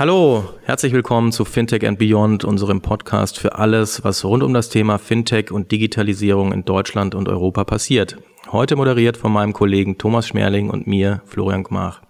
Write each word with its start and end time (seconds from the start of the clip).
Hallo, 0.00 0.54
herzlich 0.64 0.94
willkommen 0.94 1.30
zu 1.30 1.44
Fintech 1.44 1.86
and 1.86 1.98
Beyond, 1.98 2.46
unserem 2.46 2.80
Podcast 2.80 3.38
für 3.38 3.56
alles, 3.56 4.02
was 4.02 4.24
rund 4.24 4.42
um 4.42 4.54
das 4.54 4.70
Thema 4.70 4.96
Fintech 4.96 5.52
und 5.52 5.70
Digitalisierung 5.70 6.54
in 6.54 6.64
Deutschland 6.64 7.14
und 7.14 7.28
Europa 7.28 7.64
passiert. 7.64 8.16
Heute 8.50 8.76
moderiert 8.76 9.18
von 9.18 9.30
meinem 9.30 9.52
Kollegen 9.52 9.98
Thomas 9.98 10.26
Schmerling 10.26 10.70
und 10.70 10.86
mir, 10.86 11.20
Florian 11.26 11.64
Gmach. 11.64 12.00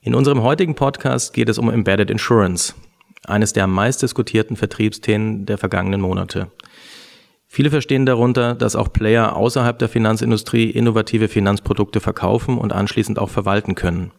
In 0.00 0.14
unserem 0.14 0.44
heutigen 0.44 0.76
Podcast 0.76 1.34
geht 1.34 1.48
es 1.48 1.58
um 1.58 1.70
Embedded 1.70 2.08
Insurance, 2.08 2.72
eines 3.24 3.52
der 3.52 3.66
meistdiskutierten 3.66 4.54
Vertriebsthemen 4.54 5.44
der 5.44 5.58
vergangenen 5.58 6.00
Monate. 6.00 6.52
Viele 7.48 7.70
verstehen 7.70 8.06
darunter, 8.06 8.54
dass 8.54 8.76
auch 8.76 8.92
Player 8.92 9.34
außerhalb 9.34 9.76
der 9.76 9.88
Finanzindustrie 9.88 10.70
innovative 10.70 11.26
Finanzprodukte 11.26 11.98
verkaufen 11.98 12.56
und 12.58 12.72
anschließend 12.72 13.18
auch 13.18 13.30
verwalten 13.30 13.74
können. 13.74 14.12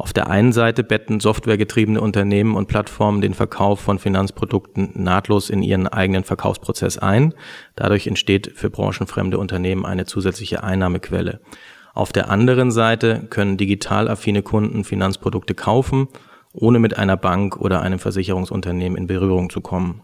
Auf 0.00 0.12
der 0.12 0.30
einen 0.30 0.52
Seite 0.52 0.84
betten 0.84 1.18
softwaregetriebene 1.18 2.00
Unternehmen 2.00 2.54
und 2.54 2.68
Plattformen 2.68 3.20
den 3.20 3.34
Verkauf 3.34 3.80
von 3.80 3.98
Finanzprodukten 3.98 4.92
nahtlos 4.94 5.50
in 5.50 5.60
ihren 5.60 5.88
eigenen 5.88 6.22
Verkaufsprozess 6.22 6.98
ein. 6.98 7.34
Dadurch 7.74 8.06
entsteht 8.06 8.52
für 8.54 8.70
branchenfremde 8.70 9.38
Unternehmen 9.38 9.84
eine 9.84 10.06
zusätzliche 10.06 10.62
Einnahmequelle. 10.62 11.40
Auf 11.94 12.12
der 12.12 12.30
anderen 12.30 12.70
Seite 12.70 13.26
können 13.28 13.56
digital 13.56 14.06
affine 14.06 14.42
Kunden 14.42 14.84
Finanzprodukte 14.84 15.56
kaufen, 15.56 16.06
ohne 16.52 16.78
mit 16.78 16.96
einer 16.96 17.16
Bank 17.16 17.56
oder 17.56 17.82
einem 17.82 17.98
Versicherungsunternehmen 17.98 18.96
in 18.96 19.08
Berührung 19.08 19.50
zu 19.50 19.60
kommen. 19.60 20.02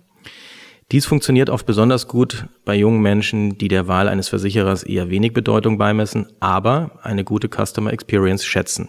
Dies 0.91 1.06
funktioniert 1.06 1.51
oft 1.51 1.67
besonders 1.67 2.08
gut 2.08 2.47
bei 2.64 2.75
jungen 2.75 3.01
Menschen, 3.01 3.58
die 3.58 3.69
der 3.69 3.86
Wahl 3.86 4.08
eines 4.08 4.29
Versicherers 4.29 4.83
eher 4.83 5.08
wenig 5.08 5.33
Bedeutung 5.33 5.79
beimessen, 5.79 6.27
aber 6.41 6.98
eine 7.03 7.23
gute 7.23 7.48
Customer 7.48 7.92
Experience 7.92 8.45
schätzen. 8.45 8.89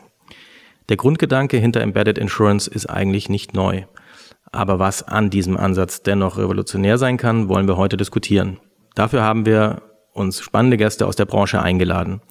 Der 0.89 0.97
Grundgedanke 0.97 1.57
hinter 1.57 1.81
Embedded 1.81 2.17
Insurance 2.17 2.69
ist 2.69 2.85
eigentlich 2.85 3.29
nicht 3.29 3.53
neu. 3.53 3.83
Aber 4.51 4.79
was 4.79 5.03
an 5.03 5.29
diesem 5.29 5.57
Ansatz 5.57 6.03
dennoch 6.03 6.37
revolutionär 6.37 6.97
sein 6.97 7.17
kann, 7.17 7.49
wollen 7.49 7.67
wir 7.67 7.77
heute 7.77 7.97
diskutieren. 7.97 8.59
Dafür 8.93 9.23
haben 9.23 9.45
wir 9.45 9.81
uns 10.13 10.41
spannende 10.41 10.77
Gäste 10.77 11.07
aus 11.07 11.15
der 11.15 11.25
Branche 11.25 11.61
eingeladen. 11.61 12.21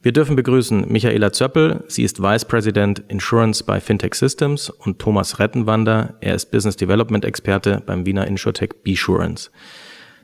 Wir 0.00 0.12
dürfen 0.12 0.36
begrüßen 0.36 0.86
Michaela 0.90 1.32
Zöppel, 1.32 1.82
sie 1.88 2.04
ist 2.04 2.22
Vice 2.22 2.44
President 2.44 3.00
Insurance 3.08 3.64
bei 3.64 3.80
Fintech 3.80 4.14
Systems 4.14 4.70
und 4.70 5.00
Thomas 5.00 5.40
Rettenwander, 5.40 6.14
er 6.20 6.36
ist 6.36 6.52
Business 6.52 6.76
Development 6.76 7.24
Experte 7.24 7.82
beim 7.84 8.06
Wiener 8.06 8.28
Insurtech 8.28 8.70
Besurance. 8.84 9.50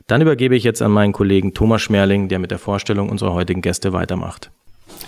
Dann 0.07 0.21
übergebe 0.21 0.55
ich 0.55 0.63
jetzt 0.63 0.81
an 0.81 0.91
meinen 0.91 1.11
Kollegen 1.11 1.53
Thomas 1.53 1.81
Schmerling, 1.81 2.29
der 2.29 2.39
mit 2.39 2.51
der 2.51 2.59
Vorstellung 2.59 3.09
unserer 3.09 3.33
heutigen 3.33 3.61
Gäste 3.61 3.91
weitermacht. 3.91 4.49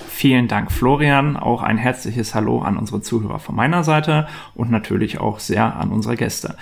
Vielen 0.07 0.47
Dank, 0.47 0.71
Florian. 0.71 1.37
Auch 1.37 1.61
ein 1.61 1.77
herzliches 1.77 2.33
Hallo 2.33 2.61
an 2.61 2.77
unsere 2.77 3.01
Zuhörer 3.01 3.39
von 3.39 3.55
meiner 3.55 3.83
Seite 3.83 4.27
und 4.55 4.71
natürlich 4.71 5.19
auch 5.19 5.39
sehr 5.39 5.75
an 5.75 5.91
unsere 5.91 6.15
Gäste. 6.15 6.55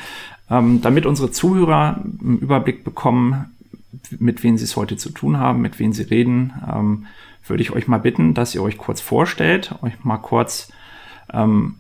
Ähm, 0.50 0.82
damit 0.82 1.06
unsere 1.06 1.32
Zuhörer 1.32 2.02
einen 2.04 2.40
Überblick 2.40 2.84
bekommen, 2.84 3.56
mit 4.20 4.44
wem 4.44 4.58
sie 4.58 4.66
es 4.66 4.76
heute 4.76 4.98
zu 4.98 5.10
tun 5.10 5.38
haben, 5.38 5.62
mit 5.62 5.80
wem 5.80 5.94
sie 5.94 6.04
reden, 6.04 6.54
ähm, 6.72 7.06
würde 7.48 7.64
ich 7.64 7.72
euch 7.72 7.88
mal 7.88 8.00
bitten, 8.00 8.34
dass 8.34 8.56
ihr 8.56 8.62
euch 8.62 8.78
kurz 8.78 9.02
vorstellt, 9.02 9.76
euch 9.82 10.04
mal 10.04 10.18
kurz 10.18 10.72
ähm, 11.32 11.76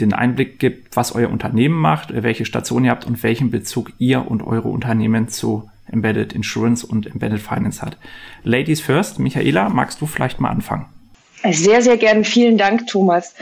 den 0.00 0.12
Einblick 0.12 0.58
gibt, 0.58 0.96
was 0.96 1.12
euer 1.12 1.30
Unternehmen 1.30 1.78
macht, 1.78 2.12
welche 2.12 2.44
Station 2.44 2.84
ihr 2.84 2.90
habt 2.90 3.06
und 3.06 3.22
welchen 3.22 3.50
Bezug 3.50 3.92
ihr 3.98 4.30
und 4.30 4.42
eure 4.42 4.68
Unternehmen 4.68 5.28
zu 5.28 5.70
Embedded 5.90 6.32
Insurance 6.32 6.86
und 6.86 7.06
Embedded 7.06 7.40
Finance 7.40 7.82
hat. 7.82 7.96
Ladies 8.42 8.80
first, 8.80 9.18
Michaela, 9.18 9.68
magst 9.68 10.00
du 10.00 10.06
vielleicht 10.06 10.40
mal 10.40 10.50
anfangen? 10.50 10.86
Sehr, 11.50 11.82
sehr 11.82 11.96
gern. 11.96 12.24
Vielen 12.24 12.58
Dank, 12.58 12.86
Thomas. 12.86 13.34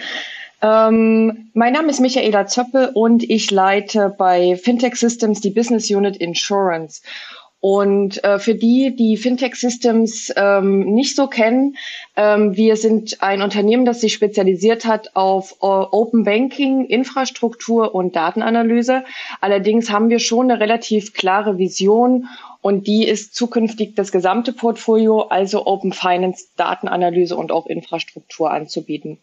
Ähm, 0.62 1.50
mein 1.52 1.74
Name 1.74 1.90
ist 1.90 2.00
Michaela 2.00 2.46
Zöppel 2.46 2.90
und 2.94 3.22
ich 3.22 3.50
leite 3.50 4.14
bei 4.16 4.56
Fintech 4.56 4.96
Systems 4.96 5.40
die 5.42 5.50
Business 5.50 5.90
Unit 5.90 6.16
Insurance. 6.16 7.02
Und 7.66 8.22
äh, 8.24 8.38
für 8.38 8.54
die, 8.54 8.94
die 8.94 9.16
Fintech 9.16 9.54
Systems 9.54 10.30
ähm, 10.36 10.80
nicht 10.80 11.16
so 11.16 11.28
kennen, 11.28 11.78
ähm, 12.14 12.54
wir 12.54 12.76
sind 12.76 13.22
ein 13.22 13.40
Unternehmen, 13.40 13.86
das 13.86 14.02
sich 14.02 14.12
spezialisiert 14.12 14.84
hat 14.84 15.16
auf 15.16 15.52
äh, 15.62 15.64
Open 15.64 16.24
Banking, 16.24 16.84
Infrastruktur 16.84 17.94
und 17.94 18.16
Datenanalyse. 18.16 19.04
Allerdings 19.40 19.90
haben 19.90 20.10
wir 20.10 20.18
schon 20.18 20.50
eine 20.50 20.60
relativ 20.60 21.14
klare 21.14 21.56
Vision 21.56 22.28
und 22.60 22.86
die 22.86 23.08
ist 23.08 23.34
zukünftig 23.34 23.94
das 23.94 24.12
gesamte 24.12 24.52
Portfolio, 24.52 25.22
also 25.22 25.64
Open 25.66 25.94
Finance, 25.94 26.48
Datenanalyse 26.58 27.34
und 27.34 27.50
auch 27.50 27.64
Infrastruktur 27.64 28.50
anzubieten. 28.50 29.16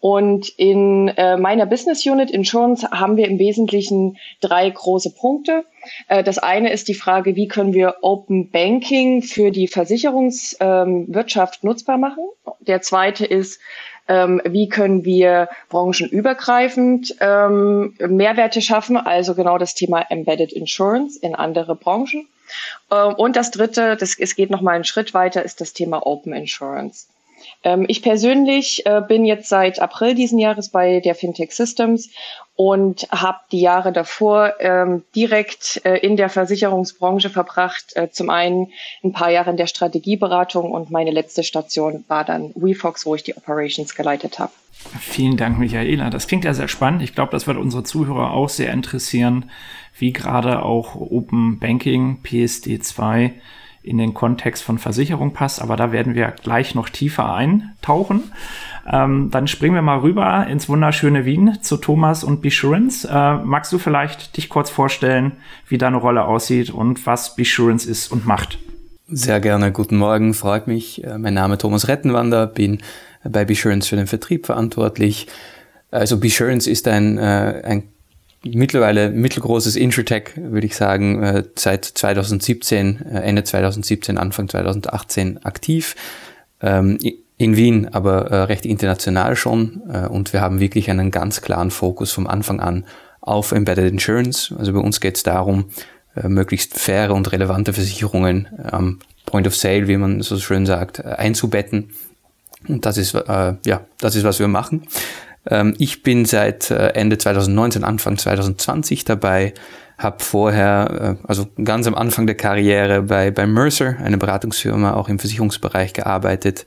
Und 0.00 0.48
in 0.58 1.08
äh, 1.08 1.36
meiner 1.36 1.66
Business 1.66 2.04
Unit 2.06 2.30
Insurance 2.30 2.90
haben 2.90 3.16
wir 3.16 3.28
im 3.28 3.38
Wesentlichen 3.38 4.18
drei 4.40 4.68
große 4.68 5.10
Punkte. 5.10 5.64
Äh, 6.08 6.24
das 6.24 6.38
eine 6.38 6.72
ist 6.72 6.88
die 6.88 6.94
Frage, 6.94 7.36
wie 7.36 7.48
können 7.48 7.72
wir 7.72 7.96
Open 8.02 8.50
Banking 8.50 9.22
für 9.22 9.50
die 9.50 9.68
Versicherungswirtschaft 9.68 11.60
ähm, 11.62 11.68
nutzbar 11.68 11.98
machen? 11.98 12.24
Der 12.60 12.82
zweite 12.82 13.24
ist, 13.24 13.60
ähm, 14.08 14.42
wie 14.44 14.68
können 14.68 15.04
wir 15.04 15.48
branchenübergreifend 15.68 17.16
ähm, 17.20 17.94
Mehrwerte 18.00 18.60
schaffen, 18.60 18.96
also 18.96 19.34
genau 19.34 19.58
das 19.58 19.74
Thema 19.74 20.00
Embedded 20.10 20.52
Insurance 20.52 21.18
in 21.20 21.34
andere 21.34 21.76
Branchen. 21.76 22.26
Ähm, 22.90 23.14
und 23.14 23.36
das 23.36 23.50
dritte, 23.50 23.96
das, 23.96 24.18
es 24.18 24.34
geht 24.34 24.50
noch 24.50 24.60
mal 24.60 24.72
einen 24.72 24.84
Schritt 24.84 25.14
weiter, 25.14 25.42
ist 25.44 25.60
das 25.60 25.72
Thema 25.72 26.06
Open 26.06 26.32
Insurance. 26.32 27.06
Ähm, 27.64 27.84
ich 27.88 28.02
persönlich 28.02 28.84
äh, 28.86 29.00
bin 29.06 29.24
jetzt 29.24 29.48
seit 29.48 29.80
April 29.80 30.14
diesen 30.14 30.38
Jahres 30.38 30.68
bei 30.68 31.00
der 31.00 31.14
Fintech 31.14 31.52
Systems 31.52 32.10
und 32.54 33.08
habe 33.10 33.38
die 33.50 33.60
Jahre 33.60 33.92
davor 33.92 34.54
ähm, 34.60 35.04
direkt 35.14 35.80
äh, 35.84 35.96
in 35.96 36.16
der 36.16 36.28
Versicherungsbranche 36.28 37.30
verbracht. 37.30 37.96
Äh, 37.96 38.10
zum 38.10 38.30
einen 38.30 38.68
ein 39.02 39.12
paar 39.12 39.30
Jahre 39.30 39.50
in 39.50 39.56
der 39.56 39.66
Strategieberatung 39.66 40.70
und 40.70 40.90
meine 40.90 41.10
letzte 41.10 41.44
Station 41.44 42.04
war 42.08 42.24
dann 42.24 42.52
WeFox, 42.54 43.06
wo 43.06 43.14
ich 43.14 43.22
die 43.22 43.36
Operations 43.36 43.94
geleitet 43.94 44.38
habe. 44.38 44.52
Vielen 45.00 45.36
Dank, 45.36 45.58
Michaela. 45.58 46.10
Das 46.10 46.26
klingt 46.26 46.44
ja 46.44 46.54
sehr 46.54 46.68
spannend. 46.68 47.02
Ich 47.02 47.14
glaube, 47.14 47.30
das 47.30 47.46
wird 47.46 47.56
unsere 47.56 47.84
Zuhörer 47.84 48.32
auch 48.32 48.48
sehr 48.48 48.72
interessieren, 48.72 49.50
wie 49.96 50.12
gerade 50.12 50.62
auch 50.62 50.96
Open 50.96 51.58
Banking, 51.58 52.18
PSD2 52.24 53.32
in 53.82 53.98
den 53.98 54.14
Kontext 54.14 54.62
von 54.62 54.78
Versicherung 54.78 55.32
passt, 55.32 55.60
aber 55.60 55.76
da 55.76 55.92
werden 55.92 56.14
wir 56.14 56.34
gleich 56.42 56.74
noch 56.74 56.88
tiefer 56.88 57.34
eintauchen. 57.34 58.32
Ähm, 58.90 59.30
dann 59.30 59.48
springen 59.48 59.74
wir 59.74 59.82
mal 59.82 59.98
rüber 59.98 60.46
ins 60.46 60.68
wunderschöne 60.68 61.24
Wien 61.24 61.58
zu 61.62 61.76
Thomas 61.76 62.24
und 62.24 62.42
Besurance. 62.42 63.08
Äh, 63.08 63.44
magst 63.44 63.72
du 63.72 63.78
vielleicht 63.78 64.36
dich 64.36 64.48
kurz 64.48 64.70
vorstellen, 64.70 65.32
wie 65.68 65.78
deine 65.78 65.96
Rolle 65.96 66.24
aussieht 66.24 66.70
und 66.70 67.06
was 67.06 67.36
Besurance 67.36 67.88
ist 67.88 68.10
und 68.10 68.26
macht? 68.26 68.58
Sehr 69.08 69.40
gerne. 69.40 69.72
Guten 69.72 69.96
Morgen, 69.96 70.32
freut 70.32 70.68
mich. 70.68 71.04
Äh, 71.04 71.18
mein 71.18 71.34
Name 71.34 71.54
ist 71.54 71.60
Thomas 71.60 71.88
Rettenwander, 71.88 72.46
bin 72.46 72.78
bei 73.24 73.44
Besurance 73.44 73.88
für 73.88 73.96
den 73.96 74.06
Vertrieb 74.06 74.46
verantwortlich. 74.46 75.26
Also 75.90 76.18
Besurance 76.18 76.70
ist 76.70 76.88
ein, 76.88 77.18
äh, 77.18 77.62
ein 77.64 77.84
mittlerweile 78.44 79.10
mittelgroßes 79.10 79.76
Insurtech, 79.76 80.32
würde 80.36 80.66
ich 80.66 80.76
sagen, 80.76 81.22
äh, 81.22 81.44
seit 81.56 81.84
2017, 81.84 83.00
äh, 83.06 83.20
Ende 83.20 83.44
2017, 83.44 84.18
Anfang 84.18 84.48
2018 84.48 85.44
aktiv. 85.44 85.94
Ähm, 86.60 86.98
in 87.38 87.56
Wien, 87.56 87.88
aber 87.88 88.30
äh, 88.30 88.42
recht 88.42 88.64
international 88.66 89.34
schon. 89.34 89.80
Und 90.10 90.32
wir 90.32 90.40
haben 90.40 90.60
wirklich 90.60 90.88
einen 90.90 91.10
ganz 91.10 91.40
klaren 91.40 91.72
Fokus 91.72 92.12
vom 92.12 92.28
Anfang 92.28 92.60
an 92.60 92.84
auf 93.20 93.50
Embedded 93.50 93.90
Insurance. 93.90 94.54
Also 94.56 94.72
bei 94.72 94.78
uns 94.78 95.00
geht 95.00 95.16
es 95.16 95.24
darum, 95.24 95.64
möglichst 96.22 96.78
faire 96.78 97.14
und 97.14 97.32
relevante 97.32 97.72
Versicherungen 97.72 98.46
am 98.62 99.00
Point 99.26 99.48
of 99.48 99.56
Sale, 99.56 99.88
wie 99.88 99.96
man 99.96 100.20
so 100.20 100.38
schön 100.38 100.66
sagt, 100.66 101.04
einzubetten. 101.04 101.90
Und 102.68 102.86
das 102.86 102.96
ist, 102.96 103.14
ja, 103.14 103.80
das 103.98 104.14
ist, 104.14 104.22
was 104.22 104.38
wir 104.38 104.46
machen. 104.46 104.86
Ähm, 105.46 105.74
ich 105.78 106.02
bin 106.02 106.24
seit 106.24 106.70
äh, 106.70 106.88
Ende 106.88 107.18
2019, 107.18 107.84
Anfang 107.84 108.18
2020 108.18 109.04
dabei, 109.04 109.54
habe 109.98 110.22
vorher, 110.22 111.18
äh, 111.22 111.26
also 111.26 111.46
ganz 111.62 111.86
am 111.86 111.94
Anfang 111.94 112.26
der 112.26 112.36
Karriere 112.36 113.02
bei, 113.02 113.30
bei 113.30 113.46
Mercer, 113.46 113.96
eine 114.02 114.18
Beratungsfirma, 114.18 114.94
auch 114.94 115.08
im 115.08 115.18
Versicherungsbereich 115.18 115.92
gearbeitet, 115.92 116.66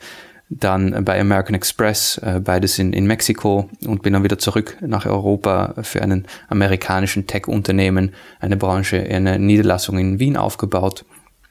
dann 0.50 1.04
bei 1.04 1.20
American 1.20 1.56
Express, 1.56 2.20
äh, 2.20 2.40
beides 2.40 2.78
in, 2.78 2.94
in 2.94 3.08
Mexiko 3.08 3.70
und 3.86 4.04
bin 4.04 4.14
dann 4.14 4.24
wieder 4.24 4.38
zurück 4.38 4.78
nach 4.82 5.06
Europa 5.06 5.74
für 5.82 6.02
einen 6.02 6.28
amerikanischen 6.50 7.26
Tech-Unternehmen, 7.26 8.12
eine 8.40 8.56
Branche, 8.56 9.02
eine 9.02 9.40
Niederlassung 9.40 9.98
in 9.98 10.20
Wien 10.20 10.38
aufgebaut 10.38 11.04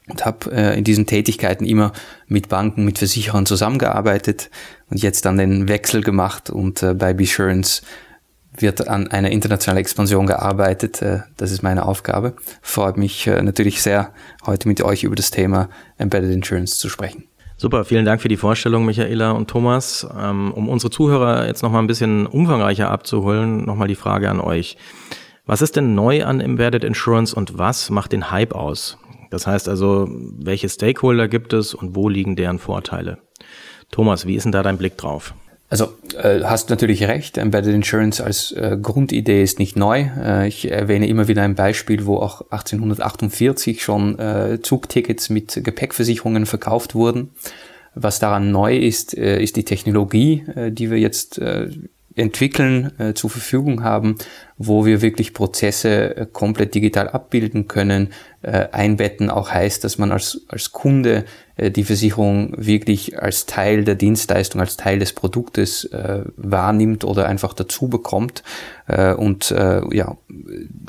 und 0.09 0.25
habe 0.25 0.53
äh, 0.53 0.79
in 0.79 0.85
diesen 0.85 1.07
Tätigkeiten 1.07 1.65
immer 1.65 1.93
mit 2.27 2.49
Banken, 2.49 2.85
mit 2.85 2.99
Versicherern 2.99 3.47
zusammengearbeitet 3.47 4.51
und 4.91 5.03
jetzt 5.03 5.25
dann 5.25 5.39
den 5.39 5.69
Wechsel 5.69 6.03
gemacht 6.03 6.51
und 6.51 6.83
äh, 6.83 6.95
bei 6.95 7.15
Besurance 7.15 7.83
wird 8.57 8.87
an 8.87 9.09
einer 9.09 9.31
internationalen 9.31 9.81
Expansion 9.81 10.27
gearbeitet. 10.27 11.03
Äh, 11.03 11.21
das 11.37 11.51
ist 11.51 11.63
meine 11.63 11.87
Aufgabe. 11.87 12.35
Freut 12.63 12.97
mich 12.97 13.27
äh, 13.27 13.43
natürlich 13.43 13.83
sehr, 13.83 14.13
heute 14.47 14.69
mit 14.69 14.83
euch 14.83 15.05
über 15.05 15.17
das 15.17 15.31
Thema 15.31 15.69
Embedded 15.99 16.31
Insurance 16.31 16.79
zu 16.79 16.89
sprechen. 16.89 17.25
Super, 17.57 17.85
vielen 17.85 18.05
Dank 18.05 18.21
für 18.21 18.29
die 18.29 18.37
Vorstellung, 18.37 18.85
Michaela 18.85 19.31
und 19.31 19.49
Thomas. 19.49 20.07
Ähm, 20.19 20.53
um 20.53 20.69
unsere 20.69 20.91
Zuhörer 20.91 21.47
jetzt 21.47 21.63
nochmal 21.63 21.83
ein 21.83 21.87
bisschen 21.87 22.27
umfangreicher 22.27 22.91
abzuholen, 22.91 23.65
nochmal 23.65 23.89
die 23.89 23.95
Frage 23.95 24.29
an 24.29 24.41
euch. 24.41 24.77
Was 25.47 25.63
ist 25.63 25.77
denn 25.77 25.95
neu 25.95 26.25
an 26.25 26.41
Embedded 26.41 26.85
Insurance 26.85 27.35
und 27.35 27.59
was 27.59 27.91
macht 27.91 28.13
den 28.13 28.31
Hype 28.31 28.55
aus? 28.55 28.99
Das 29.35 29.49
heißt 29.49 29.69
also, 29.69 30.07
welche 30.09 30.69
Stakeholder 30.69 31.27
gibt 31.27 31.53
es 31.53 31.75
und 31.75 31.97
wo 31.97 32.09
liegen 32.09 32.37
deren 32.37 32.61
Vorteile? 32.61 33.19
Thomas, 33.91 34.27
wie 34.27 34.37
ist 34.37 34.45
denn 34.45 34.53
da 34.53 34.63
dein 34.63 34.79
Blick 34.79 34.97
drauf? 34.97 35.35
Also 35.69 35.93
äh, 36.17 36.45
hast 36.45 36.71
natürlich 36.71 37.03
recht, 37.03 37.37
Embedded 37.37 37.75
Insurance 37.75 38.23
als 38.23 38.53
äh, 38.53 38.79
Grundidee 38.81 39.43
ist 39.43 39.59
nicht 39.59 39.75
neu. 39.75 40.07
Äh, 40.23 40.47
ich 40.47 40.71
erwähne 40.71 41.09
immer 41.09 41.27
wieder 41.27 41.43
ein 41.43 41.57
Beispiel, 41.57 42.07
wo 42.07 42.19
auch 42.19 42.43
1848 42.43 43.83
schon 43.83 44.17
äh, 44.21 44.61
Zugtickets 44.63 45.31
mit 45.31 45.65
Gepäckversicherungen 45.65 46.47
verkauft 46.47 46.95
wurden. 46.95 47.31
Was 47.97 48.21
daran 48.21 48.53
neu 48.53 48.77
ist, 48.77 49.19
äh, 49.19 49.43
ist 49.43 49.57
die 49.57 49.65
Technologie, 49.65 50.45
äh, 50.55 50.71
die 50.71 50.93
wir 50.93 50.99
jetzt 50.99 51.39
äh, 51.39 51.71
entwickeln, 52.17 52.99
äh, 52.99 53.15
zur 53.15 53.31
Verfügung 53.31 53.83
haben, 53.83 54.17
wo 54.57 54.87
wir 54.87 55.03
wirklich 55.03 55.35
Prozesse 55.35 56.17
äh, 56.17 56.27
komplett 56.31 56.75
digital 56.75 57.09
abbilden 57.09 57.67
können. 57.67 58.13
Äh, 58.43 58.69
einbetten 58.71 59.31
auch 59.31 59.51
heißt, 59.51 59.83
dass 59.83 59.99
man 59.99 60.13
als, 60.13 60.43
als 60.49 60.71
Kunde 60.71 61.25
äh, 61.57 61.71
die 61.71 61.83
Versicherung 61.85 62.55
wirklich 62.57 63.21
als 63.21 63.47
Teil 63.47 63.85
der 63.85 63.97
Dienstleistung, 63.97 64.61
als 64.61 64.77
Teil 64.77 65.01
des 65.01 65.13
Produktes 65.13 65.85
äh, 65.87 66.23
wahrnimmt 66.37 67.05
oder 67.05 67.27
einfach 67.27 67.53
dazu 67.53 67.89
bekommt. 67.89 68.43
Äh, 68.87 69.15
und 69.15 69.55
ja, 69.93 70.17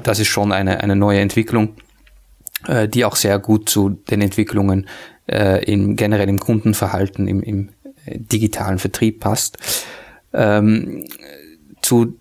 das 0.04 0.20
ist 0.20 0.28
schon 0.28 0.52
eine, 0.52 0.82
eine 0.82 0.96
neue 0.96 1.20
Entwicklung, 1.20 1.76
die 2.88 3.06
auch 3.06 3.16
sehr 3.16 3.40
gut 3.40 3.70
zu 3.70 3.90
den 3.90 4.22
Entwicklungen 4.22 4.88
im, 5.28 5.96
generell 5.96 6.30
im 6.30 6.40
Kundenverhalten, 6.40 7.28
im, 7.28 7.42
im 7.42 7.70
digitalen 8.06 8.80
Vertrieb 8.80 9.20
passt. 9.20 9.58
Ähm, 10.36 11.06
zu, 11.82 12.18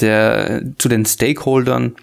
der, 0.00 0.62
zu 0.78 0.88
den 0.88 1.06
Stakeholdern 1.06 1.96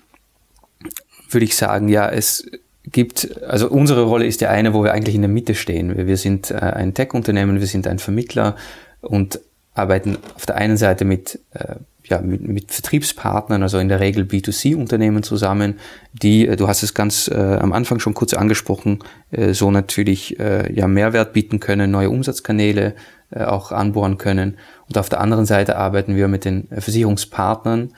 würde 1.30 1.46
ich 1.46 1.56
sagen, 1.56 1.90
ja, 1.90 2.10
es 2.10 2.46
gibt, 2.86 3.42
also 3.44 3.70
unsere 3.70 4.04
Rolle 4.04 4.26
ist 4.26 4.42
ja 4.42 4.50
eine, 4.50 4.74
wo 4.74 4.84
wir 4.84 4.94
eigentlich 4.94 5.16
in 5.16 5.22
der 5.22 5.30
Mitte 5.30 5.56
stehen. 5.56 6.08
Wir 6.08 6.18
sind 6.18 6.52
äh, 6.52 6.56
ein 6.56 6.94
Tech-Unternehmen, 6.94 7.60
wir 7.60 7.68
sind 7.68 7.88
ein 7.88 8.00
Vermittler 8.00 8.56
und 9.02 9.40
arbeiten 9.74 10.18
auf 10.36 10.46
der 10.46 10.56
einen 10.56 10.78
Seite 10.78 11.06
mit, 11.06 11.40
äh, 11.54 11.76
ja, 12.06 12.20
mit, 12.22 12.42
mit 12.48 12.72
Vertriebspartnern, 12.72 13.64
also 13.64 13.80
in 13.80 13.90
der 13.90 14.00
Regel 14.00 14.24
B2C-Unternehmen 14.24 15.24
zusammen, 15.24 15.80
die, 16.14 16.48
äh, 16.48 16.56
du 16.56 16.68
hast 16.68 16.84
es 16.84 16.94
ganz 16.94 17.28
äh, 17.28 17.36
am 17.36 17.74
Anfang 17.74 18.00
schon 18.00 18.14
kurz 18.14 18.34
angesprochen, 18.34 19.00
äh, 19.32 19.54
so 19.54 19.72
natürlich 19.72 20.40
äh, 20.40 20.72
ja, 20.74 20.88
Mehrwert 20.88 21.34
bieten 21.34 21.60
können, 21.60 21.92
neue 21.92 22.10
Umsatzkanäle 22.10 22.96
äh, 23.32 23.44
auch 23.44 23.72
anbohren 23.72 24.18
können. 24.18 24.58
Und 24.88 24.98
auf 24.98 25.10
der 25.10 25.22
anderen 25.22 25.46
Seite 25.46 25.78
arbeiten 25.78 26.16
wir 26.16 26.28
mit 26.28 26.46
den 26.46 26.68
Versicherungspartnern, 26.70 27.94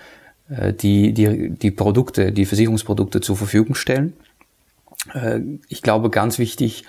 äh, 0.50 0.72
die, 0.74 1.14
die 1.14 1.50
die 1.50 1.72
Produkte, 1.72 2.32
die 2.32 2.46
Versicherungsprodukte 2.46 3.22
zur 3.22 3.36
Verfügung 3.36 3.76
stellen 3.76 4.14
äh, 5.14 5.40
ich 5.68 5.82
glaube, 5.82 6.10
ganz 6.10 6.40
wichtig 6.40 6.84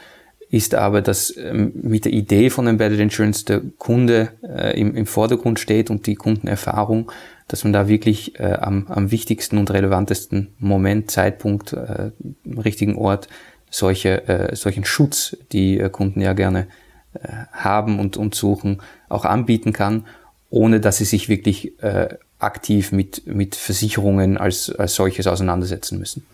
ist 0.56 0.74
aber, 0.74 1.02
dass 1.02 1.36
ähm, 1.36 1.72
mit 1.74 2.04
der 2.04 2.12
Idee 2.12 2.50
von 2.50 2.66
Embedded 2.66 3.00
Insurance 3.00 3.44
der 3.44 3.60
Kunde 3.78 4.30
äh, 4.42 4.78
im, 4.80 4.94
im 4.94 5.06
Vordergrund 5.06 5.60
steht 5.60 5.90
und 5.90 6.06
die 6.06 6.14
Kundenerfahrung, 6.14 7.12
dass 7.48 7.64
man 7.64 7.72
da 7.72 7.88
wirklich 7.88 8.40
äh, 8.40 8.54
am, 8.54 8.86
am 8.88 9.10
wichtigsten 9.10 9.58
und 9.58 9.70
relevantesten 9.70 10.54
Moment, 10.58 11.10
Zeitpunkt, 11.10 11.72
äh, 11.72 12.10
richtigen 12.56 12.96
Ort 12.96 13.28
solche, 13.70 14.26
äh, 14.28 14.56
solchen 14.56 14.84
Schutz, 14.84 15.36
die 15.52 15.78
äh, 15.78 15.90
Kunden 15.90 16.20
ja 16.20 16.32
gerne 16.32 16.66
äh, 17.14 17.28
haben 17.52 18.00
und, 18.00 18.16
und 18.16 18.34
suchen, 18.34 18.82
auch 19.08 19.24
anbieten 19.24 19.72
kann, 19.72 20.06
ohne 20.50 20.80
dass 20.80 20.98
sie 20.98 21.04
sich 21.04 21.28
wirklich 21.28 21.74
aktiv 22.38 22.92
mit, 22.92 23.26
mit 23.26 23.56
Versicherungen 23.56 24.38
als, 24.38 24.70
als 24.70 24.94
solches 24.94 25.26
auseinandersetzen 25.26 25.98
müssen. 25.98 26.24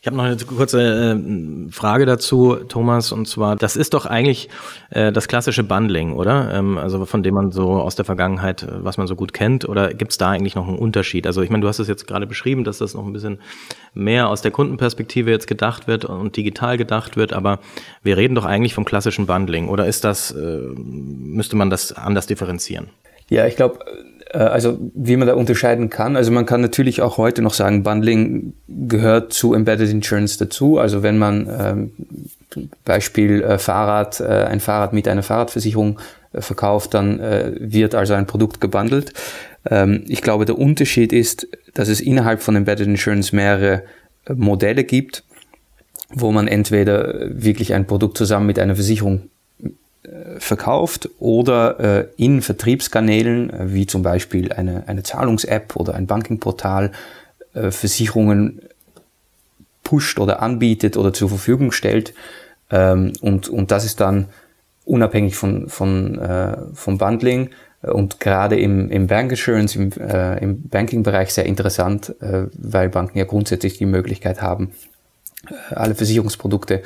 Ich 0.00 0.06
habe 0.06 0.16
noch 0.16 0.24
eine 0.24 0.36
kurze 0.36 0.80
äh, 0.82 1.70
Frage 1.70 2.06
dazu, 2.06 2.56
Thomas, 2.68 3.12
und 3.12 3.26
zwar, 3.26 3.56
das 3.56 3.76
ist 3.76 3.94
doch 3.94 4.06
eigentlich 4.06 4.48
äh, 4.90 5.12
das 5.12 5.28
klassische 5.28 5.64
Bundling, 5.64 6.12
oder? 6.12 6.52
Ähm, 6.54 6.78
also 6.78 7.04
von 7.04 7.22
dem 7.22 7.34
man 7.34 7.52
so 7.52 7.72
aus 7.72 7.96
der 7.96 8.04
Vergangenheit, 8.04 8.62
äh, 8.62 8.84
was 8.84 8.96
man 8.98 9.06
so 9.06 9.16
gut 9.16 9.32
kennt, 9.32 9.68
oder 9.68 9.92
gibt 9.92 10.12
es 10.12 10.18
da 10.18 10.30
eigentlich 10.30 10.54
noch 10.54 10.68
einen 10.68 10.78
Unterschied? 10.78 11.26
Also 11.26 11.42
ich 11.42 11.50
meine, 11.50 11.62
du 11.62 11.68
hast 11.68 11.78
es 11.78 11.88
jetzt 11.88 12.06
gerade 12.06 12.26
beschrieben, 12.26 12.64
dass 12.64 12.78
das 12.78 12.94
noch 12.94 13.04
ein 13.04 13.12
bisschen 13.12 13.38
mehr 13.94 14.28
aus 14.28 14.42
der 14.42 14.50
Kundenperspektive 14.50 15.30
jetzt 15.30 15.46
gedacht 15.46 15.86
wird 15.86 16.04
und 16.04 16.36
digital 16.36 16.76
gedacht 16.76 17.16
wird, 17.16 17.32
aber 17.32 17.58
wir 18.02 18.16
reden 18.16 18.34
doch 18.34 18.44
eigentlich 18.44 18.74
vom 18.74 18.84
klassischen 18.84 19.26
Bundling, 19.26 19.68
oder 19.68 19.86
ist 19.86 20.04
das, 20.04 20.30
äh, 20.30 20.58
müsste 20.76 21.56
man 21.56 21.70
das 21.70 21.92
anders 21.92 22.26
differenzieren? 22.26 22.88
Ja, 23.28 23.46
ich 23.46 23.56
glaube, 23.56 23.78
also 24.38 24.78
wie 24.94 25.16
man 25.16 25.26
da 25.26 25.34
unterscheiden 25.34 25.90
kann. 25.90 26.16
Also 26.16 26.30
man 26.30 26.46
kann 26.46 26.60
natürlich 26.60 27.02
auch 27.02 27.18
heute 27.18 27.42
noch 27.42 27.54
sagen, 27.54 27.82
Bundling 27.82 28.54
gehört 28.68 29.32
zu 29.32 29.54
Embedded 29.54 29.90
Insurance 29.90 30.38
dazu. 30.38 30.78
Also 30.78 31.02
wenn 31.02 31.18
man 31.18 31.48
ähm, 31.48 31.92
Beispiel 32.84 33.42
äh, 33.42 33.58
Fahrrad, 33.58 34.20
äh, 34.20 34.24
ein 34.24 34.60
Fahrrad 34.60 34.92
mit 34.92 35.08
einer 35.08 35.22
Fahrradversicherung 35.22 35.98
äh, 36.32 36.40
verkauft, 36.40 36.94
dann 36.94 37.20
äh, 37.20 37.52
wird 37.58 37.94
also 37.94 38.14
ein 38.14 38.26
Produkt 38.26 38.60
gebundelt. 38.60 39.12
Ähm, 39.68 40.04
ich 40.08 40.22
glaube, 40.22 40.44
der 40.44 40.58
Unterschied 40.58 41.12
ist, 41.12 41.48
dass 41.74 41.88
es 41.88 42.00
innerhalb 42.00 42.42
von 42.42 42.56
Embedded 42.56 42.86
Insurance 42.86 43.34
mehrere 43.34 43.82
äh, 44.26 44.34
Modelle 44.34 44.84
gibt, 44.84 45.24
wo 46.12 46.32
man 46.32 46.48
entweder 46.48 47.30
wirklich 47.30 47.74
ein 47.74 47.86
Produkt 47.86 48.18
zusammen 48.18 48.46
mit 48.46 48.58
einer 48.58 48.74
Versicherung 48.74 49.30
verkauft 50.38 51.08
oder 51.18 51.80
äh, 51.80 52.06
in 52.16 52.42
Vertriebskanälen, 52.42 53.50
äh, 53.50 53.72
wie 53.72 53.86
zum 53.86 54.02
Beispiel 54.02 54.52
eine, 54.52 54.84
eine 54.86 55.02
Zahlungs-App 55.02 55.76
oder 55.76 55.94
ein 55.94 56.06
Bankingportal, 56.06 56.92
äh, 57.54 57.70
Versicherungen 57.70 58.62
pusht 59.82 60.18
oder 60.18 60.42
anbietet 60.42 60.96
oder 60.96 61.12
zur 61.12 61.28
Verfügung 61.28 61.72
stellt. 61.72 62.14
Ähm, 62.70 63.12
und, 63.20 63.48
und 63.48 63.70
das 63.70 63.84
ist 63.84 64.00
dann 64.00 64.28
unabhängig 64.84 65.36
von, 65.36 65.68
von, 65.68 66.18
äh, 66.18 66.56
vom 66.74 66.98
Bundling 66.98 67.50
und 67.82 68.20
gerade 68.20 68.58
im, 68.58 68.90
im 68.90 69.06
Bank 69.06 69.32
Assurance, 69.32 69.78
im, 69.78 69.92
äh, 69.92 70.38
im 70.42 70.68
Banking-Bereich 70.68 71.32
sehr 71.32 71.46
interessant, 71.46 72.14
äh, 72.20 72.46
weil 72.52 72.88
Banken 72.88 73.18
ja 73.18 73.24
grundsätzlich 73.24 73.78
die 73.78 73.86
Möglichkeit 73.86 74.42
haben, 74.42 74.72
alle 75.70 75.94
Versicherungsprodukte 75.94 76.82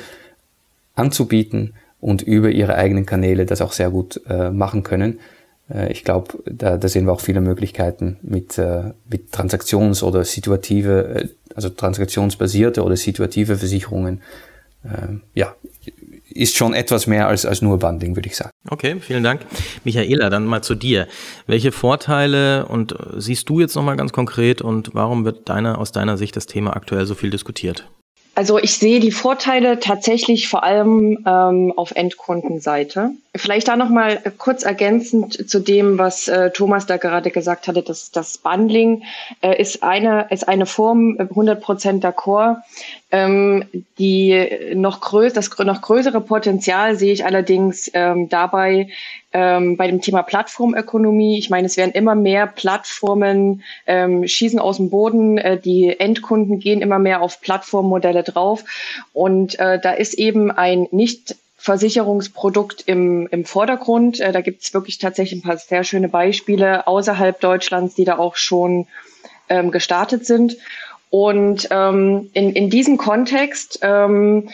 anzubieten 0.95 1.73
und 2.05 2.21
über 2.21 2.51
ihre 2.51 2.75
eigenen 2.75 3.07
Kanäle 3.07 3.47
das 3.47 3.61
auch 3.61 3.71
sehr 3.71 3.89
gut 3.89 4.21
äh, 4.29 4.51
machen 4.51 4.83
können. 4.83 5.19
Äh, 5.73 5.91
ich 5.91 6.03
glaube, 6.03 6.37
da, 6.45 6.77
da 6.77 6.87
sehen 6.87 7.07
wir 7.07 7.13
auch 7.13 7.19
viele 7.19 7.41
Möglichkeiten 7.41 8.17
mit, 8.21 8.59
äh, 8.59 8.91
mit 9.09 9.33
Transaktions- 9.33 10.03
oder 10.03 10.23
situative, 10.23 11.15
äh, 11.23 11.27
also 11.55 11.69
transaktionsbasierte 11.69 12.83
oder 12.83 12.95
situative 12.95 13.57
Versicherungen. 13.57 14.21
Äh, 14.83 15.17
ja, 15.33 15.55
ist 16.29 16.55
schon 16.55 16.75
etwas 16.75 17.07
mehr 17.07 17.27
als, 17.27 17.43
als 17.43 17.63
nur 17.63 17.79
Bundling, 17.79 18.15
würde 18.15 18.29
ich 18.29 18.35
sagen. 18.35 18.51
Okay, 18.69 18.97
vielen 18.99 19.23
Dank. 19.23 19.41
Michaela, 19.83 20.29
dann 20.29 20.45
mal 20.45 20.61
zu 20.61 20.75
dir. 20.75 21.07
Welche 21.47 21.71
Vorteile 21.71 22.67
und 22.67 22.91
äh, 22.91 23.19
siehst 23.19 23.49
du 23.49 23.61
jetzt 23.61 23.75
nochmal 23.75 23.95
ganz 23.95 24.13
konkret 24.13 24.61
und 24.61 24.91
warum 24.93 25.25
wird 25.25 25.49
deiner, 25.49 25.79
aus 25.79 25.91
deiner 25.91 26.17
Sicht 26.17 26.35
das 26.35 26.45
Thema 26.45 26.75
aktuell 26.75 27.07
so 27.07 27.15
viel 27.15 27.31
diskutiert? 27.31 27.89
Also 28.35 28.59
ich 28.59 28.73
sehe 28.77 28.99
die 28.99 29.13
Vorteile 29.13 29.79
tatsächlich 29.79 30.49
vor 30.49 30.63
allem 30.63 31.23
ähm, 31.25 31.73
auf 31.77 31.91
Endkundenseite. 31.91 33.11
Vielleicht 33.33 33.69
da 33.69 33.77
nochmal 33.77 34.21
kurz 34.37 34.63
ergänzend 34.63 35.49
zu 35.49 35.61
dem, 35.61 35.97
was 35.97 36.27
äh, 36.27 36.51
Thomas 36.51 36.85
da 36.85 36.97
gerade 36.97 37.31
gesagt 37.31 37.69
hatte, 37.69 37.81
dass 37.81 38.11
das 38.11 38.37
Bundling 38.37 39.03
äh, 39.41 39.59
ist 39.59 39.83
eine 39.83 40.27
ist 40.31 40.49
eine 40.49 40.65
Form 40.65 41.15
100 41.17 41.61
Prozent 41.61 42.03
d'accord. 42.03 42.57
Ähm, 43.15 43.63
die 43.97 44.73
noch 44.73 44.99
größ 44.99 45.31
das 45.31 45.57
noch 45.59 45.81
größere 45.81 46.19
Potenzial 46.19 46.97
sehe 46.97 47.13
ich 47.13 47.23
allerdings 47.23 47.89
ähm, 47.93 48.27
dabei 48.27 48.89
ähm, 49.31 49.77
bei 49.77 49.87
dem 49.87 50.01
Thema 50.01 50.21
Plattformökonomie. 50.21 51.37
Ich 51.37 51.49
meine, 51.49 51.67
es 51.67 51.77
werden 51.77 51.93
immer 51.93 52.15
mehr 52.15 52.45
Plattformen 52.45 53.63
ähm, 53.87 54.27
schießen 54.27 54.59
aus 54.59 54.77
dem 54.77 54.89
Boden. 54.89 55.37
Äh, 55.37 55.57
die 55.57 55.97
Endkunden 55.97 56.59
gehen 56.59 56.81
immer 56.81 56.99
mehr 56.99 57.21
auf 57.21 57.39
Plattformmodelle 57.39 58.23
drauf 58.23 58.65
und 59.13 59.57
äh, 59.59 59.79
da 59.79 59.93
ist 59.93 60.15
eben 60.15 60.51
ein 60.51 60.89
nicht 60.91 61.37
Versicherungsprodukt 61.55 62.83
im, 62.85 63.29
im 63.31 63.45
Vordergrund. 63.45 64.19
Äh, 64.19 64.33
da 64.33 64.41
gibt 64.41 64.61
es 64.61 64.73
wirklich 64.73 64.97
tatsächlich 64.97 65.39
ein 65.39 65.47
paar 65.47 65.57
sehr 65.57 65.85
schöne 65.85 66.09
Beispiele 66.09 66.85
außerhalb 66.85 67.39
Deutschlands, 67.39 67.95
die 67.95 68.03
da 68.03 68.17
auch 68.17 68.35
schon 68.35 68.87
ähm, 69.47 69.71
gestartet 69.71 70.25
sind. 70.25 70.57
Und 71.17 71.69
ähm, 71.71 72.29
in, 72.33 72.51
in 72.51 72.69
diesem 72.69 72.97
Kontext 72.97 73.79
ähm, 73.83 74.49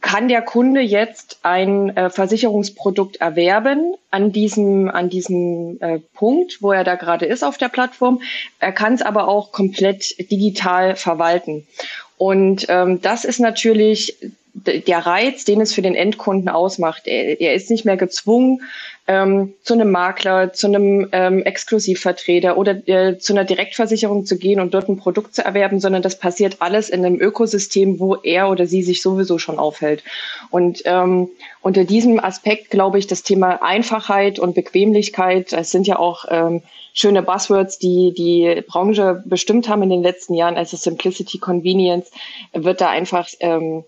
kann 0.00 0.26
der 0.26 0.42
Kunde 0.42 0.80
jetzt 0.80 1.38
ein 1.44 1.96
äh, 1.96 2.10
Versicherungsprodukt 2.10 3.18
erwerben 3.20 3.94
an 4.10 4.32
diesem, 4.32 4.88
an 4.88 5.08
diesem 5.08 5.78
äh, 5.80 6.00
Punkt, 6.00 6.62
wo 6.62 6.72
er 6.72 6.82
da 6.82 6.96
gerade 6.96 7.26
ist 7.26 7.44
auf 7.44 7.58
der 7.58 7.68
Plattform. 7.68 8.22
Er 8.58 8.72
kann 8.72 8.94
es 8.94 9.02
aber 9.02 9.28
auch 9.28 9.52
komplett 9.52 10.18
digital 10.32 10.96
verwalten. 10.96 11.68
Und 12.16 12.66
ähm, 12.68 13.00
das 13.00 13.24
ist 13.24 13.38
natürlich 13.38 14.16
der 14.54 15.06
Reiz, 15.06 15.44
den 15.44 15.60
es 15.60 15.72
für 15.72 15.82
den 15.82 15.94
Endkunden 15.94 16.48
ausmacht. 16.48 17.06
Er, 17.06 17.40
er 17.40 17.54
ist 17.54 17.70
nicht 17.70 17.84
mehr 17.84 17.96
gezwungen, 17.96 18.62
ähm, 19.06 19.54
zu 19.62 19.74
einem 19.74 19.90
Makler, 19.90 20.52
zu 20.52 20.66
einem 20.66 21.08
ähm, 21.12 21.42
Exklusivvertreter 21.42 22.56
oder 22.56 22.86
äh, 22.88 23.18
zu 23.18 23.32
einer 23.32 23.44
Direktversicherung 23.44 24.24
zu 24.24 24.38
gehen 24.38 24.60
und 24.60 24.72
dort 24.74 24.88
ein 24.88 24.98
Produkt 24.98 25.34
zu 25.34 25.44
erwerben, 25.44 25.80
sondern 25.80 26.02
das 26.02 26.18
passiert 26.18 26.56
alles 26.60 26.88
in 26.90 27.04
einem 27.04 27.20
Ökosystem, 27.20 27.98
wo 27.98 28.16
er 28.16 28.50
oder 28.50 28.66
sie 28.66 28.82
sich 28.82 29.02
sowieso 29.02 29.38
schon 29.38 29.58
aufhält. 29.58 30.04
Und 30.50 30.82
ähm, 30.84 31.28
unter 31.60 31.84
diesem 31.84 32.22
Aspekt 32.22 32.70
glaube 32.70 32.98
ich, 32.98 33.06
das 33.06 33.22
Thema 33.22 33.62
Einfachheit 33.62 34.38
und 34.38 34.54
Bequemlichkeit, 34.54 35.52
es 35.52 35.70
sind 35.70 35.86
ja 35.86 35.98
auch 35.98 36.26
ähm, 36.30 36.62
schöne 36.92 37.22
Buzzwords, 37.22 37.78
die 37.78 38.12
die 38.16 38.62
Branche 38.66 39.22
bestimmt 39.26 39.68
haben 39.68 39.82
in 39.82 39.90
den 39.90 40.02
letzten 40.02 40.34
Jahren, 40.34 40.56
also 40.56 40.76
Simplicity, 40.76 41.38
Convenience, 41.38 42.10
wird 42.52 42.80
da 42.80 42.90
einfach 42.90 43.28
ähm, 43.40 43.84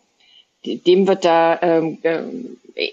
dem 0.64 1.08
wird 1.08 1.24
da 1.24 1.58
ähm, 1.62 1.98
äh, 2.02 2.22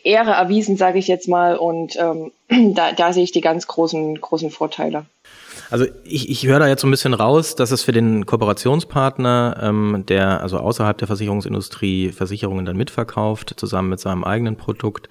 Ehre 0.03 0.31
erwiesen, 0.31 0.77
sage 0.77 0.99
ich 0.99 1.07
jetzt 1.07 1.27
mal. 1.27 1.55
Und 1.55 1.97
ähm, 1.97 2.31
da, 2.75 2.91
da 2.91 3.13
sehe 3.13 3.23
ich 3.23 3.31
die 3.31 3.41
ganz 3.41 3.67
großen, 3.67 4.19
großen 4.19 4.51
Vorteile. 4.51 5.05
Also 5.71 5.85
ich, 6.03 6.29
ich 6.29 6.47
höre 6.47 6.59
da 6.59 6.67
jetzt 6.67 6.81
so 6.81 6.87
ein 6.87 6.91
bisschen 6.91 7.13
raus, 7.13 7.55
dass 7.55 7.71
es 7.71 7.83
für 7.83 7.91
den 7.91 8.25
Kooperationspartner, 8.25 9.59
ähm, 9.61 10.03
der 10.07 10.41
also 10.41 10.57
außerhalb 10.57 10.97
der 10.97 11.07
Versicherungsindustrie 11.07 12.11
Versicherungen 12.11 12.65
dann 12.65 12.77
mitverkauft, 12.77 13.53
zusammen 13.57 13.89
mit 13.89 13.99
seinem 13.99 14.23
eigenen 14.23 14.55
Produkt, 14.55 15.09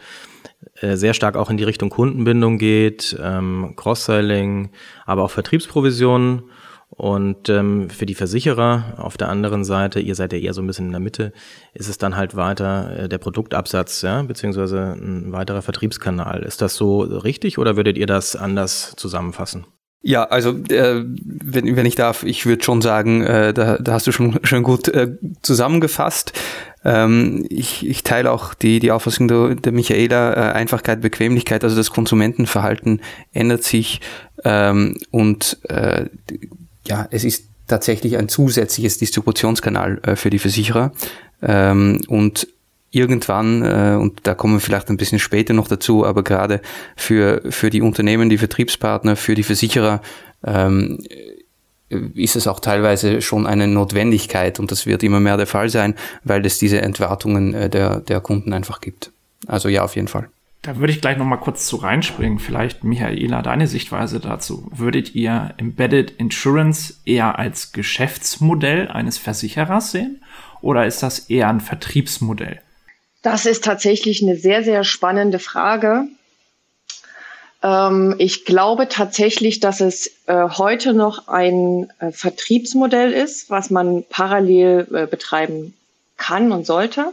äh, 0.80 0.96
sehr 0.96 1.14
stark 1.14 1.36
auch 1.36 1.50
in 1.50 1.58
die 1.58 1.64
Richtung 1.64 1.90
Kundenbindung 1.90 2.58
geht, 2.58 3.16
ähm, 3.22 3.74
Cross-Selling, 3.76 4.70
aber 5.06 5.22
auch 5.24 5.30
Vertriebsprovisionen 5.30 6.42
und 6.90 7.48
ähm, 7.48 7.90
für 7.90 8.06
die 8.06 8.14
Versicherer 8.14 8.94
auf 8.96 9.16
der 9.16 9.28
anderen 9.28 9.64
Seite, 9.64 10.00
ihr 10.00 10.14
seid 10.14 10.32
ja 10.32 10.38
eher 10.38 10.54
so 10.54 10.62
ein 10.62 10.66
bisschen 10.66 10.86
in 10.86 10.92
der 10.92 11.00
Mitte, 11.00 11.32
ist 11.74 11.88
es 11.88 11.98
dann 11.98 12.16
halt 12.16 12.34
weiter 12.34 12.98
äh, 12.98 13.08
der 13.08 13.18
Produktabsatz, 13.18 14.02
ja, 14.02 14.22
beziehungsweise 14.22 14.96
ein 14.98 15.32
weiterer 15.32 15.62
Vertriebskanal. 15.62 16.42
Ist 16.42 16.62
das 16.62 16.74
so 16.74 17.00
richtig 17.00 17.58
oder 17.58 17.76
würdet 17.76 17.98
ihr 17.98 18.06
das 18.06 18.36
anders 18.36 18.94
zusammenfassen? 18.96 19.66
Ja, 20.00 20.24
also 20.24 20.50
äh, 20.70 21.04
wenn, 21.04 21.76
wenn 21.76 21.86
ich 21.86 21.96
darf, 21.96 22.22
ich 22.22 22.46
würde 22.46 22.64
schon 22.64 22.80
sagen, 22.80 23.22
äh, 23.22 23.52
da, 23.52 23.78
da 23.78 23.92
hast 23.92 24.06
du 24.06 24.12
schon, 24.12 24.38
schon 24.44 24.62
gut 24.62 24.88
äh, 24.88 25.16
zusammengefasst. 25.42 26.32
Ähm, 26.84 27.44
ich, 27.50 27.86
ich 27.86 28.04
teile 28.04 28.30
auch 28.30 28.54
die, 28.54 28.78
die 28.78 28.92
Auffassung 28.92 29.28
der, 29.28 29.56
der 29.56 29.72
Michaela, 29.72 30.32
äh, 30.32 30.52
Einfachkeit, 30.52 31.00
Bequemlichkeit, 31.00 31.64
also 31.64 31.76
das 31.76 31.90
Konsumentenverhalten 31.90 33.02
ändert 33.32 33.64
sich 33.64 34.00
ähm, 34.44 34.96
und 35.10 35.58
äh, 35.64 36.06
ja, 36.86 37.06
es 37.10 37.24
ist 37.24 37.48
tatsächlich 37.66 38.16
ein 38.16 38.28
zusätzliches 38.28 38.98
Distributionskanal 38.98 40.00
äh, 40.02 40.16
für 40.16 40.30
die 40.30 40.38
Versicherer. 40.38 40.92
Ähm, 41.42 42.00
und 42.08 42.48
irgendwann, 42.90 43.62
äh, 43.62 43.96
und 43.98 44.20
da 44.26 44.34
kommen 44.34 44.54
wir 44.54 44.60
vielleicht 44.60 44.88
ein 44.88 44.96
bisschen 44.96 45.18
später 45.18 45.52
noch 45.52 45.68
dazu, 45.68 46.04
aber 46.06 46.22
gerade 46.22 46.60
für, 46.96 47.42
für 47.50 47.70
die 47.70 47.82
Unternehmen, 47.82 48.30
die 48.30 48.38
Vertriebspartner, 48.38 49.16
für 49.16 49.34
die 49.34 49.42
Versicherer, 49.42 50.00
ähm, 50.44 50.98
ist 51.90 52.36
es 52.36 52.46
auch 52.46 52.60
teilweise 52.60 53.22
schon 53.22 53.46
eine 53.46 53.66
Notwendigkeit 53.66 54.60
und 54.60 54.70
das 54.70 54.86
wird 54.86 55.02
immer 55.02 55.20
mehr 55.20 55.36
der 55.36 55.46
Fall 55.46 55.70
sein, 55.70 55.94
weil 56.22 56.44
es 56.44 56.58
diese 56.58 56.82
Entwartungen 56.82 57.54
äh, 57.54 57.70
der, 57.70 58.00
der 58.00 58.20
Kunden 58.20 58.52
einfach 58.52 58.80
gibt. 58.80 59.10
Also 59.46 59.68
ja, 59.68 59.84
auf 59.84 59.96
jeden 59.96 60.08
Fall. 60.08 60.28
Da 60.62 60.76
würde 60.76 60.92
ich 60.92 61.00
gleich 61.00 61.16
noch 61.16 61.24
mal 61.24 61.36
kurz 61.36 61.66
zu 61.66 61.76
reinspringen. 61.76 62.38
Vielleicht, 62.38 62.82
Michaela, 62.82 63.42
deine 63.42 63.66
Sichtweise 63.66 64.18
dazu. 64.18 64.68
Würdet 64.74 65.14
ihr 65.14 65.54
Embedded 65.56 66.10
Insurance 66.12 66.94
eher 67.04 67.38
als 67.38 67.72
Geschäftsmodell 67.72 68.88
eines 68.88 69.18
Versicherers 69.18 69.92
sehen 69.92 70.22
oder 70.60 70.86
ist 70.86 71.02
das 71.02 71.30
eher 71.30 71.48
ein 71.48 71.60
Vertriebsmodell? 71.60 72.60
Das 73.22 73.46
ist 73.46 73.64
tatsächlich 73.64 74.22
eine 74.22 74.36
sehr, 74.36 74.64
sehr 74.64 74.84
spannende 74.84 75.38
Frage. 75.38 76.04
Ähm, 77.62 78.14
ich 78.18 78.44
glaube 78.44 78.88
tatsächlich, 78.88 79.60
dass 79.60 79.80
es 79.80 80.10
äh, 80.26 80.48
heute 80.48 80.92
noch 80.92 81.28
ein 81.28 81.90
äh, 81.98 82.12
Vertriebsmodell 82.12 83.12
ist, 83.12 83.50
was 83.50 83.70
man 83.70 84.04
parallel 84.08 84.86
äh, 84.92 85.06
betreiben 85.06 85.74
kann 86.16 86.52
und 86.52 86.66
sollte. 86.66 87.12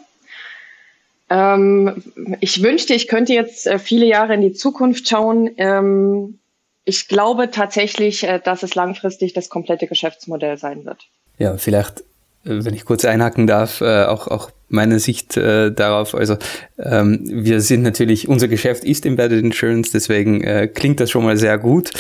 Ähm, 1.30 2.04
ich 2.40 2.62
wünschte, 2.62 2.94
ich 2.94 3.08
könnte 3.08 3.34
jetzt 3.34 3.66
äh, 3.66 3.80
viele 3.80 4.06
Jahre 4.06 4.36
in 4.36 4.42
die 4.42 4.54
Zukunft 4.54 5.08
schauen. 5.08 5.50
Ähm, 5.58 6.40
ich 6.84 7.08
glaube 7.08 7.50
tatsächlich, 7.50 8.24
äh, 8.24 8.40
dass 8.40 8.62
es 8.62 8.76
langfristig 8.76 9.34
das 9.34 9.50
komplette 9.50 9.88
Geschäftsmodell 9.88 10.58
sein 10.58 10.86
wird. 10.86 11.00
Ja, 11.40 11.58
vielleicht, 11.58 12.02
äh, 12.46 12.64
wenn 12.64 12.76
ich 12.76 12.86
kurz 12.86 13.06
einhaken 13.06 13.48
darf, 13.48 13.82
auch, 13.82 14.28
auch 14.28 14.52
meine 14.68 15.00
Sicht 15.00 15.38
darauf. 15.38 16.16
Also 16.16 16.38
ähm, 16.78 17.20
wir 17.24 17.62
sind 17.62 17.82
natürlich, 17.82 18.28
unser 18.28 18.48
Geschäft 18.48 18.84
ist 18.84 19.06
Embedded 19.06 19.44
Insurance, 19.44 19.92
deswegen 19.92 20.74
klingt 20.74 21.00
das 21.00 21.12
schon 21.12 21.24
mal 21.24 21.38
sehr 21.38 21.58
gut. 21.58 21.92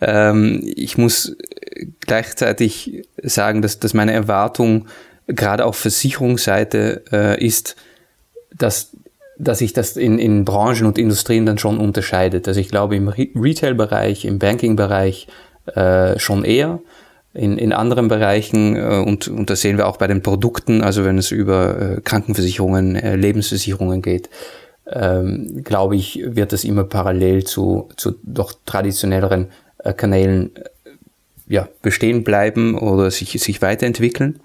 Ähm, 0.00 0.62
ich 0.64 0.98
muss 0.98 1.36
gleichzeitig 2.00 3.04
sagen, 3.22 3.60
dass, 3.62 3.80
dass 3.80 3.92
meine 3.94 4.12
Erwartung 4.12 4.88
gerade 5.26 5.64
auf 5.64 5.76
Versicherungsseite 5.76 7.36
ist, 7.38 7.76
dass, 8.58 8.92
dass 9.38 9.58
sich 9.58 9.72
das 9.72 9.96
in, 9.96 10.18
in 10.18 10.44
Branchen 10.44 10.86
und 10.86 10.98
Industrien 10.98 11.46
dann 11.46 11.58
schon 11.58 11.78
unterscheidet. 11.78 12.48
Also 12.48 12.60
ich 12.60 12.68
glaube 12.68 12.96
im 12.96 13.08
Re 13.08 13.28
Retail-Bereich, 13.34 14.24
im 14.24 14.38
Banking-Bereich 14.38 15.28
äh, 15.74 16.18
schon 16.18 16.44
eher. 16.44 16.80
In, 17.34 17.58
in 17.58 17.74
anderen 17.74 18.08
Bereichen, 18.08 18.76
äh, 18.76 19.02
und, 19.06 19.28
und 19.28 19.50
das 19.50 19.60
sehen 19.60 19.76
wir 19.76 19.86
auch 19.86 19.98
bei 19.98 20.06
den 20.06 20.22
Produkten, 20.22 20.80
also 20.80 21.04
wenn 21.04 21.18
es 21.18 21.30
über 21.32 21.96
äh, 21.96 22.00
Krankenversicherungen, 22.00 22.96
äh, 22.96 23.16
Lebensversicherungen 23.16 24.00
geht, 24.00 24.30
ähm, 24.90 25.62
glaube 25.64 25.96
ich, 25.96 26.20
wird 26.24 26.52
das 26.52 26.64
immer 26.64 26.84
parallel 26.84 27.44
zu, 27.44 27.88
zu 27.96 28.14
doch 28.22 28.54
traditionelleren 28.64 29.48
äh, 29.78 29.92
Kanälen 29.92 30.54
äh, 30.56 30.60
ja, 31.48 31.68
bestehen 31.82 32.24
bleiben 32.24 32.78
oder 32.78 33.10
sich, 33.10 33.32
sich 33.42 33.60
weiterentwickeln. 33.60 34.40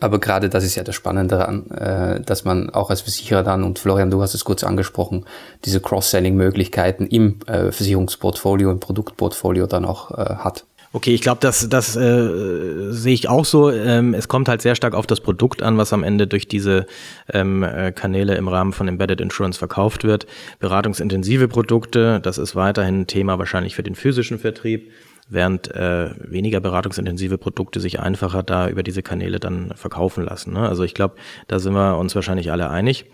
Aber 0.00 0.18
gerade 0.18 0.48
das 0.48 0.64
ist 0.64 0.74
ja 0.74 0.84
das 0.84 0.94
Spannende 0.94 1.36
daran, 1.36 1.70
äh, 1.70 2.20
dass 2.20 2.44
man 2.44 2.70
auch 2.70 2.90
als 2.90 3.02
Versicherer 3.02 3.42
dann, 3.42 3.64
und 3.64 3.78
Florian, 3.78 4.10
du 4.10 4.22
hast 4.22 4.34
es 4.34 4.44
kurz 4.44 4.64
angesprochen, 4.64 5.24
diese 5.64 5.80
Cross-Selling-Möglichkeiten 5.80 7.06
im 7.06 7.40
äh, 7.46 7.72
Versicherungsportfolio, 7.72 8.70
im 8.70 8.80
Produktportfolio 8.80 9.66
dann 9.66 9.84
auch 9.84 10.10
äh, 10.10 10.36
hat. 10.36 10.64
Okay, 10.94 11.14
ich 11.14 11.22
glaube, 11.22 11.38
das, 11.40 11.66
das 11.70 11.96
äh, 11.96 12.90
sehe 12.90 13.14
ich 13.14 13.26
auch 13.26 13.46
so. 13.46 13.70
Ähm, 13.70 14.12
es 14.12 14.28
kommt 14.28 14.48
halt 14.48 14.60
sehr 14.60 14.74
stark 14.74 14.92
auf 14.94 15.06
das 15.06 15.20
Produkt 15.20 15.62
an, 15.62 15.78
was 15.78 15.94
am 15.94 16.04
Ende 16.04 16.26
durch 16.26 16.48
diese 16.48 16.86
ähm, 17.32 17.62
äh, 17.62 17.92
Kanäle 17.92 18.34
im 18.34 18.46
Rahmen 18.46 18.74
von 18.74 18.88
Embedded 18.88 19.22
Insurance 19.22 19.58
verkauft 19.58 20.04
wird. 20.04 20.26
Beratungsintensive 20.58 21.48
Produkte, 21.48 22.20
das 22.20 22.36
ist 22.36 22.54
weiterhin 22.54 23.02
ein 23.02 23.06
Thema 23.06 23.38
wahrscheinlich 23.38 23.74
für 23.74 23.82
den 23.82 23.94
physischen 23.94 24.38
Vertrieb 24.38 24.90
während 25.32 25.74
äh, 25.74 26.10
weniger 26.18 26.60
beratungsintensive 26.60 27.38
Produkte 27.38 27.80
sich 27.80 28.00
einfacher 28.00 28.42
da 28.42 28.68
über 28.68 28.82
diese 28.82 29.02
Kanäle 29.02 29.40
dann 29.40 29.72
verkaufen 29.74 30.24
lassen. 30.24 30.52
Ne? 30.52 30.68
Also 30.68 30.84
ich 30.84 30.94
glaube, 30.94 31.16
da 31.48 31.58
sind 31.58 31.74
wir 31.74 31.98
uns 31.98 32.14
wahrscheinlich 32.14 32.52
alle 32.52 32.70
einig. 32.70 33.06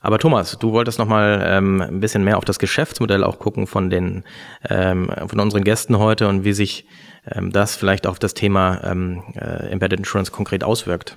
Aber 0.00 0.18
Thomas, 0.18 0.58
du 0.58 0.72
wolltest 0.72 0.98
noch 0.98 1.08
mal 1.08 1.42
ähm, 1.46 1.80
ein 1.80 2.00
bisschen 2.00 2.24
mehr 2.24 2.36
auf 2.36 2.44
das 2.44 2.58
Geschäftsmodell 2.58 3.24
auch 3.24 3.38
gucken 3.38 3.66
von 3.66 3.88
den 3.88 4.24
ähm, 4.68 5.10
von 5.26 5.40
unseren 5.40 5.64
Gästen 5.64 5.98
heute 5.98 6.28
und 6.28 6.44
wie 6.44 6.52
sich 6.52 6.86
ähm, 7.30 7.50
das 7.50 7.74
vielleicht 7.74 8.06
auf 8.06 8.18
das 8.18 8.34
Thema 8.34 8.82
ähm, 8.84 9.22
äh, 9.34 9.70
Embedded 9.70 10.00
Insurance 10.00 10.30
konkret 10.30 10.62
auswirkt. 10.62 11.16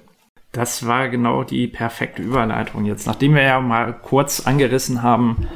Das 0.54 0.88
war 0.88 1.10
genau 1.10 1.44
die 1.44 1.68
perfekte 1.68 2.22
Überleitung 2.22 2.86
jetzt, 2.86 3.06
nachdem 3.06 3.36
wir 3.36 3.44
ja 3.44 3.60
mal 3.60 3.94
kurz 3.94 4.48
angerissen 4.48 5.04
haben, 5.04 5.48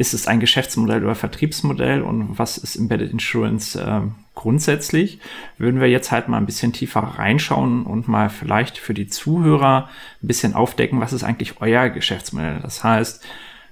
ist 0.00 0.14
es 0.14 0.26
ein 0.26 0.40
Geschäftsmodell 0.40 1.04
oder 1.04 1.14
Vertriebsmodell 1.14 2.00
und 2.00 2.38
was 2.38 2.56
ist 2.56 2.74
Embedded 2.74 3.12
Insurance 3.12 3.78
äh, 3.78 4.00
grundsätzlich? 4.34 5.18
Würden 5.58 5.78
wir 5.78 5.90
jetzt 5.90 6.10
halt 6.10 6.26
mal 6.26 6.38
ein 6.38 6.46
bisschen 6.46 6.72
tiefer 6.72 7.00
reinschauen 7.00 7.84
und 7.84 8.08
mal 8.08 8.30
vielleicht 8.30 8.78
für 8.78 8.94
die 8.94 9.08
Zuhörer 9.08 9.90
ein 10.22 10.26
bisschen 10.26 10.54
aufdecken, 10.54 11.00
was 11.00 11.12
ist 11.12 11.22
eigentlich 11.22 11.60
euer 11.60 11.90
Geschäftsmodell? 11.90 12.60
Das 12.62 12.82
heißt, 12.82 13.26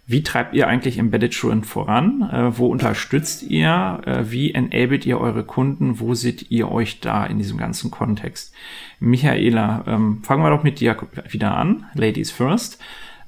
wie 0.04 0.22
treibt 0.22 0.54
ihr 0.54 0.68
eigentlich 0.68 0.98
Embedded 0.98 1.32
Insurance 1.32 1.66
voran? 1.66 2.28
Äh, 2.30 2.58
wo 2.58 2.66
unterstützt 2.66 3.42
ihr? 3.44 4.02
Äh, 4.04 4.30
wie 4.30 4.52
enabled 4.52 5.06
ihr 5.06 5.18
eure 5.18 5.44
Kunden? 5.44 5.98
Wo 5.98 6.12
seht 6.12 6.50
ihr 6.50 6.70
euch 6.70 7.00
da 7.00 7.24
in 7.24 7.38
diesem 7.38 7.56
ganzen 7.56 7.90
Kontext? 7.90 8.52
Michaela, 9.00 9.82
ähm, 9.86 10.22
fangen 10.24 10.42
wir 10.42 10.50
doch 10.50 10.62
mit 10.62 10.80
dir 10.80 10.94
wieder 11.30 11.56
an. 11.56 11.86
Ladies 11.94 12.30
first. 12.30 12.78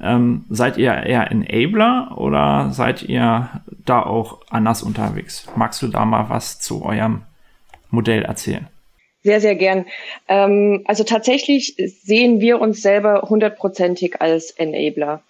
Ähm, 0.02 0.44
seid 0.48 0.78
ihr 0.78 0.92
eher 0.92 1.30
Enabler 1.30 2.14
oder 2.16 2.70
seid 2.72 3.02
ihr 3.02 3.50
da 3.84 4.02
auch 4.02 4.40
anders 4.50 4.82
unterwegs? 4.82 5.46
Magst 5.56 5.82
du 5.82 5.88
da 5.88 6.04
mal 6.04 6.30
was 6.30 6.60
zu 6.60 6.84
eurem 6.84 7.22
Modell 7.90 8.22
erzählen? 8.22 8.68
Sehr, 9.22 9.40
sehr 9.40 9.54
gern. 9.54 9.84
Ähm, 10.28 10.82
also 10.86 11.04
tatsächlich 11.04 11.74
sehen 11.76 12.40
wir 12.40 12.60
uns 12.60 12.80
selber 12.80 13.22
hundertprozentig 13.28 14.20
als 14.22 14.50
Enabler. 14.52 15.22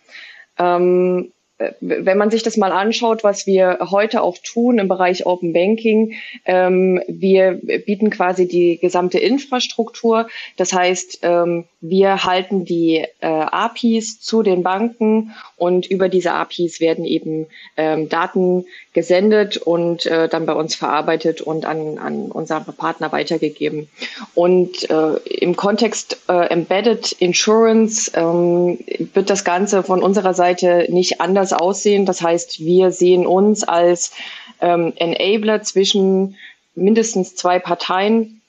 Ähm, 0.59 1.33
wenn 1.81 2.19
man 2.19 2.31
sich 2.31 2.43
das 2.43 2.57
mal 2.57 2.73
anschaut, 2.73 3.25
was 3.25 3.47
wir 3.47 3.79
heute 3.91 4.23
auch 4.23 4.39
tun 4.39 4.79
im 4.79 4.89
Bereich 4.89 5.27
Open 5.27 5.53
Banking, 5.53 6.15
ähm, 6.45 7.03
wir 7.09 7.61
bieten 7.87 8.11
quasi 8.11 8.49
die 8.49 8.79
gesamte 8.79 9.19
Infrastruktur. 9.19 10.29
Das 10.57 10.73
heißt, 10.73 11.21
ähm, 11.23 11.65
wir 11.81 12.25
halten 12.25 12.65
die 12.65 13.07
äh, 13.21 13.27
APIs 13.27 14.21
zu 14.21 14.43
den 14.43 14.63
Banken 14.63 15.33
und 15.57 15.87
über 15.87 16.09
diese 16.09 16.33
APIs 16.33 16.81
werden 16.81 17.05
eben 17.05 17.47
ähm, 17.77 18.09
Daten 18.09 18.67
gesendet 18.93 19.57
und 19.57 20.05
äh, 20.07 20.29
dann 20.29 20.47
bei 20.47 20.53
uns 20.53 20.75
verarbeitet 20.75 21.41
und 21.41 21.65
an, 21.65 21.99
an 21.99 22.31
unsere 22.31 22.73
Partner 22.73 23.13
weitergegeben. 23.13 23.89
Und 24.35 24.91
äh, 24.91 25.17
im 25.25 25.57
Kontext 25.57 26.19
äh, 26.29 26.51
Embedded 26.51 27.13
Insurance 27.13 28.11
ähm, 28.15 28.79
wird 29.15 29.31
das 29.31 29.45
Ganze 29.45 29.83
von 29.83 30.03
unserer 30.03 30.35
Seite 30.35 30.87
nicht 30.91 31.21
anders 31.21 31.50
aussehen. 31.53 32.07
Das 32.07 32.23
heißt, 32.23 32.61
wir 32.61 32.91
sehen 32.93 33.27
uns 33.27 33.65
als 33.65 34.13
ähm, 34.61 34.93
Enabler 34.97 35.63
zwischen 35.63 36.37
mindestens 36.75 37.35
zwei 37.37 37.59
Parteien, 37.59 38.41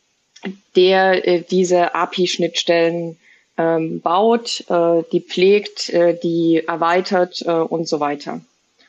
der 0.76 1.28
äh, 1.28 1.44
diese 1.50 1.94
API-Schnittstellen 1.96 3.18
ähm, 3.58 4.02
baut, 4.02 4.64
äh, 4.70 5.04
die 5.12 5.22
pflegt, 5.22 5.90
äh, 5.90 6.18
die 6.18 6.64
erweitert 6.68 7.42
äh, 7.46 7.52
und 7.52 7.88
so 7.88 8.00
weiter. 8.00 8.42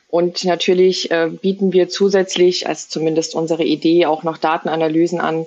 Und 0.09 0.45
natürlich 0.45 1.09
äh, 1.09 1.29
bieten 1.29 1.73
wir 1.73 1.89
zusätzlich, 1.89 2.67
als 2.67 2.87
zumindest 2.87 3.33
unsere 3.33 3.63
Idee, 3.63 4.05
auch 4.05 4.23
noch 4.23 4.37
Datenanalysen 4.37 5.19
an, 5.19 5.45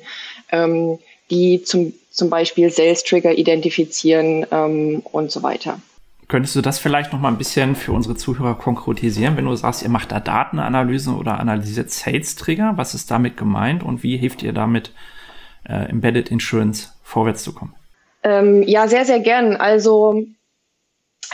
ähm, 0.50 0.98
die 1.30 1.62
zum, 1.62 1.94
zum 2.10 2.30
Beispiel 2.30 2.70
Sales-Trigger 2.70 3.36
identifizieren 3.38 4.46
ähm, 4.50 5.02
und 5.04 5.30
so 5.30 5.42
weiter. 5.42 5.80
Könntest 6.28 6.56
du 6.56 6.60
das 6.60 6.80
vielleicht 6.80 7.12
noch 7.12 7.20
mal 7.20 7.28
ein 7.28 7.38
bisschen 7.38 7.76
für 7.76 7.92
unsere 7.92 8.16
Zuhörer 8.16 8.56
konkretisieren, 8.56 9.36
wenn 9.36 9.44
du 9.44 9.54
sagst, 9.54 9.82
ihr 9.82 9.88
macht 9.88 10.10
da 10.10 10.18
Datenanalysen 10.18 11.14
oder 11.14 11.38
analysiert 11.38 11.90
Sales-Trigger? 11.90 12.72
Was 12.76 12.94
ist 12.94 13.10
damit 13.10 13.36
gemeint 13.36 13.84
und 13.84 14.02
wie 14.02 14.16
hilft 14.16 14.42
ihr 14.42 14.52
damit, 14.52 14.92
äh, 15.68 15.88
Embedded 15.88 16.30
Insurance 16.30 16.94
vorwärts 17.02 17.44
zu 17.44 17.54
kommen? 17.54 17.74
Ähm, 18.24 18.64
ja, 18.64 18.88
sehr, 18.88 19.04
sehr 19.04 19.20
gern. 19.20 19.54
Also 19.54 20.24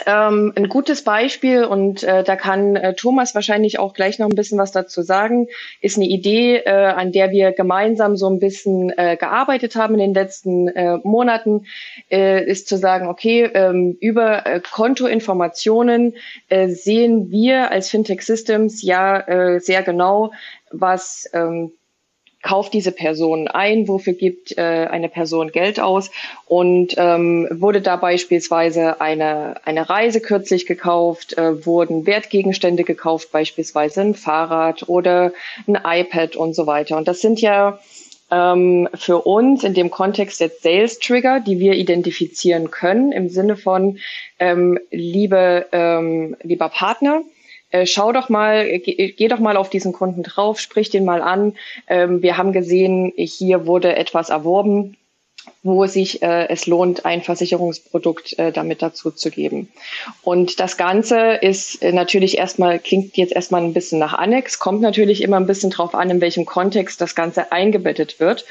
ähm, 0.07 0.53
ein 0.57 0.69
gutes 0.69 1.05
Beispiel, 1.05 1.65
und 1.65 2.03
äh, 2.03 2.25
da 2.25 2.37
kann 2.37 2.77
äh, 2.77 2.95
Thomas 2.95 3.35
wahrscheinlich 3.35 3.79
auch 3.79 3.95
gleich 3.95 4.19
noch 4.19 4.29
ein 4.29 4.35
bisschen 4.35 4.59
was 4.59 4.73
dazu 4.73 5.03
sagen, 5.03 5.49
ist 5.81 5.97
eine 5.97 6.07
Idee, 6.07 6.57
äh, 6.59 6.71
an 6.71 7.13
der 7.13 7.31
wir 7.31 7.53
gemeinsam 7.53 8.17
so 8.17 8.29
ein 8.29 8.39
bisschen 8.39 8.91
äh, 8.97 9.17
gearbeitet 9.17 9.77
haben 9.77 9.95
in 9.95 10.01
den 10.01 10.15
letzten 10.15 10.69
äh, 10.69 10.99
Monaten, 11.03 11.67
äh, 12.11 12.45
ist 12.45 12.69
zu 12.69 12.77
sagen, 12.77 13.09
okay, 13.09 13.51
ähm, 13.55 13.97
über 14.01 14.61
Kontoinformationen 14.73 16.15
sehen 16.69 17.31
wir 17.31 17.71
als 17.71 17.91
Fintech 17.91 18.23
Systems 18.23 18.83
ja 18.83 19.59
sehr 19.61 19.83
genau, 19.83 20.33
was 20.71 21.29
ähm, 21.33 21.73
kauft 22.43 22.75
diese 22.75 22.93
Person 22.93 23.49
ein, 23.49 23.89
wofür 23.89 24.13
gibt 24.13 24.57
äh, 24.59 24.61
eine 24.91 25.09
Person 25.09 25.53
Geld 25.53 25.81
aus 25.81 26.11
und 26.47 26.95
ähm, 26.97 27.49
wurde 27.51 27.81
da 27.81 27.97
beispielsweise 27.97 29.01
eine, 29.01 29.65
eine 29.65 29.89
Reise 29.89 30.21
kürzlich 30.21 30.67
gekauft, 30.67 31.39
äh, 31.39 31.65
wurden 31.65 32.07
Wertgegenstände 32.07 32.85
gekauft, 32.85 33.33
beispielsweise 33.33 34.03
ein 34.03 34.15
Fahrrad 34.15 34.89
oder 34.89 35.33
ein 35.67 35.79
iPad 35.85 36.37
und 36.37 36.55
so 36.55 36.67
weiter. 36.67 36.97
Und 36.97 37.09
das 37.09 37.21
sind 37.21 37.41
ja 37.41 37.79
ähm, 38.33 38.89
für 38.95 39.19
uns 39.19 39.63
in 39.63 39.75
dem 39.75 39.91
Kontext 39.91 40.41
jetzt 40.41 40.63
Sales 40.63 40.99
Trigger, 40.99 41.39
die 41.41 41.59
wir 41.61 41.75
identifizieren 41.75 42.71
können 42.71 43.13
im 43.13 43.29
Sinne 43.29 43.57
von 43.57 43.99
ähm, 44.39 44.79
liebe, 44.91 45.67
ähm, 45.71 46.37
lieber 46.43 46.69
Partner, 46.71 47.23
äh, 47.73 47.87
schau 47.87 48.13
doch 48.13 48.29
mal, 48.29 48.79
geh, 48.79 49.13
geh, 49.13 49.29
doch 49.29 49.41
mal 49.41 49.57
auf 49.57 49.71
diesen 49.71 49.93
Kunden 49.93 50.23
drauf, 50.23 50.61
sprich 50.61 50.91
den 50.91 51.05
mal 51.05 51.23
an. 51.23 51.55
Ähm, 51.89 52.23
wir 52.23 52.37
haben 52.37 52.53
gesehen, 52.53 53.13
hier 53.17 53.67
wurde 53.67 53.97
etwas 53.97 54.31
erworben 54.31 54.97
wo 55.65 55.87
sich 55.87 56.23
äh, 56.23 56.49
es 56.49 56.67
lohnt, 56.67 57.05
ein 57.05 57.23
Versicherungsprodukt 57.23 58.37
äh, 58.39 58.51
damit 58.51 58.83
dazu 58.83 59.13
zu 59.13 59.31
geben. 59.31 59.69
Und 60.23 60.59
das 60.59 60.77
Ganze 60.77 61.35
ist 61.35 61.81
äh, 61.83 61.93
natürlich 61.93 62.37
erstmal, 62.37 62.81
klingt 62.81 63.17
jetzt 63.17 63.33
erstmal 63.33 63.63
ein 63.63 63.73
bisschen 63.73 64.01
nach 64.01 64.15
Annex, 64.15 64.59
kommt 64.59 64.81
natürlich 64.81 65.23
immer 65.23 65.37
ein 65.37 65.47
bisschen 65.47 65.71
drauf 65.71 65.95
an, 65.95 66.11
in 66.11 66.21
welchem 66.21 66.47
Kontext 66.47 67.01
das 67.01 67.15
Ganze 67.15 67.53
eingebettet 67.53 68.19
wird. 68.19 68.45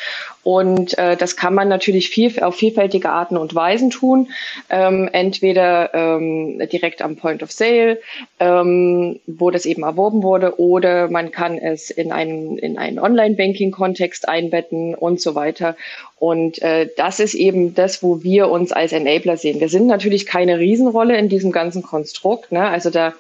Und 0.43 0.97
äh, 0.97 1.17
das 1.17 1.36
kann 1.36 1.54
man 1.54 1.67
natürlich 1.67 2.10
viel, 2.10 2.41
auf 2.41 2.56
vielfältige 2.56 3.10
Arten 3.10 3.36
und 3.36 3.54
Weisen 3.54 3.89
tun. 3.89 4.30
Ähm, 4.69 5.10
entweder 5.12 5.93
ähm, 5.93 6.60
direkt 6.71 7.02
am 7.02 7.17
Point 7.17 7.43
of 7.43 7.52
Sale, 7.52 8.00
ähm, 8.39 9.19
wo 9.28 9.52
das 9.52 9.65
eben 9.65 9.84
erworben 9.84 10.24
wurde, 10.24 10.60
oder 10.60 11.10
man 11.10 11.32
kann 11.32 11.58
es 11.58 11.89
in 11.89 12.13
einen, 12.13 12.58
in 12.58 12.78
einen 12.78 13.00
Online-Banking-Kontext 13.00 14.30
einbetten 14.30 14.95
und 14.95 15.19
so 15.19 15.36
weiter. 15.36 15.76
Und 16.17 16.62
äh, 16.62 16.88
das 17.02 17.20
ist 17.20 17.34
eben 17.34 17.74
das, 17.74 18.04
wo 18.04 18.22
wir 18.22 18.50
uns 18.50 18.72
als 18.72 18.92
Enabler 18.92 19.36
sehen. 19.36 19.60
Wir 19.60 19.70
sind 19.70 19.88
natürlich 19.88 20.28
keine 20.28 20.60
Riesenrolle 20.60 21.18
in 21.18 21.30
diesem 21.30 21.52
ganzen 21.52 21.82
Konstrukt. 21.82 22.52
Ne? 22.52 22.62
Also 22.62 22.92
da 22.92 23.16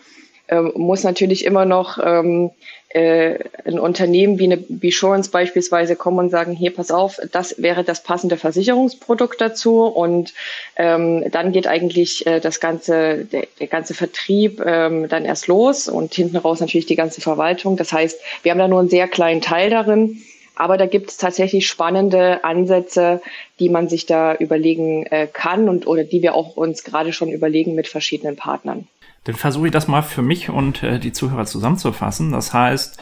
ähm, 0.49 0.71
muss 0.75 1.03
natürlich 1.03 1.43
immer 1.45 1.65
noch 1.65 1.97
ähm, 1.97 2.51
äh, 2.89 3.39
ein 3.65 3.79
Unternehmen 3.79 4.37
wie 4.37 4.43
eine 4.43 4.57
Besurance 4.57 5.31
beispielsweise 5.31 5.95
kommen 5.95 6.19
und 6.19 6.29
sagen, 6.29 6.51
hier, 6.51 6.71
pass 6.75 6.91
auf, 6.91 7.17
das 7.31 7.59
wäre 7.59 7.83
das 7.83 8.03
passende 8.03 8.37
Versicherungsprodukt 8.37 9.41
dazu. 9.41 9.85
Und 9.85 10.35
ähm, 10.75 11.31
dann 11.31 11.51
geht 11.51 11.65
eigentlich 11.65 12.27
äh, 12.27 12.39
das 12.39 12.59
ganze, 12.59 13.25
der, 13.25 13.47
der 13.59 13.67
ganze 13.67 13.95
Vertrieb 13.95 14.61
ähm, 14.63 15.09
dann 15.09 15.25
erst 15.25 15.47
los 15.47 15.87
und 15.87 16.13
hinten 16.13 16.37
raus 16.37 16.59
natürlich 16.59 16.85
die 16.85 16.95
ganze 16.95 17.19
Verwaltung. 17.19 17.77
Das 17.77 17.91
heißt, 17.91 18.21
wir 18.43 18.51
haben 18.51 18.59
da 18.59 18.67
nur 18.67 18.81
einen 18.81 18.89
sehr 18.89 19.07
kleinen 19.07 19.41
Teil 19.41 19.71
darin. 19.71 20.21
Aber 20.55 20.77
da 20.77 20.85
gibt 20.85 21.09
es 21.09 21.17
tatsächlich 21.17 21.67
spannende 21.67 22.43
Ansätze, 22.43 23.21
die 23.59 23.69
man 23.69 23.89
sich 23.89 24.05
da 24.05 24.35
überlegen 24.35 25.05
äh, 25.07 25.27
kann 25.31 25.69
und 25.69 25.87
oder 25.87 26.03
die 26.03 26.21
wir 26.21 26.35
auch 26.35 26.55
uns 26.55 26.83
gerade 26.83 27.13
schon 27.13 27.29
überlegen 27.29 27.75
mit 27.75 27.87
verschiedenen 27.87 28.35
Partnern. 28.35 28.87
Dann 29.23 29.35
versuche 29.35 29.67
ich 29.67 29.71
das 29.71 29.87
mal 29.87 30.01
für 30.01 30.21
mich 30.21 30.49
und 30.49 30.83
äh, 30.83 30.99
die 30.99 31.13
Zuhörer 31.13 31.45
zusammenzufassen. 31.45 32.31
Das 32.31 32.53
heißt, 32.53 32.99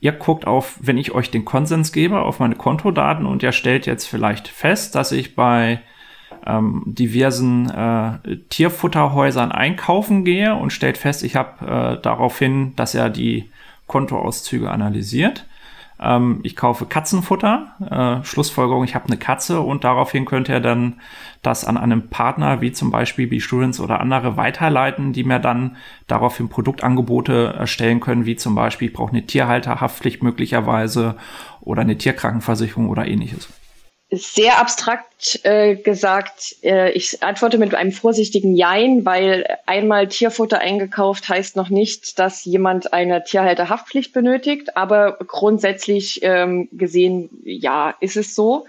ihr 0.00 0.12
guckt 0.12 0.46
auf, 0.46 0.78
wenn 0.80 0.98
ich 0.98 1.12
euch 1.12 1.30
den 1.30 1.44
Konsens 1.44 1.92
gebe, 1.92 2.20
auf 2.20 2.38
meine 2.38 2.56
Kontodaten 2.56 3.26
und 3.26 3.42
ihr 3.42 3.52
stellt 3.52 3.86
jetzt 3.86 4.06
vielleicht 4.06 4.48
fest, 4.48 4.94
dass 4.94 5.12
ich 5.12 5.34
bei 5.34 5.80
ähm, 6.46 6.82
diversen 6.86 7.70
äh, 7.70 8.36
Tierfutterhäusern 8.50 9.50
einkaufen 9.50 10.24
gehe 10.24 10.54
und 10.54 10.70
stellt 10.70 10.98
fest, 10.98 11.24
ich 11.24 11.36
habe 11.36 11.96
äh, 11.98 12.02
daraufhin, 12.02 12.76
dass 12.76 12.94
er 12.94 13.10
die 13.10 13.50
Kontoauszüge 13.86 14.70
analysiert 14.70 15.45
ähm, 16.00 16.40
ich 16.42 16.56
kaufe 16.56 16.86
Katzenfutter, 16.86 18.20
äh, 18.20 18.24
Schlussfolgerung, 18.24 18.84
ich 18.84 18.94
habe 18.94 19.06
eine 19.06 19.16
Katze 19.16 19.60
und 19.60 19.84
daraufhin 19.84 20.24
könnte 20.24 20.52
er 20.52 20.60
dann 20.60 21.00
das 21.42 21.64
an 21.64 21.76
einem 21.76 22.08
Partner 22.08 22.60
wie 22.60 22.72
zum 22.72 22.90
Beispiel 22.90 23.26
B-Students 23.26 23.80
oder 23.80 24.00
andere 24.00 24.36
weiterleiten, 24.36 25.12
die 25.12 25.24
mir 25.24 25.38
dann 25.38 25.76
daraufhin 26.06 26.48
Produktangebote 26.48 27.54
erstellen 27.56 28.00
können, 28.00 28.26
wie 28.26 28.36
zum 28.36 28.54
Beispiel, 28.54 28.88
ich 28.88 28.94
brauche 28.94 29.12
eine 29.12 29.26
Tierhalterhaftpflicht 29.26 30.22
möglicherweise 30.22 31.16
oder 31.60 31.82
eine 31.82 31.96
Tierkrankenversicherung 31.96 32.88
oder 32.88 33.06
ähnliches 33.06 33.48
sehr 34.10 34.58
abstrakt 34.58 35.40
äh, 35.44 35.74
gesagt. 35.74 36.56
Äh, 36.62 36.92
ich 36.92 37.22
antworte 37.22 37.58
mit 37.58 37.74
einem 37.74 37.90
vorsichtigen 37.90 38.54
Jein, 38.54 39.04
weil 39.04 39.58
einmal 39.66 40.06
Tierfutter 40.06 40.60
eingekauft 40.60 41.28
heißt 41.28 41.56
noch 41.56 41.70
nicht, 41.70 42.18
dass 42.18 42.44
jemand 42.44 42.92
eine 42.92 43.24
Tierhalterhaftpflicht 43.24 44.12
benötigt. 44.12 44.76
Aber 44.76 45.18
grundsätzlich 45.26 46.20
ähm, 46.22 46.68
gesehen, 46.72 47.30
ja, 47.44 47.94
ist 48.00 48.16
es 48.16 48.34
so. 48.34 48.66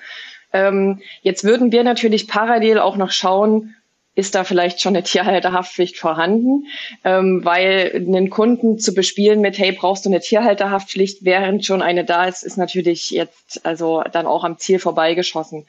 Ähm, 0.54 1.02
jetzt 1.21 1.43
würden 1.43 1.71
wir 1.71 1.84
natürlich 1.84 2.28
parallel 2.28 2.80
auch 2.80 2.97
noch 2.97 3.12
schauen, 3.12 3.76
ist 4.17 4.34
da 4.34 4.43
vielleicht 4.43 4.82
schon 4.82 4.95
eine 4.95 5.03
Tierhalterhaftpflicht 5.03 5.95
vorhanden, 5.95 6.65
ähm, 7.06 7.45
weil 7.45 7.91
einen 7.93 8.32
Kunden 8.32 8.80
zu 8.80 8.95
bespielen 8.95 9.41
mit, 9.41 9.60
hey, 9.60 9.71
brauchst 9.71 10.06
du 10.06 10.10
eine 10.10 10.19
Tierhalterhaftpflicht, 10.19 11.23
während 11.23 11.63
schon 11.63 11.84
eine 11.84 12.03
da 12.03 12.25
ist, 12.25 12.41
ist 12.41 12.58
natürlich 12.58 13.12
jetzt 13.12 13.63
also 13.63 14.03
dann 14.12 14.25
auch 14.25 14.43
am 14.43 14.58
Ziel 14.58 14.80
vorbeigeschossen. 14.80 15.67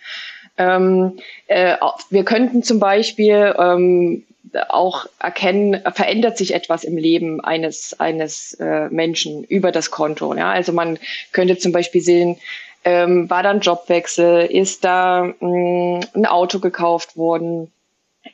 Ähm, 0.57 1.19
äh, 1.47 1.77
wir 2.09 2.25
könnten 2.25 2.63
zum 2.63 2.81
Beispiel 2.81 3.55
ähm, 3.59 4.25
auch 4.71 5.05
erkennen, 5.21 5.83
verändert 5.93 6.39
sich 6.39 6.55
etwas 6.55 6.85
im 6.85 6.97
Leben 6.97 7.43
eines, 7.43 8.01
eines 8.01 8.55
äh, 8.55 8.89
Menschen 8.89 9.45
über 9.45 9.73
das 9.73 9.91
Konto. 9.91 10.35
Ja? 10.35 10.53
Also 10.53 10.73
man 10.73 10.99
könnte 11.33 11.59
zum 11.59 11.73
Beispiel 11.73 12.01
sehen, 12.01 12.39
ähm, 12.85 13.29
war 13.29 13.43
da 13.43 13.51
ein 13.51 13.61
Jobwechsel, 13.61 14.47
ist 14.47 14.85
da 14.85 15.35
mh, 15.39 15.47
mm, 15.47 16.01
ein 16.15 16.27
Auto 16.27 16.61
gekauft 16.61 17.19
worden, 17.19 17.71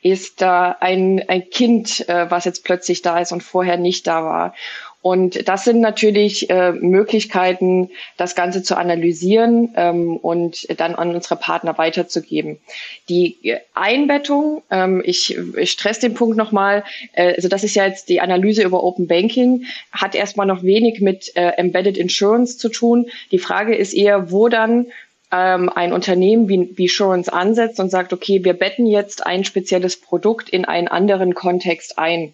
ist 0.05 0.39
da 0.39 0.77
ein, 0.81 1.23
ein 1.29 1.49
Kind, 1.49 2.07
äh, 2.07 2.29
was 2.29 2.45
jetzt 2.45 2.63
plötzlich 2.63 3.01
da 3.01 3.17
ist 3.17 3.31
und 3.31 3.41
vorher 3.41 3.77
nicht 3.77 4.05
da 4.05 4.23
war. 4.23 4.53
Und 5.01 5.47
das 5.47 5.63
sind 5.63 5.81
natürlich 5.81 6.49
äh, 6.49 6.73
Möglichkeiten, 6.73 7.89
das 8.15 8.35
Ganze 8.35 8.61
zu 8.61 8.77
analysieren 8.77 9.73
ähm, 9.75 10.17
und 10.17 10.67
dann 10.79 10.93
an 10.93 11.13
unsere 11.13 11.35
Partner 11.35 11.77
weiterzugeben. 11.79 12.59
Die 13.09 13.55
Einbettung, 13.73 14.61
ähm, 14.69 15.01
ich, 15.03 15.37
ich 15.57 15.71
stress 15.71 15.99
den 15.99 16.13
Punkt 16.13 16.37
nochmal, 16.37 16.83
äh, 17.13 17.33
also 17.35 17.49
das 17.49 17.63
ist 17.63 17.75
ja 17.75 17.85
jetzt 17.85 18.09
die 18.09 18.21
Analyse 18.21 18.61
über 18.61 18.83
Open 18.83 19.07
Banking, 19.07 19.65
hat 19.91 20.13
erstmal 20.13 20.47
noch 20.47 20.61
wenig 20.61 21.01
mit 21.01 21.35
äh, 21.35 21.49
Embedded 21.57 21.97
Insurance 21.97 22.59
zu 22.59 22.69
tun. 22.69 23.07
Die 23.31 23.39
Frage 23.39 23.75
ist 23.75 23.93
eher, 23.93 24.31
wo 24.31 24.49
dann 24.49 24.87
ähm, 25.35 25.69
ein 25.69 25.91
Unternehmen 25.91 26.47
wie, 26.47 26.71
wie 26.77 26.83
Insurance 26.83 27.31
ansetzt 27.31 27.79
und 27.79 27.89
sagt, 27.89 28.13
okay, 28.13 28.43
wir 28.43 28.53
betten 28.53 28.85
jetzt 28.85 29.25
ein 29.25 29.43
spezielles 29.43 29.99
Produkt 29.99 30.49
in 30.49 30.65
einen 30.65 30.87
anderen 30.87 31.33
Kontext 31.33 31.97
ein. 31.99 32.33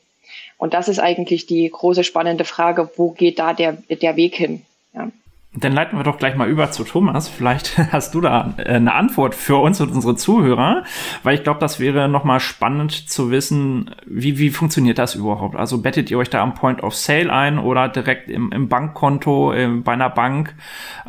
Und 0.57 0.73
das 0.73 0.87
ist 0.87 0.99
eigentlich 0.99 1.47
die 1.47 1.69
große 1.69 2.03
spannende 2.03 2.45
Frage, 2.45 2.89
wo 2.95 3.11
geht 3.11 3.39
da 3.39 3.53
der, 3.53 3.73
der 3.89 4.15
Weg 4.15 4.35
hin? 4.35 4.61
Ja. 4.93 5.11
Dann 5.53 5.73
leiten 5.73 5.97
wir 5.97 6.03
doch 6.03 6.17
gleich 6.17 6.37
mal 6.37 6.47
über 6.47 6.71
zu 6.71 6.85
Thomas. 6.85 7.27
Vielleicht 7.27 7.77
hast 7.91 8.15
du 8.15 8.21
da 8.21 8.53
äh, 8.57 8.75
eine 8.75 8.93
Antwort 8.93 9.35
für 9.35 9.57
uns 9.57 9.81
und 9.81 9.91
unsere 9.91 10.15
Zuhörer, 10.15 10.83
weil 11.23 11.35
ich 11.35 11.43
glaube, 11.43 11.59
das 11.59 11.79
wäre 11.79 12.07
nochmal 12.07 12.39
spannend 12.39 13.09
zu 13.09 13.31
wissen, 13.31 13.91
wie, 14.05 14.37
wie 14.37 14.49
funktioniert 14.49 14.97
das 14.97 15.15
überhaupt? 15.15 15.57
Also 15.57 15.79
bettet 15.79 16.09
ihr 16.09 16.17
euch 16.17 16.29
da 16.29 16.41
am 16.41 16.53
Point 16.53 16.83
of 16.83 16.95
Sale 16.95 17.31
ein 17.33 17.59
oder 17.59 17.89
direkt 17.89 18.29
im, 18.29 18.51
im 18.53 18.69
Bankkonto, 18.69 19.51
äh, 19.51 19.67
bei 19.67 19.91
einer 19.91 20.09
Bank, 20.09 20.55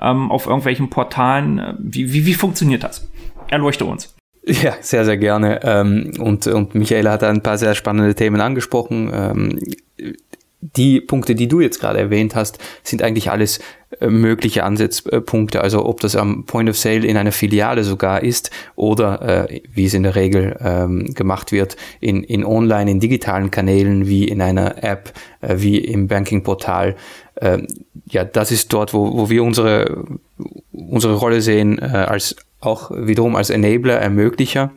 ähm, 0.00 0.32
auf 0.32 0.46
irgendwelchen 0.46 0.90
Portalen? 0.90 1.76
Wie, 1.78 2.12
wie, 2.12 2.26
wie 2.26 2.34
funktioniert 2.34 2.82
das? 2.82 3.08
Erleuchte 3.48 3.84
uns. 3.84 4.16
Ja, 4.44 4.72
sehr, 4.80 5.04
sehr 5.04 5.18
gerne. 5.18 5.60
Ähm, 5.62 6.14
und, 6.18 6.48
und 6.48 6.74
Michaela 6.74 7.12
hat 7.12 7.22
ein 7.22 7.44
paar 7.44 7.58
sehr 7.58 7.76
spannende 7.76 8.16
Themen 8.16 8.40
angesprochen. 8.40 9.08
Ähm, 10.62 10.70
die 10.76 11.00
Punkte, 11.00 11.34
die 11.34 11.48
du 11.48 11.60
jetzt 11.60 11.80
gerade 11.80 11.98
erwähnt 11.98 12.34
hast, 12.34 12.58
sind 12.82 13.02
eigentlich 13.02 13.30
alles 13.30 13.60
äh, 14.00 14.08
mögliche 14.08 14.64
Ansatzpunkte. 14.64 15.60
Also 15.60 15.84
ob 15.84 16.00
das 16.00 16.16
am 16.16 16.44
Point 16.46 16.70
of 16.70 16.78
Sale 16.78 17.06
in 17.06 17.16
einer 17.16 17.32
Filiale 17.32 17.84
sogar 17.84 18.22
ist 18.22 18.50
oder 18.76 19.48
äh, 19.50 19.60
wie 19.72 19.84
es 19.84 19.94
in 19.94 20.04
der 20.04 20.14
Regel 20.14 20.56
ähm, 20.60 21.14
gemacht 21.14 21.52
wird, 21.52 21.76
in, 22.00 22.22
in 22.22 22.44
online, 22.44 22.90
in 22.90 23.00
digitalen 23.00 23.50
Kanälen 23.50 24.06
wie 24.06 24.28
in 24.28 24.40
einer 24.40 24.82
App, 24.82 25.12
äh, 25.40 25.56
wie 25.58 25.78
im 25.78 26.08
Banking-Portal. 26.08 26.96
Äh, 27.36 27.58
ja, 28.06 28.24
das 28.24 28.52
ist 28.52 28.72
dort, 28.72 28.94
wo, 28.94 29.12
wo 29.16 29.30
wir 29.30 29.42
unsere, 29.42 30.04
unsere 30.72 31.14
Rolle 31.14 31.40
sehen 31.40 31.78
äh, 31.78 31.86
als 31.86 32.36
auch 32.60 32.92
wiederum 32.94 33.34
als 33.34 33.50
Enabler, 33.50 33.94
Ermöglicher, 33.94 34.70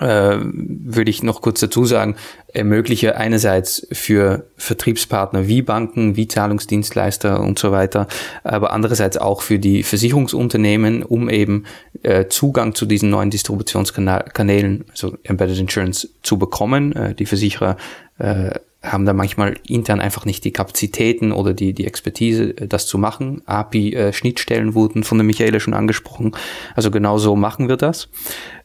äh, 0.00 0.36
würde 0.40 1.10
ich 1.10 1.22
noch 1.22 1.40
kurz 1.42 1.60
dazu 1.60 1.84
sagen, 1.84 2.16
ermögliche 2.48 3.16
einerseits 3.16 3.86
für 3.92 4.46
Vertriebspartner 4.56 5.46
wie 5.46 5.62
Banken, 5.62 6.16
wie 6.16 6.28
Zahlungsdienstleister 6.28 7.40
und 7.40 7.58
so 7.58 7.72
weiter, 7.72 8.06
aber 8.42 8.72
andererseits 8.72 9.16
auch 9.16 9.42
für 9.42 9.58
die 9.58 9.82
Versicherungsunternehmen, 9.82 11.02
um 11.02 11.28
eben 11.28 11.64
äh, 12.02 12.26
Zugang 12.28 12.74
zu 12.74 12.86
diesen 12.86 13.10
neuen 13.10 13.30
Distributionskanälen, 13.30 14.84
also 14.90 15.16
Embedded 15.24 15.58
Insurance, 15.58 16.08
zu 16.22 16.38
bekommen. 16.38 16.92
Äh, 16.92 17.14
die 17.14 17.26
Versicherer 17.26 17.76
äh, 18.18 18.50
haben 18.84 19.06
da 19.06 19.12
manchmal 19.12 19.54
intern 19.66 20.00
einfach 20.00 20.24
nicht 20.24 20.44
die 20.44 20.52
Kapazitäten 20.52 21.32
oder 21.32 21.54
die, 21.54 21.72
die 21.72 21.86
Expertise, 21.86 22.56
äh, 22.56 22.68
das 22.68 22.86
zu 22.86 22.98
machen. 22.98 23.42
API-Schnittstellen 23.46 24.70
äh, 24.70 24.74
wurden 24.74 25.04
von 25.04 25.18
der 25.18 25.24
Michaela 25.24 25.60
schon 25.60 25.74
angesprochen. 25.74 26.32
Also 26.74 26.90
genau 26.90 27.18
so 27.18 27.34
machen 27.36 27.68
wir 27.68 27.76
das. 27.76 28.08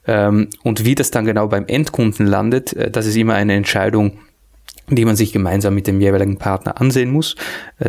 Ähm, 0.07 0.49
und 0.63 0.85
wie 0.85 0.95
das 0.95 1.11
dann 1.11 1.25
genau 1.25 1.47
beim 1.47 1.65
Endkunden 1.67 2.25
landet, 2.25 2.73
äh, 2.73 2.91
das 2.91 3.05
ist 3.05 3.15
immer 3.15 3.35
eine 3.35 3.53
Entscheidung, 3.53 4.19
die 4.87 5.05
man 5.05 5.15
sich 5.15 5.31
gemeinsam 5.31 5.75
mit 5.75 5.85
dem 5.85 6.01
jeweiligen 6.01 6.37
Partner 6.37 6.81
ansehen 6.81 7.11
muss. 7.11 7.35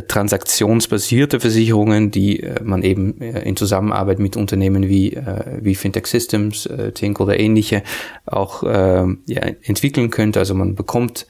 transaktionsbasierte 0.07 1.41
Versicherungen, 1.41 2.11
die 2.11 2.47
man 2.63 2.83
eben 2.83 3.23
in 3.23 3.57
Zusammenarbeit 3.57 4.19
mit 4.19 4.37
Unternehmen 4.37 4.87
wie, 4.87 5.17
wie 5.63 5.75
Fintech 5.77 6.07
Systems, 6.07 6.69
Tink 6.93 7.19
oder 7.19 7.41
ähnliche 7.41 7.85
auch 8.27 8.63
ja, 8.65 9.43
entwickeln 9.63 10.11
könnte. 10.11 10.41
Also 10.41 10.55
man 10.55 10.75
bekommt 10.75 11.27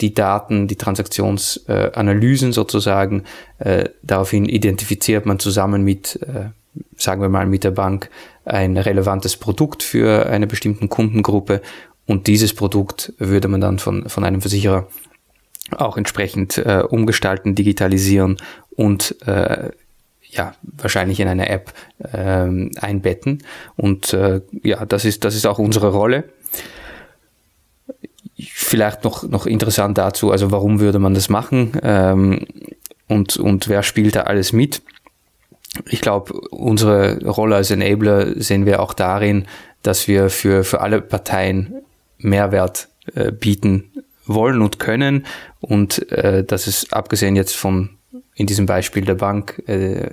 die 0.00 0.14
Daten, 0.14 0.66
die 0.66 0.76
Transaktionsanalysen 0.76 2.50
äh, 2.50 2.52
sozusagen. 2.52 3.24
Äh, 3.58 3.90
daraufhin 4.02 4.46
identifiziert 4.46 5.26
man 5.26 5.38
zusammen 5.38 5.82
mit, 5.82 6.20
äh, 6.22 6.50
sagen 6.96 7.22
wir 7.22 7.28
mal, 7.28 7.46
mit 7.46 7.64
der 7.64 7.70
Bank 7.70 8.10
ein 8.44 8.76
relevantes 8.76 9.36
Produkt 9.36 9.82
für 9.82 10.26
eine 10.26 10.46
bestimmte 10.46 10.88
Kundengruppe 10.88 11.62
und 12.06 12.26
dieses 12.26 12.54
Produkt 12.54 13.12
würde 13.18 13.48
man 13.48 13.60
dann 13.60 13.78
von, 13.78 14.08
von 14.08 14.24
einem 14.24 14.40
Versicherer 14.40 14.88
auch 15.70 15.96
entsprechend 15.96 16.58
äh, 16.58 16.82
umgestalten, 16.86 17.54
digitalisieren 17.54 18.36
und 18.76 19.16
äh, 19.26 19.70
ja, 20.30 20.54
wahrscheinlich 20.62 21.20
in 21.20 21.28
eine 21.28 21.48
App 21.48 21.72
ähm, 22.12 22.72
einbetten. 22.80 23.44
Und 23.76 24.12
äh, 24.12 24.40
ja, 24.62 24.84
das 24.84 25.04
ist, 25.04 25.24
das 25.24 25.34
ist 25.34 25.46
auch 25.46 25.58
unsere 25.58 25.92
Rolle. 25.92 26.24
Vielleicht 28.36 29.04
noch, 29.04 29.22
noch 29.22 29.46
interessant 29.46 29.96
dazu, 29.96 30.32
also 30.32 30.50
warum 30.50 30.80
würde 30.80 30.98
man 30.98 31.14
das 31.14 31.28
machen 31.28 31.72
ähm, 31.82 32.46
und, 33.06 33.36
und 33.36 33.68
wer 33.68 33.82
spielt 33.84 34.16
da 34.16 34.22
alles 34.22 34.52
mit? 34.52 34.82
Ich 35.88 36.00
glaube, 36.00 36.32
unsere 36.50 37.24
Rolle 37.26 37.56
als 37.56 37.70
Enabler 37.70 38.40
sehen 38.40 38.66
wir 38.66 38.80
auch 38.80 38.94
darin, 38.94 39.46
dass 39.82 40.08
wir 40.08 40.30
für, 40.30 40.64
für 40.64 40.80
alle 40.80 41.00
Parteien 41.00 41.82
Mehrwert 42.18 42.88
äh, 43.14 43.32
bieten 43.32 43.92
wollen 44.26 44.62
und 44.62 44.78
können 44.78 45.26
und 45.60 46.10
äh, 46.10 46.44
dass 46.44 46.66
es 46.66 46.92
abgesehen 46.92 47.36
jetzt 47.36 47.56
von 47.56 47.90
in 48.34 48.46
diesem 48.46 48.66
Beispiel 48.66 49.04
der 49.04 49.14
Bank 49.14 49.62
äh, 49.66 50.10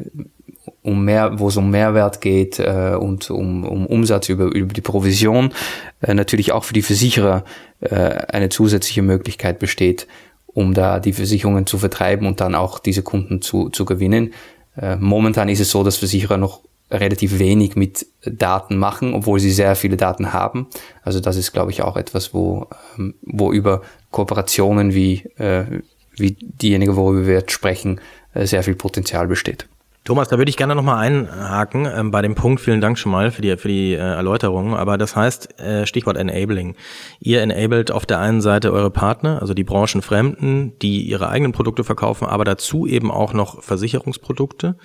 um 0.83 1.05
mehr, 1.05 1.39
wo 1.39 1.47
es 1.47 1.57
um 1.57 1.69
Mehrwert 1.69 2.21
geht 2.21 2.59
äh, 2.59 2.95
und 2.99 3.29
um, 3.29 3.63
um 3.63 3.85
Umsatz 3.85 4.29
über, 4.29 4.45
über 4.45 4.73
die 4.73 4.81
Provision, 4.81 5.53
äh, 6.01 6.13
natürlich 6.13 6.51
auch 6.51 6.63
für 6.63 6.73
die 6.73 6.81
Versicherer 6.81 7.45
äh, 7.81 7.95
eine 7.95 8.49
zusätzliche 8.49 9.01
Möglichkeit 9.01 9.59
besteht, 9.59 10.07
um 10.47 10.73
da 10.73 10.99
die 10.99 11.13
Versicherungen 11.13 11.65
zu 11.65 11.77
vertreiben 11.77 12.27
und 12.27 12.41
dann 12.41 12.55
auch 12.55 12.79
diese 12.79 13.03
Kunden 13.03 13.41
zu, 13.41 13.69
zu 13.69 13.85
gewinnen. 13.85 14.33
Äh, 14.77 14.95
momentan 14.95 15.49
ist 15.49 15.59
es 15.59 15.71
so, 15.71 15.83
dass 15.83 15.97
Versicherer 15.97 16.37
noch 16.37 16.61
relativ 16.89 17.39
wenig 17.39 17.75
mit 17.75 18.05
Daten 18.25 18.77
machen, 18.77 19.13
obwohl 19.13 19.39
sie 19.39 19.51
sehr 19.51 19.75
viele 19.75 19.97
Daten 19.97 20.33
haben. 20.33 20.67
Also 21.03 21.19
das 21.19 21.37
ist, 21.37 21.53
glaube 21.53 21.71
ich, 21.71 21.81
auch 21.81 21.95
etwas, 21.95 22.33
wo, 22.33 22.67
ähm, 22.97 23.15
wo 23.21 23.51
über 23.51 23.81
Kooperationen 24.11 24.93
wie, 24.93 25.23
äh, 25.37 25.81
wie 26.17 26.35
diejenige, 26.39 26.95
worüber 26.95 27.25
wir 27.25 27.33
jetzt 27.35 27.51
sprechen, 27.51 28.01
äh, 28.33 28.45
sehr 28.45 28.63
viel 28.63 28.75
Potenzial 28.75 29.27
besteht. 29.27 29.67
Thomas, 30.03 30.29
da 30.29 30.39
würde 30.39 30.49
ich 30.49 30.57
gerne 30.57 30.73
nochmal 30.73 30.97
einhaken 30.97 31.85
ähm, 31.85 32.09
bei 32.09 32.23
dem 32.23 32.33
Punkt. 32.33 32.59
Vielen 32.59 32.81
Dank 32.81 32.97
schon 32.97 33.11
mal 33.11 33.29
für 33.29 33.43
die, 33.43 33.55
für 33.55 33.67
die 33.67 33.93
äh, 33.93 33.97
Erläuterung. 33.97 34.75
Aber 34.75 34.97
das 34.97 35.15
heißt, 35.15 35.59
äh, 35.59 35.85
Stichwort 35.85 36.17
Enabling. 36.17 36.75
Ihr 37.19 37.41
enabled 37.41 37.91
auf 37.91 38.07
der 38.07 38.19
einen 38.19 38.41
Seite 38.41 38.73
eure 38.73 38.89
Partner, 38.89 39.39
also 39.41 39.53
die 39.53 39.63
Branchenfremden, 39.63 40.79
die 40.79 41.03
ihre 41.03 41.29
eigenen 41.29 41.51
Produkte 41.51 41.83
verkaufen, 41.83 42.25
aber 42.25 42.45
dazu 42.45 42.87
eben 42.87 43.11
auch 43.11 43.33
noch 43.33 43.61
Versicherungsprodukte. 43.61 44.75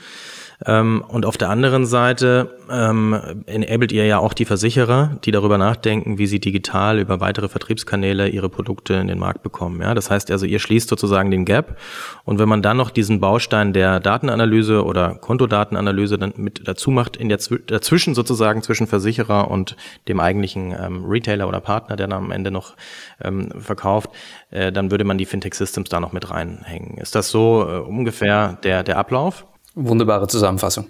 Ähm, 0.65 1.05
und 1.07 1.27
auf 1.27 1.37
der 1.37 1.51
anderen 1.51 1.85
Seite 1.85 2.57
ähm, 2.71 3.45
enabled 3.47 3.93
ihr 3.93 4.07
ja 4.07 4.19
auch 4.19 4.33
die 4.33 4.45
Versicherer, 4.45 5.19
die 5.25 5.31
darüber 5.31 5.59
nachdenken, 5.59 6.19
wie 6.19 6.27
sie 6.27 6.41
digital 6.41 6.99
über 6.99 7.21
weitere 7.21 7.49
Vertriebskanäle 7.49 8.29
ihre 8.29 8.49
Produkte 8.49 8.95
in 8.95 9.07
den 9.07 9.19
Markt 9.19 9.43
bekommen. 9.43 9.83
Ja, 9.83 9.95
das 9.95 10.11
heißt 10.11 10.31
also, 10.31 10.47
ihr 10.47 10.59
schließt 10.59 10.89
sozusagen 10.89 11.31
den 11.31 11.45
Gap. 11.45 11.77
Und 12.25 12.39
wenn 12.39 12.49
man 12.49 12.63
dann 12.63 12.79
noch 12.79 12.91
diesen 12.91 13.21
Baustein 13.21 13.73
der 13.73 14.01
Datenanalyse 14.01 14.85
oder 14.85 15.15
Kontodatenanalyse 15.15 16.19
dann 16.19 16.33
mit 16.37 16.67
dazu 16.67 16.91
macht, 16.91 17.17
in 17.17 17.29
der 17.29 17.39
dazwischen 17.67 18.15
sozusagen 18.15 18.63
zwischen 18.63 18.87
Versicherer 18.87 19.51
und 19.51 19.77
dem 20.09 20.21
eigentlichen 20.21 20.73
ähm, 20.73 21.05
Retailer 21.05 21.49
oder 21.49 21.61
Partner, 21.61 21.97
der 21.97 22.07
dann 22.07 22.25
am 22.25 22.31
Ende 22.31 22.51
noch 22.51 22.77
ähm, 23.23 23.51
verkauft, 23.61 24.11
äh, 24.51 24.73
dann 24.73 24.91
würde 24.91 25.05
man 25.05 25.19
die 25.19 25.27
Fintech 25.27 25.55
Systems 25.55 25.91
da 25.91 26.01
noch 26.01 26.13
mit 26.13 26.31
reinhängen. 26.31 26.99
Ist 26.99 27.15
das 27.15 27.31
so 27.31 27.67
äh, 27.69 27.79
ungefähr 27.79 28.59
der, 28.63 28.83
der 28.83 28.99
Ablauf? 28.99 29.47
Wunderbare 29.77 30.27
Zusammenfassung. 30.27 30.87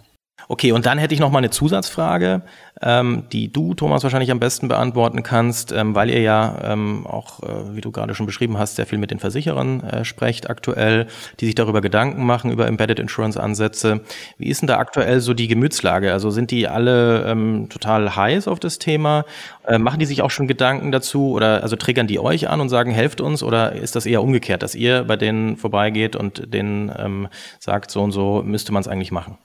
Okay, 0.49 0.71
und 0.71 0.87
dann 0.87 0.99
hätte 0.99 1.13
ich 1.13 1.21
noch 1.21 1.31
mal 1.31 1.39
eine 1.39 1.51
Zusatzfrage, 1.51 2.43
ähm, 2.81 3.25
die 3.33 3.53
du, 3.53 3.75
Thomas, 3.75 4.05
wahrscheinlich 4.05 4.31
am 4.31 4.39
besten 4.39 4.69
beantworten 4.69 5.25
kannst, 5.25 5.73
ähm, 5.73 5.95
weil 5.97 6.09
ihr 6.09 6.21
ja 6.21 6.59
ähm, 6.63 7.05
auch, 7.07 7.43
äh, 7.43 7.75
wie 7.75 7.81
du 7.81 7.91
gerade 7.91 8.15
schon 8.15 8.27
beschrieben 8.27 8.57
hast, 8.57 8.77
sehr 8.77 8.87
viel 8.87 8.99
mit 8.99 9.11
den 9.11 9.19
Versicherern 9.19 9.81
äh, 9.83 10.05
sprecht 10.05 10.49
aktuell, 10.49 11.09
die 11.41 11.47
sich 11.47 11.57
darüber 11.57 11.81
Gedanken 11.81 12.25
machen, 12.25 12.53
über 12.53 12.69
Embedded 12.69 13.01
Insurance 13.01 13.43
Ansätze. 13.43 14.03
Wie 14.39 14.49
ist 14.49 14.63
denn 14.63 14.69
da 14.69 14.79
aktuell 14.79 15.21
so 15.21 15.35
die 15.35 15.49
Gemütslage? 15.49 16.13
Also 16.13 16.31
sind 16.31 16.53
die 16.53 16.69
alle 16.69 17.25
ähm, 17.25 17.69
total 17.69 18.15
heiß 18.15 18.47
auf 18.47 18.61
das 18.61 18.79
Thema? 18.79 19.25
Äh, 19.67 19.79
machen 19.79 19.99
die 19.99 20.07
sich 20.07 20.23
auch 20.23 20.31
schon 20.31 20.47
Gedanken 20.47 20.93
dazu 20.93 21.33
oder 21.33 21.65
also 21.65 21.75
triggern 21.75 22.07
die 22.07 22.21
euch 22.21 22.49
an 22.49 22.61
und 22.61 22.69
sagen, 22.69 22.93
helft 22.93 23.21
uns 23.21 23.43
oder 23.43 23.73
ist 23.73 23.97
das 23.97 24.07
eher 24.07 24.23
umgekehrt, 24.23 24.63
dass 24.63 24.77
ihr 24.77 25.03
bei 25.05 25.17
denen 25.17 25.57
vorbeigeht 25.57 26.15
und 26.15 26.55
denen 26.55 26.93
ähm, 26.97 27.29
sagt, 27.59 27.91
so 27.91 28.03
und 28.03 28.13
so 28.13 28.43
müsste 28.45 28.73
man 28.73 28.83
es 28.83 28.89
eigentlich 28.89 29.11
machen? 29.11 29.39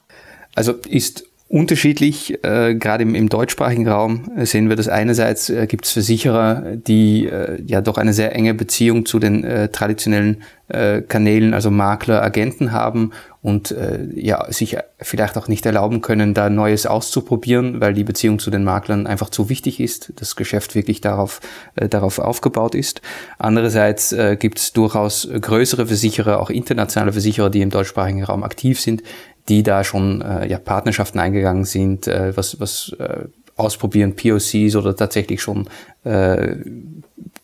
Also 0.56 0.74
ist 0.88 1.26
unterschiedlich. 1.52 2.44
Äh, 2.44 2.76
Gerade 2.76 3.04
im, 3.04 3.14
im, 3.14 3.28
deutschsprachigen 3.28 3.88
Raum 3.88 4.32
sehen 4.44 4.70
wir 4.70 4.78
das 4.78 4.88
einerseits 4.88 5.50
äh, 5.50 5.68
gibt 5.68 5.86
es 5.86 5.92
Versicherer, 5.92 6.78
die 6.78 7.26
äh, 7.26 7.62
ja 7.66 7.82
doch 7.82 7.98
eine 7.98 8.14
sehr 8.14 8.34
enge 8.34 8.54
Beziehung 8.54 9.06
zu 9.06 9.20
den 9.20 9.44
äh, 9.44 9.68
traditionellen 9.68 10.44
äh, 10.70 11.02
Kanälen, 11.02 11.54
also 11.54 11.70
Makler, 11.70 12.24
Agenten 12.24 12.72
haben 12.72 13.12
und 13.42 13.72
äh, 13.72 14.08
ja 14.16 14.50
sich 14.52 14.78
vielleicht 15.02 15.38
auch 15.38 15.48
nicht 15.50 15.66
erlauben 15.66 16.02
können, 16.02 16.34
da 16.34 16.50
Neues 16.50 16.86
auszuprobieren, 16.86 17.82
weil 17.82 17.94
die 17.94 18.04
Beziehung 18.04 18.40
zu 18.40 18.52
den 18.52 18.64
Maklern 18.64 19.08
einfach 19.08 19.30
zu 19.30 19.50
wichtig 19.50 19.80
ist, 19.80 20.14
das 20.16 20.36
Geschäft 20.38 20.76
wirklich 20.76 21.02
darauf 21.02 21.42
äh, 21.76 21.90
darauf 21.90 22.20
aufgebaut 22.20 22.76
ist. 22.76 23.02
Andererseits 23.40 24.14
äh, 24.14 24.38
gibt 24.40 24.60
es 24.60 24.72
durchaus 24.72 25.28
größere 25.30 25.88
Versicherer, 25.88 26.40
auch 26.40 26.50
internationale 26.50 27.12
Versicherer, 27.12 27.50
die 27.50 27.62
im 27.62 27.72
deutschsprachigen 27.72 28.24
Raum 28.24 28.44
aktiv 28.44 28.80
sind, 28.80 29.04
die 29.50 29.64
da 29.64 29.84
schon 29.84 30.22
äh, 30.22 30.48
ja, 30.48 30.60
Partnerschaften 30.60 31.20
eingegangen 31.20 31.66
sind, 31.66 32.08
äh, 32.08 32.36
was, 32.36 32.60
was 32.60 32.96
äh, 33.00 33.26
ausprobieren, 33.56 34.16
POCs 34.16 34.76
oder 34.76 34.96
tatsächlich 34.96 35.42
schon 35.42 35.68
äh, 36.04 36.56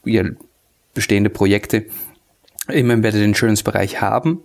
ja, 0.06 0.24
bestehende 0.94 1.30
Projekte 1.30 1.86
im 2.70 2.90
Embedded 2.90 3.22
Insurance 3.22 3.64
Bereich 3.64 4.02
haben. 4.02 4.42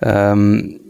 Ähm, 0.00 0.80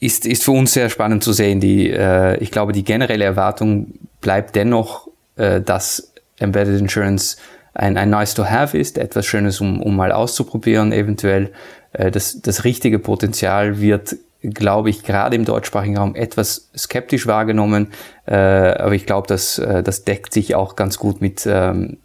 ist, 0.00 0.26
ist 0.26 0.42
für 0.42 0.50
uns 0.50 0.72
sehr 0.72 0.90
spannend 0.90 1.22
zu 1.22 1.32
sehen. 1.32 1.60
Die, 1.60 1.90
äh, 1.90 2.36
ich 2.38 2.50
glaube, 2.50 2.72
die 2.72 2.84
generelle 2.84 3.24
Erwartung 3.24 3.94
bleibt 4.20 4.56
dennoch, 4.56 5.08
äh, 5.36 5.60
dass 5.60 6.12
Embedded 6.38 6.80
Insurance 6.80 7.36
ein, 7.74 7.96
ein 7.96 8.10
nice 8.10 8.34
to 8.34 8.44
have 8.44 8.76
ist, 8.76 8.98
etwas 8.98 9.26
Schönes, 9.26 9.60
um, 9.60 9.80
um 9.80 9.94
mal 9.96 10.12
auszuprobieren, 10.12 10.92
eventuell. 10.92 11.52
Äh, 11.92 12.10
das, 12.10 12.42
das 12.42 12.64
richtige 12.64 12.98
Potenzial 12.98 13.80
wird 13.80 14.16
glaube 14.42 14.90
ich, 14.90 15.04
gerade 15.04 15.36
im 15.36 15.44
deutschsprachigen 15.44 15.96
Raum 15.96 16.14
etwas 16.14 16.70
skeptisch 16.76 17.26
wahrgenommen. 17.26 17.88
Äh, 18.26 18.34
aber 18.34 18.92
ich 18.92 19.06
glaube, 19.06 19.28
dass 19.28 19.58
äh, 19.58 19.82
das 19.82 20.04
deckt 20.04 20.32
sich 20.32 20.54
auch 20.54 20.76
ganz 20.76 20.98
gut 20.98 21.20
mit, 21.20 21.46
ähm, 21.46 21.98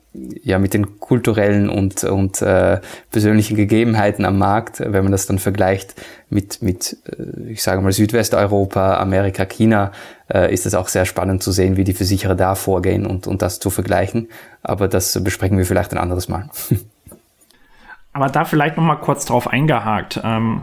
ja, 0.43 0.59
mit 0.59 0.73
den 0.73 0.99
kulturellen 0.99 1.69
und, 1.69 2.03
und 2.03 2.41
äh, 2.41 2.79
persönlichen 3.11 3.55
Gegebenheiten 3.55 4.25
am 4.25 4.37
Markt, 4.37 4.79
wenn 4.79 5.03
man 5.03 5.11
das 5.11 5.25
dann 5.25 5.39
vergleicht 5.39 5.95
mit, 6.29 6.61
mit 6.61 6.97
äh, 7.05 7.51
ich 7.51 7.63
sage 7.63 7.81
mal, 7.81 7.91
Südwesteuropa, 7.91 8.97
Amerika, 8.97 9.45
China, 9.45 9.91
äh, 10.31 10.53
ist 10.53 10.65
es 10.65 10.75
auch 10.75 10.87
sehr 10.87 11.05
spannend 11.05 11.43
zu 11.43 11.51
sehen, 11.51 11.77
wie 11.77 11.83
die 11.83 11.93
Versicherer 11.93 12.35
da 12.35 12.55
vorgehen 12.55 13.05
und, 13.05 13.27
und 13.27 13.41
das 13.41 13.59
zu 13.59 13.69
vergleichen. 13.69 14.29
Aber 14.63 14.87
das 14.87 15.23
besprechen 15.23 15.57
wir 15.57 15.65
vielleicht 15.65 15.91
ein 15.91 15.99
anderes 15.99 16.27
Mal. 16.27 16.49
Aber 18.13 18.29
da 18.29 18.45
vielleicht 18.45 18.77
noch 18.77 18.83
mal 18.83 18.95
kurz 18.95 19.25
drauf 19.25 19.47
eingehakt. 19.47 20.19
Ähm, 20.23 20.61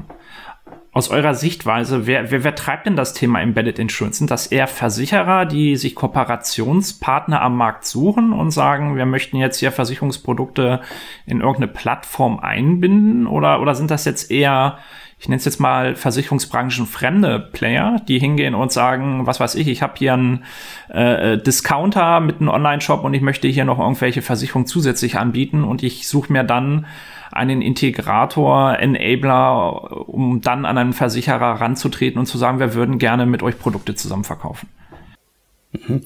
aus 0.94 1.10
eurer 1.10 1.34
Sichtweise, 1.34 2.06
wer, 2.06 2.30
wer, 2.30 2.44
wer 2.44 2.54
treibt 2.54 2.86
denn 2.86 2.94
das 2.94 3.14
Thema 3.14 3.40
Embedded 3.42 3.80
Insurance? 3.80 4.18
Sind 4.18 4.30
das 4.30 4.46
eher 4.46 4.68
Versicherer, 4.68 5.44
die 5.44 5.74
sich 5.74 5.96
Kooperationspartner 5.96 7.42
am 7.42 7.56
Markt 7.56 7.84
suchen 7.84 8.32
und 8.32 8.52
sagen, 8.52 8.96
wir 8.96 9.04
möchten 9.04 9.36
jetzt 9.36 9.58
hier 9.58 9.72
Versicherungsprodukte 9.72 10.82
in 11.26 11.40
irgendeine 11.40 11.66
Plattform 11.66 12.38
einbinden? 12.38 13.26
Oder, 13.26 13.60
oder 13.60 13.74
sind 13.74 13.90
das 13.90 14.04
jetzt 14.04 14.30
eher, 14.30 14.78
ich 15.24 15.28
nenne 15.30 15.38
es 15.38 15.46
jetzt 15.46 15.58
mal 15.58 15.96
Versicherungsbranchen 15.96 16.84
fremde 16.84 17.40
Player, 17.40 17.96
die 18.06 18.18
hingehen 18.18 18.54
und 18.54 18.70
sagen, 18.72 19.26
was 19.26 19.40
weiß 19.40 19.54
ich, 19.54 19.68
ich 19.68 19.80
habe 19.80 19.94
hier 19.96 20.12
einen 20.12 20.44
äh, 20.88 21.38
Discounter 21.38 22.20
mit 22.20 22.42
einem 22.42 22.50
Online-Shop 22.50 23.02
und 23.02 23.14
ich 23.14 23.22
möchte 23.22 23.48
hier 23.48 23.64
noch 23.64 23.78
irgendwelche 23.78 24.20
Versicherungen 24.20 24.66
zusätzlich 24.66 25.16
anbieten 25.16 25.64
und 25.64 25.82
ich 25.82 26.08
suche 26.08 26.30
mir 26.30 26.44
dann 26.44 26.84
einen 27.32 27.62
Integrator, 27.62 28.78
Enabler, 28.78 30.10
um 30.10 30.42
dann 30.42 30.66
an 30.66 30.76
einen 30.76 30.92
Versicherer 30.92 31.58
ranzutreten 31.58 32.18
und 32.18 32.26
zu 32.26 32.36
sagen, 32.36 32.58
wir 32.58 32.74
würden 32.74 32.98
gerne 32.98 33.24
mit 33.24 33.42
euch 33.42 33.58
Produkte 33.58 33.94
zusammen 33.94 34.24
verkaufen? 34.24 34.68
Mhm. 35.74 36.02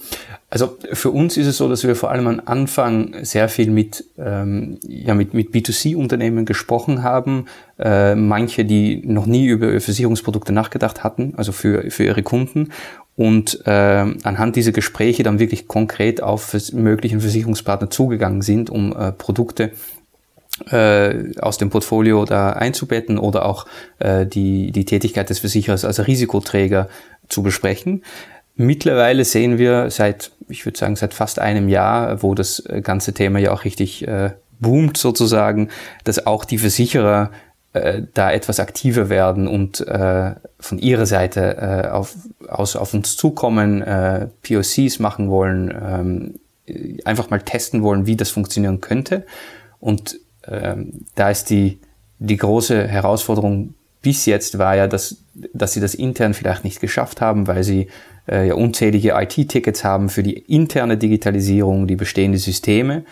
Also 0.51 0.79
für 0.93 1.11
uns 1.11 1.37
ist 1.37 1.47
es 1.47 1.59
so, 1.59 1.69
dass 1.69 1.85
wir 1.85 1.95
vor 1.95 2.11
allem 2.11 2.27
am 2.27 2.43
Anfang 2.45 3.15
sehr 3.23 3.49
viel 3.49 3.71
mit, 3.71 4.05
ähm, 4.19 4.79
ja, 4.87 5.15
mit, 5.15 5.35
mit 5.35 5.51
B2C-Unternehmen 5.51 6.47
gesprochen 6.47 7.03
haben. 7.03 7.47
Äh, 7.79 8.15
manche, 8.15 8.65
die 8.65 9.03
noch 9.07 9.27
nie 9.27 9.47
über 9.47 9.81
Versicherungsprodukte 9.81 10.53
nachgedacht 10.53 11.05
hatten, 11.05 11.35
also 11.37 11.53
für, 11.53 11.91
für 11.91 12.05
ihre 12.05 12.23
Kunden. 12.23 12.71
Und 13.15 13.67
äh, 13.67 13.71
anhand 13.71 14.57
dieser 14.57 14.73
Gespräche 14.73 15.23
dann 15.23 15.39
wirklich 15.39 15.67
konkret 15.67 16.23
auf 16.23 16.57
möglichen 16.73 17.21
Versicherungspartner 17.21 17.91
zugegangen 17.91 18.43
sind, 18.43 18.71
um 18.71 18.97
äh, 18.97 19.13
Produkte 19.13 19.73
äh, 20.71 21.35
aus 21.41 21.59
dem 21.59 21.71
Portfolio 21.71 22.25
da 22.25 22.51
einzubetten 22.51 23.19
oder 23.19 23.45
auch 23.45 23.67
äh, 23.99 24.25
die, 24.25 24.73
die 24.73 24.85
Tätigkeit 24.85 25.31
des 25.31 25.41
Versicherers 25.41 25.85
als 25.85 26.07
Risikoträger 26.07 26.89
zu 27.29 27.43
besprechen. 27.43 28.03
Mittlerweile 28.61 29.25
sehen 29.25 29.57
wir 29.57 29.88
seit, 29.88 30.33
ich 30.49 30.66
würde 30.66 30.77
sagen, 30.77 30.97
seit 30.97 31.14
fast 31.14 31.38
einem 31.38 31.68
Jahr, 31.68 32.25
wo 32.25 32.35
das 32.35 32.64
ganze 32.83 33.14
Thema 33.14 33.38
ja 33.38 33.53
auch 33.53 33.64
richtig 33.64 34.07
äh, 34.07 34.33
boomt 34.59 34.97
sozusagen, 34.97 35.68
dass 36.03 36.27
auch 36.27 36.44
die 36.44 36.59
Versicherer 36.59 37.31
äh, 37.73 38.03
da 38.14 38.33
etwas 38.33 38.59
aktiver 38.59 39.09
werden 39.11 39.47
und 39.47 39.87
äh, 39.87 40.33
von 40.59 40.81
ihrer 40.81 41.07
Seite 41.07 41.57
äh, 41.57 41.88
auf, 41.88 42.16
aus, 42.49 42.75
auf 42.75 42.94
uns 42.94 43.16
zukommen, 43.16 43.81
äh, 43.81 44.27
POCs 44.42 44.99
machen 44.99 45.31
wollen, 45.31 45.71
ähm, 45.71 46.35
einfach 47.05 47.31
mal 47.31 47.40
testen 47.40 47.85
wollen, 47.85 48.07
wie 48.07 48.16
das 48.16 48.31
funktionieren 48.31 48.81
könnte. 48.81 49.25
Und 49.79 50.18
ähm, 50.49 51.07
da 51.14 51.31
ist 51.31 51.51
die, 51.51 51.79
die 52.18 52.37
große 52.37 52.88
Herausforderung 52.88 53.75
bis 54.03 54.27
jetzt 54.27 54.59
war 54.59 54.77
ja, 54.77 54.87
dass, 54.87 55.25
dass 55.53 55.73
sie 55.73 55.81
das 55.81 55.95
intern 55.95 56.35
vielleicht 56.35 56.65
nicht 56.65 56.81
geschafft 56.81 57.21
haben, 57.21 57.47
weil 57.47 57.65
sie 57.65 57.89
äh, 58.29 58.49
ja 58.49 58.55
unzählige 58.55 59.15
IT-Tickets 59.15 59.85
haben 59.85 60.09
für 60.09 60.23
die 60.23 60.39
interne 60.39 60.97
Digitalisierung, 60.97 61.87
die 61.87 61.97
bestehenden 61.97 62.41
Systeme 62.41 63.05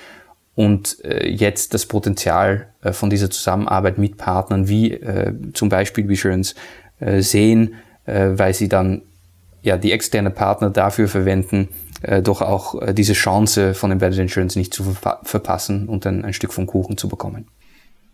und 0.55 1.05
äh, 1.05 1.29
jetzt 1.29 1.75
das 1.75 1.87
Potenzial 1.87 2.69
äh, 2.83 2.93
von 2.93 3.11
dieser 3.11 3.31
Zusammenarbeit 3.31 3.99
mit 3.99 4.17
Partnern 4.17 4.69
wie 4.69 4.93
äh, 4.93 5.33
zum 5.53 5.69
Beispiel 5.69 6.09
Visurance 6.09 6.55
äh, 7.01 7.21
sehen, 7.21 7.75
äh, 8.07 8.31
weil 8.33 8.55
sie 8.55 8.69
dann 8.69 9.03
ja 9.63 9.77
die 9.77 9.93
externe 9.93 10.31
Partner 10.31 10.71
dafür 10.71 11.09
verwenden, 11.09 11.69
äh, 12.03 12.23
doch 12.23 12.41
auch 12.41 12.81
äh, 12.81 12.95
diese 12.95 13.13
Chance 13.13 13.75
von 13.75 13.91
Embedded 13.91 14.19
Insurance 14.19 14.59
nicht 14.59 14.73
zu 14.73 14.85
ver 14.85 15.21
verpassen 15.25 15.89
und 15.89 16.05
dann 16.07 16.25
ein 16.25 16.33
Stück 16.33 16.53
vom 16.53 16.67
Kuchen 16.67 16.97
zu 16.97 17.09
bekommen. 17.09 17.49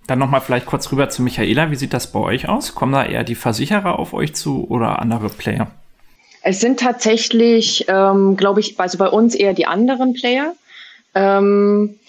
Dann 0.06 0.18
nochmal 0.18 0.40
vielleicht 0.40 0.66
kurz 0.66 0.90
rüber 0.90 1.08
zu 1.08 1.22
Michaela. 1.22 1.70
Wie 1.70 1.76
sieht 1.76 1.92
das 1.92 2.10
bei 2.10 2.18
euch 2.18 2.48
aus? 2.48 2.74
Kommen 2.74 2.92
da 2.92 3.04
eher 3.04 3.24
die 3.24 3.34
Versicherer 3.34 3.98
auf 3.98 4.14
euch 4.14 4.34
zu 4.34 4.66
oder 4.68 5.00
andere 5.00 5.28
Player? 5.28 5.70
Es 6.42 6.60
sind 6.60 6.80
tatsächlich, 6.80 7.86
ähm, 7.88 8.36
glaube 8.36 8.60
ich, 8.60 8.78
also 8.80 8.98
bei 8.98 9.06
uns 9.06 9.34
eher 9.34 9.54
die 9.54 9.66
anderen 9.66 10.12
Player. 10.12 10.54
Ähm, 11.14 11.94
äh, 11.94 12.01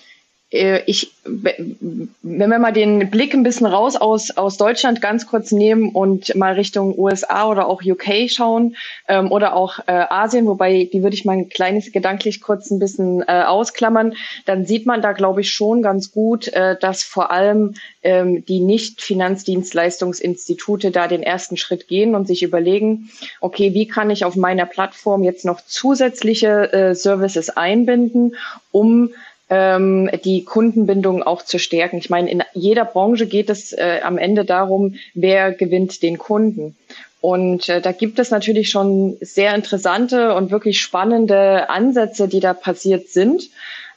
ich, 0.55 1.11
wenn 1.25 2.09
wir 2.21 2.59
mal 2.59 2.71
den 2.71 3.09
Blick 3.09 3.33
ein 3.33 3.41
bisschen 3.41 3.65
raus 3.65 3.95
aus, 3.95 4.29
aus 4.37 4.57
Deutschland 4.57 5.01
ganz 5.01 5.25
kurz 5.25 5.51
nehmen 5.51 5.89
und 5.89 6.35
mal 6.35 6.53
Richtung 6.53 6.95
USA 6.97 7.49
oder 7.49 7.67
auch 7.67 7.81
UK 7.83 8.29
schauen 8.29 8.75
ähm, 9.07 9.31
oder 9.31 9.55
auch 9.55 9.79
äh, 9.87 10.05
Asien, 10.09 10.45
wobei 10.45 10.87
die 10.93 11.01
würde 11.01 11.15
ich 11.15 11.25
mal 11.25 11.33
ein 11.33 11.49
kleines 11.49 11.91
gedanklich 11.91 12.41
kurz 12.41 12.69
ein 12.69 12.77
bisschen 12.77 13.23
äh, 13.27 13.45
ausklammern, 13.47 14.13
dann 14.45 14.67
sieht 14.67 14.85
man 14.85 15.01
da, 15.01 15.13
glaube 15.13 15.41
ich, 15.41 15.51
schon 15.51 15.81
ganz 15.81 16.11
gut, 16.11 16.49
äh, 16.49 16.77
dass 16.79 17.01
vor 17.03 17.31
allem 17.31 17.73
ähm, 18.03 18.45
die 18.45 18.59
Nicht-Finanzdienstleistungsinstitute 18.59 20.91
da 20.91 21.07
den 21.07 21.23
ersten 21.23 21.57
Schritt 21.57 21.87
gehen 21.87 22.13
und 22.13 22.27
sich 22.27 22.43
überlegen, 22.43 23.09
okay, 23.41 23.73
wie 23.73 23.87
kann 23.87 24.11
ich 24.11 24.25
auf 24.25 24.35
meiner 24.35 24.67
Plattform 24.67 25.23
jetzt 25.23 25.45
noch 25.45 25.61
zusätzliche 25.61 26.71
äh, 26.73 26.93
Services 26.93 27.49
einbinden, 27.49 28.35
um 28.71 29.09
ähm, 29.49 30.09
die 30.23 30.43
Kundenbindung 30.43 31.23
auch 31.23 31.43
zu 31.43 31.59
stärken. 31.59 31.97
Ich 31.97 32.09
meine, 32.09 32.31
in 32.31 32.43
jeder 32.53 32.85
Branche 32.85 33.27
geht 33.27 33.49
es 33.49 33.73
äh, 33.73 33.99
am 34.03 34.17
Ende 34.17 34.45
darum, 34.45 34.95
wer 35.13 35.51
gewinnt 35.51 36.01
den 36.01 36.17
Kunden. 36.17 36.75
Und 37.21 37.69
äh, 37.69 37.79
da 37.79 37.93
gibt 37.93 38.19
es 38.19 38.31
natürlich 38.31 38.69
schon 38.69 39.17
sehr 39.21 39.55
interessante 39.55 40.35
und 40.35 40.51
wirklich 40.51 40.81
spannende 40.81 41.69
Ansätze, 41.69 42.27
die 42.27 42.41
da 42.41 42.53
passiert 42.53 43.07
sind. 43.07 43.49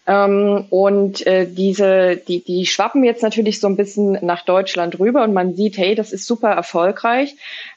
Ähm, 0.07 0.67
und 0.71 1.27
äh, 1.27 1.47
diese, 1.47 2.17
die, 2.17 2.45
die 2.45 2.67
schwappen 2.67 3.03
jetzt 3.03 3.23
natürlich 3.23 3.59
so 3.59 3.67
ein 3.67 3.77
bisschen 3.77 4.19
nach 4.25 4.45
Deutschland 4.45 5.01
rüber 5.01 5.25
und 5.25 5.33
man 5.33 5.57
sieht, 5.57 5.77
hey, 5.77 5.97
das 5.97 6.13
ist 6.13 6.27
super 6.27 6.51
erfolgreich. 6.51 7.35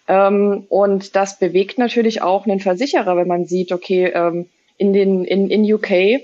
Ähm, 0.08 0.66
und 0.70 1.16
das 1.16 1.40
bewegt 1.40 1.80
natürlich 1.80 2.22
auch 2.22 2.46
einen 2.46 2.60
Versicherer, 2.60 3.18
wenn 3.18 3.28
man 3.28 3.46
sieht, 3.46 3.72
okay, 3.72 4.12
ähm, 4.14 4.48
in 4.78 4.94
den 4.94 5.26
in, 5.26 5.50
in 5.50 5.74
UK 5.74 6.22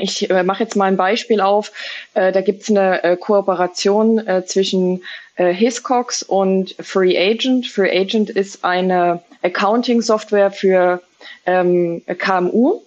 ich 0.00 0.30
äh, 0.30 0.42
mache 0.42 0.64
jetzt 0.64 0.76
mal 0.76 0.86
ein 0.86 0.96
Beispiel 0.96 1.40
auf. 1.40 1.72
Äh, 2.14 2.32
da 2.32 2.40
gibt 2.40 2.62
es 2.62 2.70
eine 2.70 3.02
äh, 3.02 3.16
Kooperation 3.16 4.26
äh, 4.26 4.44
zwischen 4.44 5.02
äh, 5.36 5.52
Hiscox 5.52 6.22
und 6.22 6.74
Free 6.80 7.16
Agent. 7.18 7.66
Free 7.66 7.90
Agent 7.90 8.30
ist 8.30 8.64
eine 8.64 9.22
Accounting-Software 9.42 10.50
für 10.50 11.00
ähm, 11.46 12.02
KMU. 12.18 12.80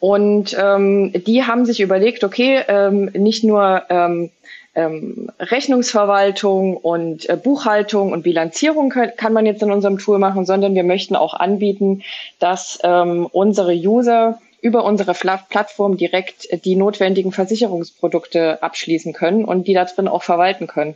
Und 0.00 0.56
ähm, 0.58 1.12
die 1.12 1.44
haben 1.44 1.64
sich 1.64 1.80
überlegt, 1.80 2.24
okay, 2.24 2.62
ähm, 2.66 3.10
nicht 3.14 3.44
nur 3.44 3.82
ähm, 3.88 4.30
ähm, 4.74 5.30
Rechnungsverwaltung 5.38 6.76
und 6.76 7.28
äh, 7.28 7.36
Buchhaltung 7.36 8.12
und 8.12 8.22
Bilanzierung 8.22 8.90
können, 8.90 9.12
kann 9.16 9.32
man 9.32 9.46
jetzt 9.46 9.62
in 9.62 9.70
unserem 9.70 9.98
Tool 9.98 10.18
machen, 10.18 10.46
sondern 10.46 10.74
wir 10.74 10.82
möchten 10.82 11.14
auch 11.14 11.34
anbieten, 11.34 12.02
dass 12.38 12.78
ähm, 12.82 13.28
unsere 13.30 13.74
User 13.74 14.40
über 14.62 14.84
unsere 14.84 15.12
Plattform 15.12 15.96
direkt 15.96 16.64
die 16.64 16.76
notwendigen 16.76 17.32
Versicherungsprodukte 17.32 18.62
abschließen 18.62 19.12
können 19.12 19.44
und 19.44 19.66
die 19.66 19.74
da 19.74 19.84
drin 19.84 20.08
auch 20.08 20.22
verwalten 20.22 20.68
können. 20.68 20.94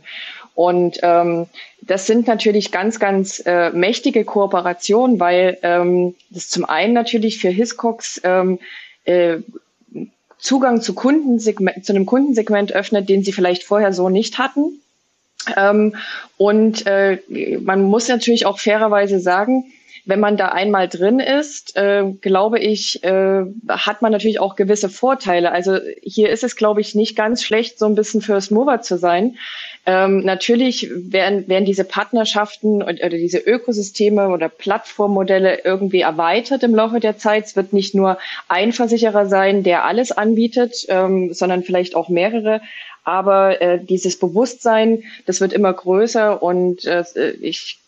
Und 0.55 0.99
ähm, 1.03 1.47
das 1.81 2.07
sind 2.07 2.25
natürlich 2.25 2.71
ganz, 2.71 2.97
ganz 2.97 3.43
äh, 3.45 3.69
mächtige 3.71 4.23
Kooperationen, 4.25 5.19
weil 5.19 5.57
ähm, 5.61 6.15
das 6.29 6.49
zum 6.49 6.65
einen 6.65 6.93
natürlich 6.93 7.39
für 7.39 7.49
Hiscox 7.49 8.21
ähm, 8.23 8.57
äh, 9.03 9.37
Zugang 10.39 10.81
zu, 10.81 10.95
Kundensegment, 10.95 11.85
zu 11.85 11.93
einem 11.93 12.05
Kundensegment 12.05 12.71
öffnet, 12.71 13.09
den 13.09 13.23
sie 13.23 13.33
vielleicht 13.33 13.63
vorher 13.63 13.91
so 13.91 14.07
nicht 14.09 14.37
hatten. 14.37 14.81
Ähm, 15.57 15.95
und 16.37 16.87
äh, 16.87 17.19
man 17.61 17.83
muss 17.83 18.07
natürlich 18.07 18.45
auch 18.45 18.59
fairerweise 18.59 19.19
sagen, 19.19 19.65
wenn 20.07 20.21
man 20.21 20.37
da 20.37 20.47
einmal 20.47 20.87
drin 20.87 21.19
ist, 21.19 21.75
äh, 21.75 22.05
glaube 22.21 22.59
ich, 22.59 23.03
äh, 23.03 23.43
hat 23.67 24.01
man 24.01 24.13
natürlich 24.13 24.39
auch 24.39 24.55
gewisse 24.55 24.87
Vorteile. 24.87 25.51
Also 25.51 25.77
hier 26.01 26.29
ist 26.29 26.45
es, 26.45 26.55
glaube 26.55 26.79
ich, 26.79 26.95
nicht 26.95 27.15
ganz 27.15 27.43
schlecht, 27.43 27.77
so 27.77 27.85
ein 27.85 27.95
bisschen 27.95 28.21
First 28.21 28.51
Mover 28.51 28.81
zu 28.81 28.97
sein. 28.97 29.37
Ähm, 29.85 30.23
natürlich 30.23 30.89
werden, 30.95 31.47
werden 31.49 31.65
diese 31.65 31.83
Partnerschaften 31.83 32.81
oder 32.81 33.09
diese 33.09 33.39
Ökosysteme 33.39 34.29
oder 34.29 34.47
Plattformmodelle 34.47 35.65
irgendwie 35.65 36.01
erweitert 36.01 36.63
im 36.63 36.73
Laufe 36.73 37.01
der 37.01 37.17
Zeit. 37.17 37.45
Es 37.45 37.55
wird 37.57 37.73
nicht 37.73 37.93
nur 37.93 38.17
ein 38.47 38.71
Versicherer 38.71 39.25
sein, 39.27 39.63
der 39.63 39.83
alles 39.83 40.13
anbietet, 40.13 40.85
ähm, 40.87 41.33
sondern 41.33 41.63
vielleicht 41.63 41.95
auch 41.95 42.07
mehrere. 42.07 42.61
Aber 43.03 43.61
äh, 43.61 43.79
dieses 43.79 44.19
Bewusstsein, 44.19 45.03
das 45.25 45.41
wird 45.41 45.51
immer 45.51 45.73
größer 45.73 46.41
und 46.41 46.85
äh, 46.85 47.03
ich 47.41 47.79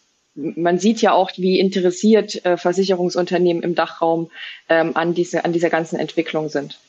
man 0.56 0.80
sieht 0.80 1.02
ja 1.02 1.14
auch, 1.14 1.32
wie 1.38 1.60
interessiert 1.60 2.44
äh, 2.46 2.58
Versicherungsunternehmen 2.58 3.64
im 3.64 3.76
Dachraum 3.76 4.30
ähm, 4.70 4.96
an, 4.96 5.14
diese, 5.14 5.46
an 5.46 5.54
dieser 5.54 5.70
ganzen 5.70 6.00
Entwicklung 6.00 6.50
sind. 6.50 6.80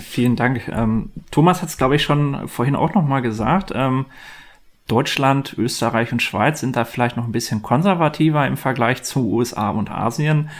Vielen 0.00 0.34
Dank. 0.36 0.68
Ähm, 0.68 1.10
Thomas 1.30 1.60
hat 1.60 1.68
es, 1.68 1.76
glaube 1.76 1.96
ich, 1.96 2.02
schon 2.02 2.48
vorhin 2.48 2.74
auch 2.74 2.94
noch 2.94 3.04
mal 3.04 3.20
gesagt. 3.20 3.70
Ähm, 3.74 4.06
Deutschland, 4.86 5.54
Österreich 5.56 6.12
und 6.12 6.20
Schweiz 6.20 6.60
sind 6.60 6.76
da 6.76 6.84
vielleicht 6.84 7.16
noch 7.16 7.24
ein 7.24 7.32
bisschen 7.32 7.62
konservativer 7.62 8.46
im 8.46 8.58
Vergleich 8.58 9.02
zu 9.02 9.30
USA 9.30 9.70
und 9.70 9.90
Asien. 9.90 10.50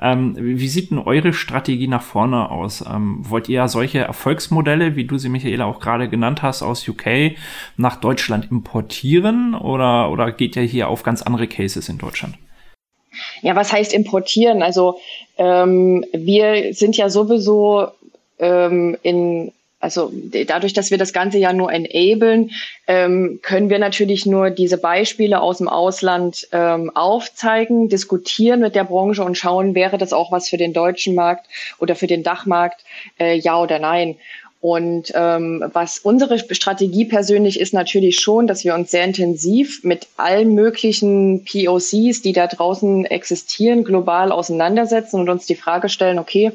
Ähm, 0.00 0.34
wie 0.38 0.68
sieht 0.68 0.90
denn 0.90 0.98
eure 0.98 1.34
Strategie 1.34 1.86
nach 1.86 2.02
vorne 2.02 2.50
aus? 2.50 2.82
Ähm, 2.82 3.18
wollt 3.28 3.48
ihr 3.50 3.68
solche 3.68 3.98
Erfolgsmodelle, 3.98 4.96
wie 4.96 5.04
du 5.04 5.18
sie, 5.18 5.28
Michaela, 5.28 5.66
auch 5.66 5.80
gerade 5.80 6.08
genannt 6.08 6.42
hast, 6.42 6.62
aus 6.62 6.88
UK 6.88 7.36
nach 7.76 7.96
Deutschland 7.96 8.50
importieren 8.50 9.54
oder, 9.54 10.10
oder 10.10 10.32
geht 10.32 10.56
ihr 10.56 10.62
hier 10.62 10.88
auf 10.88 11.02
ganz 11.02 11.20
andere 11.20 11.46
Cases 11.46 11.86
in 11.88 11.98
Deutschland? 11.98 12.36
Ja, 13.42 13.54
was 13.54 13.72
heißt 13.72 13.92
importieren? 13.92 14.62
Also 14.62 14.98
ähm, 15.36 16.04
wir 16.12 16.72
sind 16.72 16.96
ja 16.96 17.10
sowieso 17.10 17.88
ähm, 18.38 18.96
in 19.02 19.52
also 19.84 20.10
dadurch, 20.46 20.72
dass 20.72 20.90
wir 20.90 20.96
das 20.96 21.12
Ganze 21.12 21.36
ja 21.36 21.52
nur 21.52 21.70
enablen, 21.70 22.52
ähm, 22.86 23.40
können 23.42 23.68
wir 23.68 23.78
natürlich 23.78 24.24
nur 24.24 24.48
diese 24.48 24.78
Beispiele 24.78 25.42
aus 25.42 25.58
dem 25.58 25.68
Ausland 25.68 26.48
ähm, 26.52 26.90
aufzeigen, 26.94 27.90
diskutieren 27.90 28.60
mit 28.60 28.74
der 28.74 28.84
Branche 28.84 29.22
und 29.22 29.36
schauen, 29.36 29.74
wäre 29.74 29.98
das 29.98 30.14
auch 30.14 30.32
was 30.32 30.48
für 30.48 30.56
den 30.56 30.72
deutschen 30.72 31.14
Markt 31.14 31.46
oder 31.78 31.96
für 31.96 32.06
den 32.06 32.22
Dachmarkt, 32.22 32.82
äh, 33.20 33.36
ja 33.36 33.60
oder 33.60 33.78
nein. 33.78 34.16
Und 34.64 35.12
ähm, 35.14 35.62
was 35.74 35.98
unsere 35.98 36.38
Strategie 36.38 37.04
persönlich 37.04 37.60
ist 37.60 37.74
natürlich 37.74 38.16
schon, 38.20 38.46
dass 38.46 38.64
wir 38.64 38.74
uns 38.74 38.90
sehr 38.90 39.04
intensiv 39.04 39.84
mit 39.84 40.06
allen 40.16 40.54
möglichen 40.54 41.44
POCs, 41.44 42.22
die 42.22 42.32
da 42.32 42.46
draußen 42.46 43.04
existieren, 43.04 43.84
global 43.84 44.32
auseinandersetzen 44.32 45.20
und 45.20 45.28
uns 45.28 45.44
die 45.44 45.54
Frage 45.54 45.90
stellen, 45.90 46.18
okay, 46.18 46.52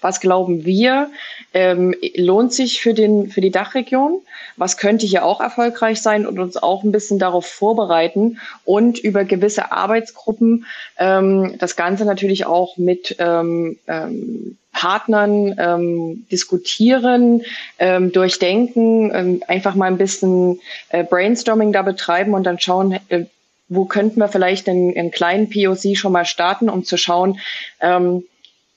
was 0.00 0.18
glauben 0.18 0.64
wir, 0.64 1.12
ähm, 1.54 1.94
lohnt 2.16 2.52
sich 2.52 2.80
für, 2.80 2.94
den, 2.94 3.30
für 3.30 3.40
die 3.40 3.52
Dachregion? 3.52 4.22
Was 4.56 4.76
könnte 4.76 5.06
hier 5.06 5.24
auch 5.24 5.40
erfolgreich 5.40 6.02
sein 6.02 6.26
und 6.26 6.40
uns 6.40 6.56
auch 6.56 6.82
ein 6.82 6.90
bisschen 6.90 7.20
darauf 7.20 7.46
vorbereiten 7.46 8.40
und 8.64 8.98
über 8.98 9.22
gewisse 9.22 9.70
Arbeitsgruppen 9.70 10.66
ähm, 10.98 11.54
das 11.60 11.76
Ganze 11.76 12.06
natürlich 12.06 12.44
auch 12.44 12.76
mit 12.76 13.14
ähm, 13.20 13.78
ähm, 13.86 14.58
Partnern 14.72 15.54
ähm, 15.58 16.26
diskutieren, 16.30 17.42
ähm, 17.78 18.12
durchdenken, 18.12 19.12
ähm, 19.14 19.42
einfach 19.46 19.74
mal 19.74 19.86
ein 19.86 19.98
bisschen 19.98 20.60
äh, 20.88 21.04
Brainstorming 21.04 21.72
da 21.72 21.82
betreiben 21.82 22.34
und 22.34 22.44
dann 22.44 22.58
schauen, 22.58 22.98
äh, 23.08 23.26
wo 23.68 23.84
könnten 23.84 24.18
wir 24.18 24.28
vielleicht 24.28 24.68
einen, 24.68 24.96
einen 24.96 25.10
kleinen 25.10 25.48
POC 25.48 25.96
schon 25.96 26.12
mal 26.12 26.24
starten, 26.24 26.68
um 26.68 26.84
zu 26.84 26.96
schauen, 26.96 27.38
ähm, 27.80 28.24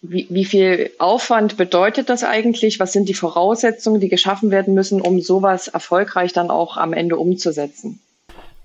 wie, 0.02 0.28
wie 0.30 0.46
viel 0.46 0.92
Aufwand 1.00 1.58
bedeutet 1.58 2.10
das 2.10 2.24
eigentlich? 2.24 2.80
Was 2.80 2.94
sind 2.94 3.10
die 3.10 3.14
Voraussetzungen, 3.14 4.00
die 4.00 4.10
geschaffen 4.10 4.52
werden 4.52 4.74
müssen, 4.74 5.02
um 5.02 5.22
sowas 5.22 5.68
erfolgreich 5.68 6.34
dann 6.34 6.52
auch 6.52 6.78
am 6.78 6.94
Ende 6.94 7.18
umzusetzen? 7.18 8.00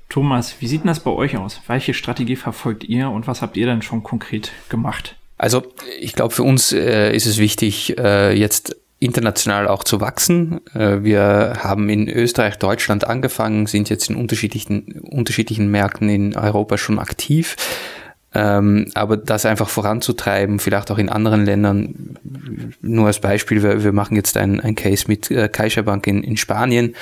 Thomas, 0.08 0.56
wie 0.60 0.66
sieht 0.66 0.84
das 0.84 1.00
bei 1.00 1.12
euch 1.12 1.36
aus? 1.36 1.60
Welche 1.68 1.94
Strategie 1.94 2.36
verfolgt 2.36 2.84
ihr 2.84 3.10
und 3.10 3.26
was 3.26 3.42
habt 3.42 3.56
ihr 3.56 3.66
denn 3.66 3.80
schon 3.80 4.02
konkret 4.02 4.52
gemacht? 4.68 5.16
Also 5.40 5.62
ich 5.98 6.12
glaube, 6.12 6.34
für 6.34 6.42
uns 6.42 6.70
äh, 6.70 7.16
ist 7.16 7.24
es 7.24 7.38
wichtig, 7.38 7.96
äh, 7.98 8.38
jetzt 8.38 8.76
international 8.98 9.68
auch 9.68 9.84
zu 9.84 9.98
wachsen. 10.02 10.60
Äh, 10.74 11.02
wir 11.02 11.54
haben 11.60 11.88
in 11.88 12.10
Österreich, 12.10 12.58
Deutschland 12.58 13.06
angefangen, 13.06 13.64
sind 13.64 13.88
jetzt 13.88 14.10
in 14.10 14.16
unterschiedlichen, 14.16 15.00
unterschiedlichen 15.00 15.70
Märkten 15.70 16.10
in 16.10 16.36
Europa 16.36 16.76
schon 16.76 16.98
aktiv. 16.98 17.56
Ähm, 18.34 18.90
aber 18.92 19.16
das 19.16 19.46
einfach 19.46 19.70
voranzutreiben, 19.70 20.58
vielleicht 20.58 20.90
auch 20.90 20.98
in 20.98 21.08
anderen 21.08 21.46
Ländern, 21.46 22.18
nur 22.82 23.06
als 23.06 23.20
Beispiel, 23.20 23.62
wir, 23.62 23.82
wir 23.82 23.92
machen 23.92 24.16
jetzt 24.16 24.36
ein, 24.36 24.60
ein 24.60 24.74
Case 24.74 25.06
mit 25.08 25.30
äh, 25.30 25.48
CaixaBank 25.48 26.06
in, 26.06 26.22
in 26.22 26.36
Spanien, 26.36 26.96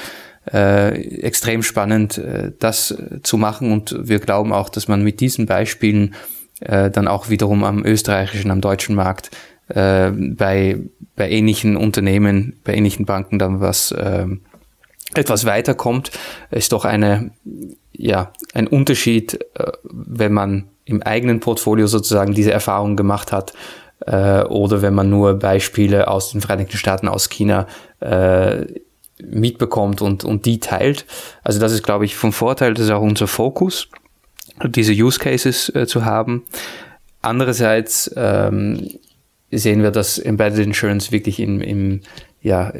äh, 0.52 0.90
extrem 1.22 1.64
spannend, 1.64 2.22
das 2.60 2.96
zu 3.24 3.36
machen 3.36 3.72
und 3.72 3.96
wir 3.98 4.20
glauben 4.20 4.52
auch, 4.52 4.68
dass 4.68 4.86
man 4.86 5.02
mit 5.02 5.18
diesen 5.18 5.46
Beispielen 5.46 6.14
äh, 6.60 6.90
dann 6.90 7.08
auch 7.08 7.28
wiederum 7.28 7.64
am 7.64 7.84
österreichischen, 7.84 8.50
am 8.50 8.60
deutschen 8.60 8.94
Markt 8.94 9.30
äh, 9.68 10.10
bei, 10.10 10.78
bei 11.16 11.30
ähnlichen 11.30 11.76
Unternehmen, 11.76 12.58
bei 12.64 12.74
ähnlichen 12.74 13.06
Banken 13.06 13.38
dann 13.38 13.60
was 13.60 13.92
äh, 13.92 14.26
etwas 15.14 15.44
weiterkommt, 15.44 16.10
ist 16.50 16.72
doch 16.72 16.84
eine, 16.84 17.30
ja, 17.92 18.32
ein 18.54 18.66
Unterschied, 18.66 19.38
äh, 19.54 19.72
wenn 19.84 20.32
man 20.32 20.68
im 20.84 21.02
eigenen 21.02 21.40
Portfolio 21.40 21.86
sozusagen 21.86 22.34
diese 22.34 22.52
Erfahrung 22.52 22.96
gemacht 22.96 23.30
hat 23.30 23.52
äh, 24.06 24.42
oder 24.44 24.80
wenn 24.80 24.94
man 24.94 25.10
nur 25.10 25.34
Beispiele 25.38 26.08
aus 26.08 26.32
den 26.32 26.40
Vereinigten 26.40 26.76
Staaten, 26.76 27.08
aus 27.08 27.28
China 27.28 27.66
mitbekommt 29.20 30.02
und, 30.02 30.22
und 30.22 30.46
die 30.46 30.60
teilt. 30.60 31.04
Also 31.42 31.58
das 31.58 31.72
ist, 31.72 31.82
glaube 31.82 32.04
ich, 32.04 32.14
vom 32.14 32.32
Vorteil, 32.32 32.74
das 32.74 32.84
ist 32.84 32.92
auch 32.92 33.02
unser 33.02 33.26
Fokus 33.26 33.88
diese 34.66 34.92
Use 34.92 35.18
Cases 35.18 35.68
äh, 35.74 35.86
zu 35.86 36.04
haben. 36.04 36.44
Andererseits 37.22 38.10
ähm, 38.16 38.88
sehen 39.50 39.82
wir, 39.82 39.90
dass 39.90 40.18
Embedded 40.18 40.60
Insurance 40.60 41.10
wirklich 41.10 41.40
im, 41.40 41.60
im 41.60 42.00
ja, 42.42 42.72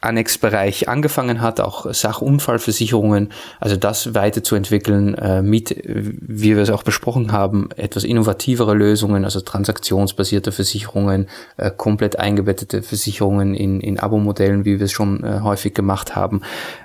Annex-Bereich 0.00 0.88
angefangen 0.88 1.40
hat, 1.40 1.60
auch 1.60 1.92
Sachunfallversicherungen, 1.92 3.32
also 3.60 3.76
das 3.76 4.14
weiterzuentwickeln 4.14 5.14
äh, 5.14 5.42
mit, 5.42 5.74
wie 5.84 6.54
wir 6.54 6.62
es 6.62 6.70
auch 6.70 6.82
besprochen 6.82 7.32
haben, 7.32 7.70
etwas 7.76 8.04
innovativere 8.04 8.74
Lösungen, 8.74 9.24
also 9.24 9.40
transaktionsbasierte 9.40 10.52
Versicherungen, 10.52 11.28
äh, 11.56 11.70
komplett 11.70 12.18
eingebettete 12.18 12.82
Versicherungen 12.82 13.54
in, 13.54 13.80
in 13.80 13.98
Abo-Modellen, 13.98 14.64
wie 14.64 14.78
wir 14.78 14.84
es 14.84 14.92
schon 14.92 15.24
äh, 15.24 15.40
häufig 15.40 15.74
gemacht 15.74 16.14
haben. 16.14 16.42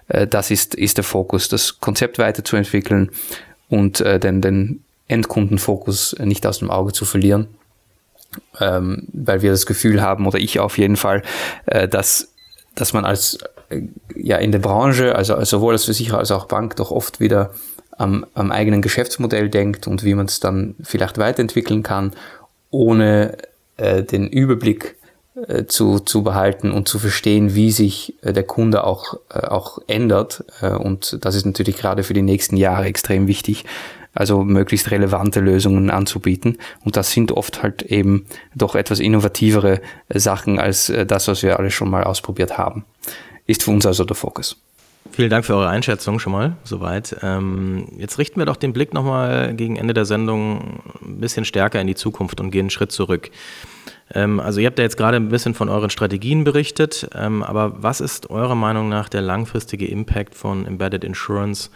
Äh, 0.08 0.26
das 0.26 0.50
ist, 0.50 0.74
ist 0.74 0.98
der 0.98 1.04
Fokus, 1.04 1.50
das 1.50 1.80
Konzept 1.80 2.18
weiterzuentwickeln 2.18 3.12
und 3.72 4.02
äh, 4.02 4.20
den, 4.20 4.42
den 4.42 4.84
Endkundenfokus 5.08 6.16
nicht 6.20 6.46
aus 6.46 6.60
dem 6.60 6.70
Auge 6.70 6.92
zu 6.92 7.06
verlieren, 7.06 7.48
ähm, 8.60 9.08
weil 9.14 9.42
wir 9.42 9.52
das 9.52 9.66
Gefühl 9.66 10.02
haben, 10.02 10.28
oder 10.28 10.38
ich 10.38 10.60
auf 10.60 10.78
jeden 10.78 10.98
Fall, 10.98 11.24
äh, 11.66 11.88
dass, 11.88 12.34
dass 12.76 12.94
man 12.94 13.06
als 13.06 13.40
äh, 13.70 13.82
ja 14.14 14.38
in 14.38 14.52
der 14.52 14.60
Branche, 14.60 15.16
also, 15.16 15.36
also 15.36 15.58
sowohl 15.58 15.74
als 15.74 15.86
Versicherer 15.86 16.20
als 16.20 16.32
auch 16.32 16.46
Bank, 16.46 16.76
doch 16.76 16.92
oft 16.92 17.20
wieder 17.22 17.52
am, 17.98 18.26
am 18.34 18.52
eigenen 18.52 18.82
Geschäftsmodell 18.82 19.50
denkt 19.50 19.88
und 19.88 20.04
wie 20.04 20.16
man 20.16 20.26
es 20.26 20.42
dann 20.42 20.76
vielleicht 20.84 21.18
weiterentwickeln 21.18 21.82
kann, 21.82 22.12
ohne 22.72 23.38
äh, 23.78 24.04
den 24.04 24.28
Überblick 24.28 24.96
äh, 24.96 25.00
zu, 25.67 26.00
zu 26.00 26.23
behalten 26.23 26.71
und 26.71 26.90
zu 26.90 27.00
verstehen, 27.00 27.56
wie 27.56 27.71
sich 27.71 28.15
äh, 28.21 28.34
der 28.34 28.44
Kunde 28.44 28.84
auch, 28.84 29.15
äh, 29.29 29.40
auch 29.40 29.79
ändert. 29.88 30.44
und 30.62 31.17
das 31.21 31.36
ist 31.36 31.46
natürlich 31.46 31.77
gerade 31.77 32.04
für 32.04 32.13
die 32.13 32.21
nächsten 32.21 32.58
Jahre 32.58 32.86
extrem 32.86 33.27
wichtig, 33.27 33.65
also 34.13 34.44
möglichst 34.44 34.92
relevante 34.92 35.40
Lösungen 35.40 35.90
anzubieten. 35.90 36.58
Und 36.84 36.98
das 36.98 37.12
sind 37.12 37.32
oft 37.32 37.63
halt 37.63 37.82
eben 37.84 38.25
doch 38.56 38.75
etwas 38.75 39.00
innovativere 39.00 39.79
Sachen 40.10 40.60
als 40.60 40.92
das, 41.08 41.29
was 41.29 41.44
wir 41.44 41.58
alle 41.58 41.71
schon 41.71 41.90
mal 41.90 42.04
ausprobiert 42.04 42.58
haben. 42.58 42.84
Ist 43.48 43.63
für 43.63 43.71
uns 43.71 43.86
also 43.86 44.04
der 44.04 44.17
Fokus. 44.17 44.58
Vielen 45.12 45.29
Dank 45.29 45.46
für 45.46 45.56
eure 45.56 45.69
Einschätzung 45.69 46.19
schon 46.19 46.32
mal 46.32 46.56
soweit. 46.63 47.17
Ähm, 47.21 47.88
jetzt 47.98 48.17
richten 48.17 48.40
wir 48.40 48.46
doch 48.46 48.56
den 48.56 48.71
Blick 48.73 48.94
nochmal 48.94 49.54
gegen 49.56 49.75
Ende 49.75 49.94
der 49.94 50.06
Sendung 50.06 50.82
ein 51.02 51.19
bisschen 51.19 51.44
stärker 51.44 51.82
in 51.82 51.88
die 51.88 51.96
Zukunft 51.96 52.40
und 52.40 52.52
gehen 52.52 52.62
einen 52.62 52.69
Schritt 52.69 52.92
zurück. 52.92 53.32
Ähm, 54.14 54.40
also 54.40 54.60
ihr 54.60 54.68
habt 54.68 54.80
ja 54.80 54.84
jetzt 54.84 54.98
gerade 54.98 55.18
ein 55.18 55.30
bisschen 55.30 55.54
von 55.54 55.70
euren 55.70 55.90
Strategien 55.90 56.44
berichtet, 56.44 57.08
ähm, 57.16 57.44
aber 57.44 57.82
was 57.82 58.02
ist 58.02 58.30
eurer 58.30 58.56
Meinung 58.56 58.90
nach 58.90 59.10
der 59.10 59.22
langfristige 59.22 59.88
Impact 59.88 60.36
von 60.36 60.66
Embedded 60.66 61.04
Insurance 61.04 61.70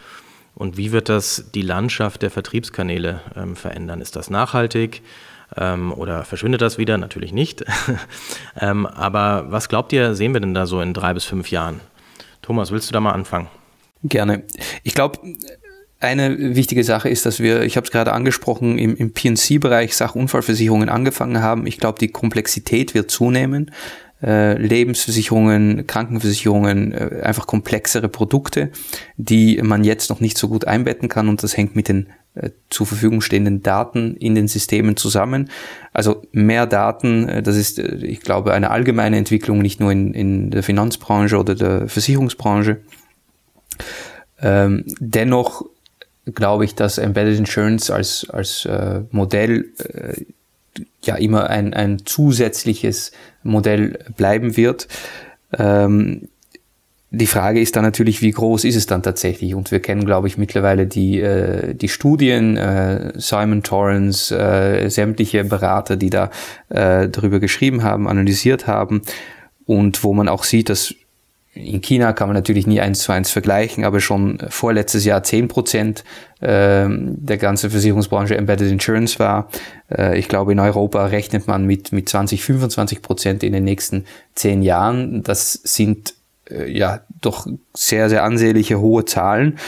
und 0.54 0.76
wie 0.76 0.92
wird 0.92 1.08
das 1.08 1.50
die 1.54 1.62
Landschaft 1.62 2.22
der 2.22 2.30
Vertriebskanäle 2.30 3.20
ähm, 3.36 3.56
verändern? 3.56 4.00
Ist 4.00 4.16
das 4.16 4.30
nachhaltig? 4.30 5.02
Oder 5.54 6.24
verschwindet 6.24 6.60
das 6.60 6.76
wieder? 6.76 6.98
Natürlich 6.98 7.32
nicht. 7.32 7.64
aber 8.56 9.44
was 9.48 9.68
glaubt 9.68 9.92
ihr, 9.92 10.16
sehen 10.16 10.32
wir 10.32 10.40
denn 10.40 10.54
da 10.54 10.66
so 10.66 10.80
in 10.80 10.92
drei 10.92 11.14
bis 11.14 11.24
fünf 11.24 11.52
Jahren? 11.52 11.80
Thomas, 12.42 12.72
willst 12.72 12.88
du 12.88 12.92
da 12.92 13.00
mal 13.00 13.12
anfangen? 13.12 13.46
Gerne. 14.02 14.42
Ich 14.82 14.94
glaube, 14.94 15.20
eine 16.06 16.56
wichtige 16.56 16.84
Sache 16.84 17.08
ist, 17.08 17.26
dass 17.26 17.40
wir, 17.40 17.62
ich 17.62 17.76
habe 17.76 17.84
es 17.84 17.90
gerade 17.90 18.12
angesprochen, 18.12 18.78
im, 18.78 18.96
im 18.96 19.12
PNC-Bereich 19.12 19.96
Sachunfallversicherungen 19.96 20.88
angefangen 20.88 21.42
haben. 21.42 21.66
Ich 21.66 21.78
glaube, 21.78 21.98
die 21.98 22.08
Komplexität 22.08 22.94
wird 22.94 23.10
zunehmen. 23.10 23.70
Äh, 24.22 24.56
Lebensversicherungen, 24.56 25.86
Krankenversicherungen, 25.86 26.92
äh, 26.92 27.20
einfach 27.22 27.46
komplexere 27.46 28.08
Produkte, 28.08 28.70
die 29.18 29.60
man 29.62 29.84
jetzt 29.84 30.08
noch 30.08 30.20
nicht 30.20 30.38
so 30.38 30.48
gut 30.48 30.66
einbetten 30.66 31.10
kann 31.10 31.28
und 31.28 31.42
das 31.42 31.54
hängt 31.54 31.76
mit 31.76 31.88
den 31.88 32.06
äh, 32.34 32.48
zur 32.70 32.86
Verfügung 32.86 33.20
stehenden 33.20 33.62
Daten 33.62 34.16
in 34.16 34.34
den 34.34 34.48
Systemen 34.48 34.96
zusammen. 34.96 35.50
Also 35.92 36.22
mehr 36.32 36.66
Daten, 36.66 37.42
das 37.44 37.56
ist, 37.56 37.78
ich 37.78 38.20
glaube, 38.20 38.54
eine 38.54 38.70
allgemeine 38.70 39.18
Entwicklung, 39.18 39.58
nicht 39.58 39.80
nur 39.80 39.92
in, 39.92 40.14
in 40.14 40.50
der 40.50 40.62
Finanzbranche 40.62 41.36
oder 41.36 41.54
der 41.54 41.88
Versicherungsbranche. 41.88 42.78
Ähm, 44.40 44.84
dennoch 44.98 45.66
glaube 46.34 46.64
ich, 46.64 46.74
dass 46.74 46.98
Embedded 46.98 47.38
Insurance 47.38 47.92
als, 47.94 48.26
als 48.30 48.64
äh, 48.64 49.02
Modell 49.10 49.66
äh, 49.78 50.24
ja 51.02 51.16
immer 51.16 51.48
ein, 51.48 51.72
ein 51.72 52.04
zusätzliches 52.04 53.12
Modell 53.42 53.98
bleiben 54.16 54.56
wird. 54.56 54.88
Ähm, 55.56 56.28
die 57.10 57.26
Frage 57.26 57.60
ist 57.60 57.76
dann 57.76 57.84
natürlich, 57.84 58.20
wie 58.20 58.32
groß 58.32 58.64
ist 58.64 58.74
es 58.74 58.86
dann 58.86 59.02
tatsächlich? 59.02 59.54
Und 59.54 59.70
wir 59.70 59.80
kennen, 59.80 60.04
glaube 60.04 60.26
ich, 60.26 60.36
mittlerweile 60.38 60.86
die, 60.86 61.20
äh, 61.20 61.74
die 61.74 61.88
Studien, 61.88 62.56
äh, 62.56 63.12
Simon 63.14 63.62
Torrance, 63.62 64.36
äh, 64.36 64.90
sämtliche 64.90 65.44
Berater, 65.44 65.96
die 65.96 66.10
da 66.10 66.30
äh, 66.68 67.08
darüber 67.08 67.38
geschrieben 67.38 67.84
haben, 67.84 68.08
analysiert 68.08 68.66
haben 68.66 69.02
und 69.66 70.02
wo 70.02 70.14
man 70.14 70.28
auch 70.28 70.44
sieht, 70.44 70.68
dass 70.68 70.94
in 71.56 71.80
China 71.80 72.12
kann 72.12 72.28
man 72.28 72.34
natürlich 72.34 72.66
nie 72.66 72.80
eins 72.80 73.00
zu 73.00 73.12
eins 73.12 73.30
vergleichen, 73.30 73.84
aber 73.84 74.00
schon 74.00 74.38
vorletztes 74.50 75.04
Jahr 75.04 75.22
zehn 75.22 75.48
Prozent 75.48 76.04
äh, 76.40 76.86
der 76.88 77.38
ganzen 77.38 77.70
Versicherungsbranche 77.70 78.36
Embedded 78.36 78.70
Insurance 78.70 79.18
war. 79.18 79.48
Äh, 79.90 80.18
ich 80.18 80.28
glaube, 80.28 80.52
in 80.52 80.60
Europa 80.60 81.06
rechnet 81.06 81.46
man 81.46 81.64
mit, 81.64 81.92
mit 81.92 82.08
20, 82.08 82.44
25 82.44 83.00
Prozent 83.00 83.42
in 83.42 83.54
den 83.54 83.64
nächsten 83.64 84.04
zehn 84.34 84.62
Jahren. 84.62 85.22
Das 85.22 85.54
sind 85.54 86.14
äh, 86.50 86.70
ja 86.70 87.00
doch 87.22 87.46
sehr, 87.74 88.10
sehr 88.10 88.22
ansehnliche 88.22 88.78
hohe 88.78 89.06
Zahlen. 89.06 89.58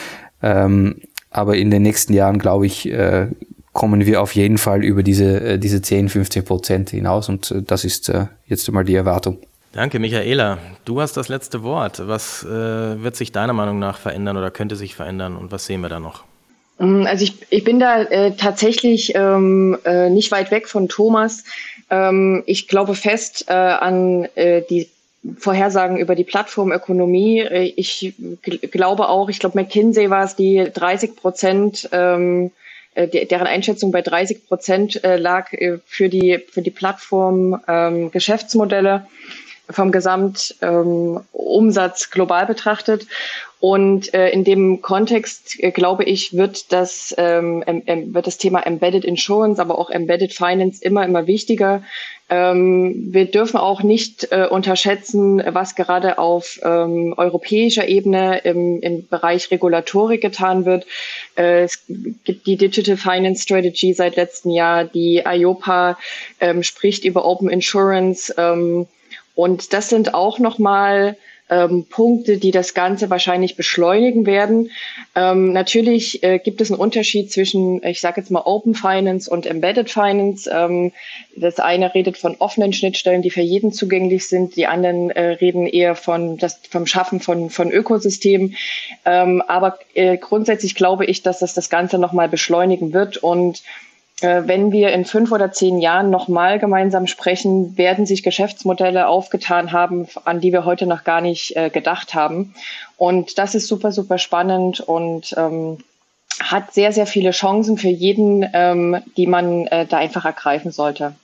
Ähm, 0.43 0.97
aber 1.31 1.57
in 1.57 1.71
den 1.71 1.83
nächsten 1.83 2.13
Jahren, 2.13 2.39
glaube 2.39 2.67
ich, 2.67 2.91
äh, 2.91 3.29
kommen 3.73 4.05
wir 4.05 4.21
auf 4.21 4.35
jeden 4.35 4.59
Fall 4.59 4.85
über 4.85 5.03
diese, 5.03 5.41
äh, 5.41 5.59
diese 5.59 5.81
10, 5.81 6.11
15 6.11 6.45
Prozent 6.45 6.91
hinaus 6.91 7.31
und 7.31 7.51
äh, 7.51 7.63
das 7.63 7.85
ist 7.85 8.13
jetzt 8.47 8.69
einmal 8.69 8.85
die 8.85 8.95
Erwartung. 8.95 9.39
Danke, 9.73 9.99
Michaela. 9.99 10.59
Du 10.85 11.01
hast 11.01 11.17
das 11.17 11.29
letzte 11.29 11.63
Wort. 11.63 12.07
Was 12.09 12.43
äh, 12.43 12.49
wird 12.49 13.17
sich 13.17 13.33
deiner 13.33 13.53
Meinung 13.53 13.79
nach 13.79 13.99
verändern 13.99 14.37
oder 14.37 14.51
könnte 14.51 14.77
sich 14.77 14.95
verändern 14.95 15.37
und 15.37 15.53
was 15.53 15.67
sehen 15.67 15.83
wir 15.83 15.91
da 15.91 16.01
noch? 16.01 16.25
Mm, 16.79 17.05
also 17.07 17.25
ich, 17.25 17.35
ich 17.51 17.65
bin 17.65 17.79
da 17.79 18.03
äh, 18.03 18.33
tatsächlich 18.37 19.15
ähm, 19.15 19.79
äh, 19.85 20.09
nicht 20.09 20.31
weit 20.31 20.51
weg 20.51 20.69
von 20.69 20.89
Thomas. 20.89 21.45
Ähm, 21.91 22.43
ich 22.47 22.67
glaube 22.67 22.95
fest 22.95 23.45
äh, 23.49 23.53
an 23.53 24.25
äh, 24.37 24.63
die 24.69 24.89
Vorhersagen 25.37 25.99
über 25.99 26.15
die 26.15 26.25
Plattformökonomie. 26.25 27.41
Äh, 27.41 27.73
ich 27.77 28.15
glaube 28.71 29.09
auch, 29.09 29.29
ich 29.29 29.39
glaube 29.39 29.59
McKinsey 29.59 30.09
war 30.09 30.25
es, 30.25 30.35
die 30.35 30.71
30 30.73 31.15
Prozent 31.15 31.89
ähm, 31.93 32.53
äh, 32.95 33.27
deren 33.27 33.47
Einschätzung 33.47 33.93
bei 33.93 34.01
30 34.01 34.47
Prozent 34.47 35.01
lag 35.05 35.51
für 35.85 36.09
die 36.09 36.39
für 36.51 36.63
die 36.63 36.71
Plattform 36.71 37.61
ähm, 37.69 38.11
vom 39.71 39.93
Gesamtumsatz 39.93 42.05
ähm, 42.05 42.11
global 42.11 42.47
betrachtet. 42.47 43.07
Und 43.61 44.15
äh, 44.15 44.31
in 44.31 44.45
dem 44.45 44.83
Kontext, 44.83 45.57
äh, 45.59 45.73
glaube 45.73 46.05
ich, 46.05 46.33
wird 46.33 46.73
das, 46.73 47.13
ähm, 47.19 47.65
ähm, 47.67 48.15
wird 48.15 48.29
das 48.29 48.39
Thema 48.39 48.61
Embedded 48.61 49.05
Insurance, 49.05 49.61
aber 49.61 49.79
auch 49.79 49.91
Embedded 49.91 50.33
Finance 50.33 50.81
immer, 50.81 51.05
immer 51.05 51.27
wichtiger. 51.27 51.83
Ähm, 52.31 53.09
wir 53.11 53.25
dürfen 53.25 53.57
auch 53.57 53.83
nicht 53.83 54.29
äh, 54.31 54.47
unterschätzen, 54.47 55.43
was 55.45 55.75
gerade 55.75 56.19
auf 56.19 56.61
ähm, 56.63 57.15
europäischer 57.17 57.89
Ebene 57.89 58.39
im, 58.45 58.81
im 58.81 59.09
Bereich 59.09 59.51
Regulatorik 59.51 60.21
getan 60.21 60.65
wird. 60.65 60.87
Äh, 61.37 61.63
es 61.63 61.85
gibt 61.87 62.47
die 62.47 62.57
Digital 62.57 62.97
Finance 62.97 63.43
Strategy 63.43 63.93
seit 63.93 64.15
letztem 64.15 64.53
Jahr, 64.53 64.85
die 64.85 65.25
IOPA 65.27 65.99
ähm, 66.39 66.63
spricht 66.63 67.05
über 67.05 67.25
Open 67.25 67.49
Insurance. 67.49 68.33
Ähm, 68.39 68.87
und 69.39 69.73
das 69.73 69.89
sind 69.89 70.15
auch 70.15 70.41
nochmal 70.41 71.17
ähm, 71.49 71.87
Punkte, 71.89 72.39
die 72.39 72.51
das 72.51 72.75
Ganze 72.75 73.09
wahrscheinlich 73.09 73.55
beschleunigen 73.55 74.27
werden. 74.27 74.73
Ähm, 75.15 75.53
natürlich 75.53 76.25
äh, 76.25 76.41
gibt 76.41 76.61
es 76.61 76.73
einen 76.73 76.81
Unterschied 76.81 77.31
zwischen, 77.31 77.81
ich 77.85 78.01
sage 78.01 78.21
jetzt 78.21 78.33
mal, 78.33 78.43
Open 78.45 78.75
Finance 78.75 79.31
und 79.31 79.47
Embedded 79.47 79.91
Finance. 79.91 80.51
Ähm, 80.53 80.91
das 81.37 81.61
eine 81.61 81.95
redet 81.95 82.19
von 82.19 82.35
offenen 82.41 82.73
Schnittstellen, 82.73 83.23
die 83.23 83.31
für 83.31 83.41
jeden 83.41 83.71
zugänglich 83.71 84.27
sind. 84.27 84.57
Die 84.57 84.67
anderen 84.67 85.11
äh, 85.11 85.35
reden 85.35 85.69
eher 85.69 85.95
von 85.95 86.37
das, 86.37 86.61
vom 86.69 86.87
Schaffen 86.87 87.21
von, 87.21 87.49
von 87.49 87.71
Ökosystemen. 87.71 88.57
Ähm, 89.05 89.41
aber 89.47 89.79
äh, 89.95 90.17
grundsätzlich 90.17 90.75
glaube 90.75 91.05
ich, 91.05 91.23
dass 91.23 91.39
das 91.39 91.55
das 91.55 91.71
Ganze 91.71 91.99
nochmal 91.99 92.29
beschleunigen 92.29 92.93
wird 92.93 93.19
und 93.19 93.63
wenn 94.21 94.73
wir 94.73 94.93
in 94.93 95.05
fünf 95.05 95.31
oder 95.31 95.53
zehn 95.53 95.79
Jahren 95.79 96.11
nochmal 96.11 96.59
gemeinsam 96.59 97.07
sprechen, 97.07 97.79
werden 97.79 98.05
sich 98.05 98.23
Geschäftsmodelle 98.23 99.07
aufgetan 99.07 99.71
haben, 99.71 100.09
an 100.25 100.41
die 100.41 100.53
wir 100.53 100.65
heute 100.65 100.87
noch 100.87 101.05
gar 101.05 101.21
nicht 101.21 101.57
äh, 101.57 101.71
gedacht 101.71 102.15
haben. 102.15 102.55
Und 102.97 103.39
das 103.39 103.55
ist 103.55 103.69
super, 103.69 103.93
super 103.93 104.19
spannend 104.19 104.81
und 104.81 105.35
ähm, 105.37 105.79
hat 106.41 106.73
sehr, 106.75 106.93
sehr 106.93 107.07
viele 107.07 107.31
Chancen 107.31 107.79
für 107.79 107.89
jeden, 107.89 108.45
ähm, 108.53 108.97
die 109.17 109.27
man 109.27 109.67
äh, 109.69 109.87
da 109.87 109.99
einfach 109.99 110.25
ergreifen 110.25 110.73
sollte. 110.73 111.15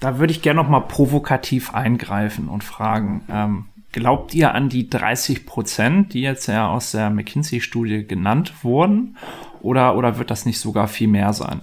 Da 0.00 0.18
würde 0.18 0.32
ich 0.32 0.42
gerne 0.42 0.60
noch 0.60 0.68
mal 0.68 0.80
provokativ 0.80 1.72
eingreifen 1.72 2.48
und 2.48 2.64
fragen, 2.64 3.24
ähm, 3.30 3.66
glaubt 3.92 4.34
ihr 4.34 4.54
an 4.54 4.68
die 4.68 4.90
30 4.90 5.46
Prozent, 5.46 6.14
die 6.14 6.22
jetzt 6.22 6.48
ja 6.48 6.68
aus 6.68 6.90
der 6.90 7.10
McKinsey-Studie 7.10 8.06
genannt 8.06 8.64
wurden? 8.64 9.16
Oder, 9.62 9.96
oder 9.96 10.18
wird 10.18 10.30
das 10.30 10.46
nicht 10.46 10.58
sogar 10.58 10.88
viel 10.88 11.08
mehr 11.08 11.32
sein? 11.32 11.60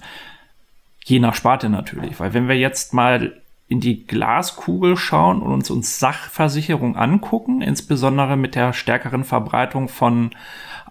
Je 1.04 1.20
nach 1.20 1.36
Sparte 1.36 1.70
natürlich, 1.70 2.20
weil 2.20 2.34
wenn 2.34 2.48
wir 2.48 2.58
jetzt 2.58 2.94
mal 2.94 3.42
in 3.68 3.80
die 3.80 4.06
Glaskugel 4.06 4.98
schauen 4.98 5.42
und 5.42 5.54
uns, 5.54 5.72
uns 5.72 5.98
Sachversicherung 5.98 6.98
angucken, 6.98 7.62
insbesondere 7.62 8.36
mit 8.36 8.56
der 8.56 8.74
stärkeren 8.74 9.24
Verbreitung 9.24 9.88
von 9.88 10.32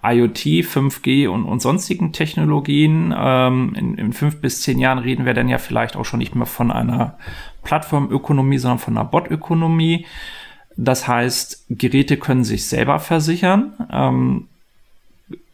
IoT, 0.02 0.64
5G 0.64 1.28
und, 1.28 1.44
und 1.44 1.60
sonstigen 1.60 2.12
Technologien. 2.12 3.14
Ähm, 3.14 3.74
in, 3.76 3.98
in 3.98 4.12
fünf 4.12 4.40
bis 4.40 4.62
zehn 4.62 4.78
Jahren 4.78 4.98
reden 4.98 5.26
wir 5.26 5.34
dann 5.34 5.48
ja 5.48 5.58
vielleicht 5.58 5.94
auch 5.94 6.04
schon 6.04 6.20
nicht 6.20 6.34
mehr 6.34 6.46
von 6.46 6.70
einer 6.70 7.18
Plattformökonomie, 7.64 8.58
sondern 8.58 8.78
von 8.78 8.96
einer 8.96 9.04
Botökonomie. 9.04 10.06
Das 10.76 11.06
heißt, 11.06 11.66
Geräte 11.68 12.16
können 12.16 12.44
sich 12.44 12.66
selber 12.66 12.98
versichern. 12.98 13.74
Ähm, 13.92 14.48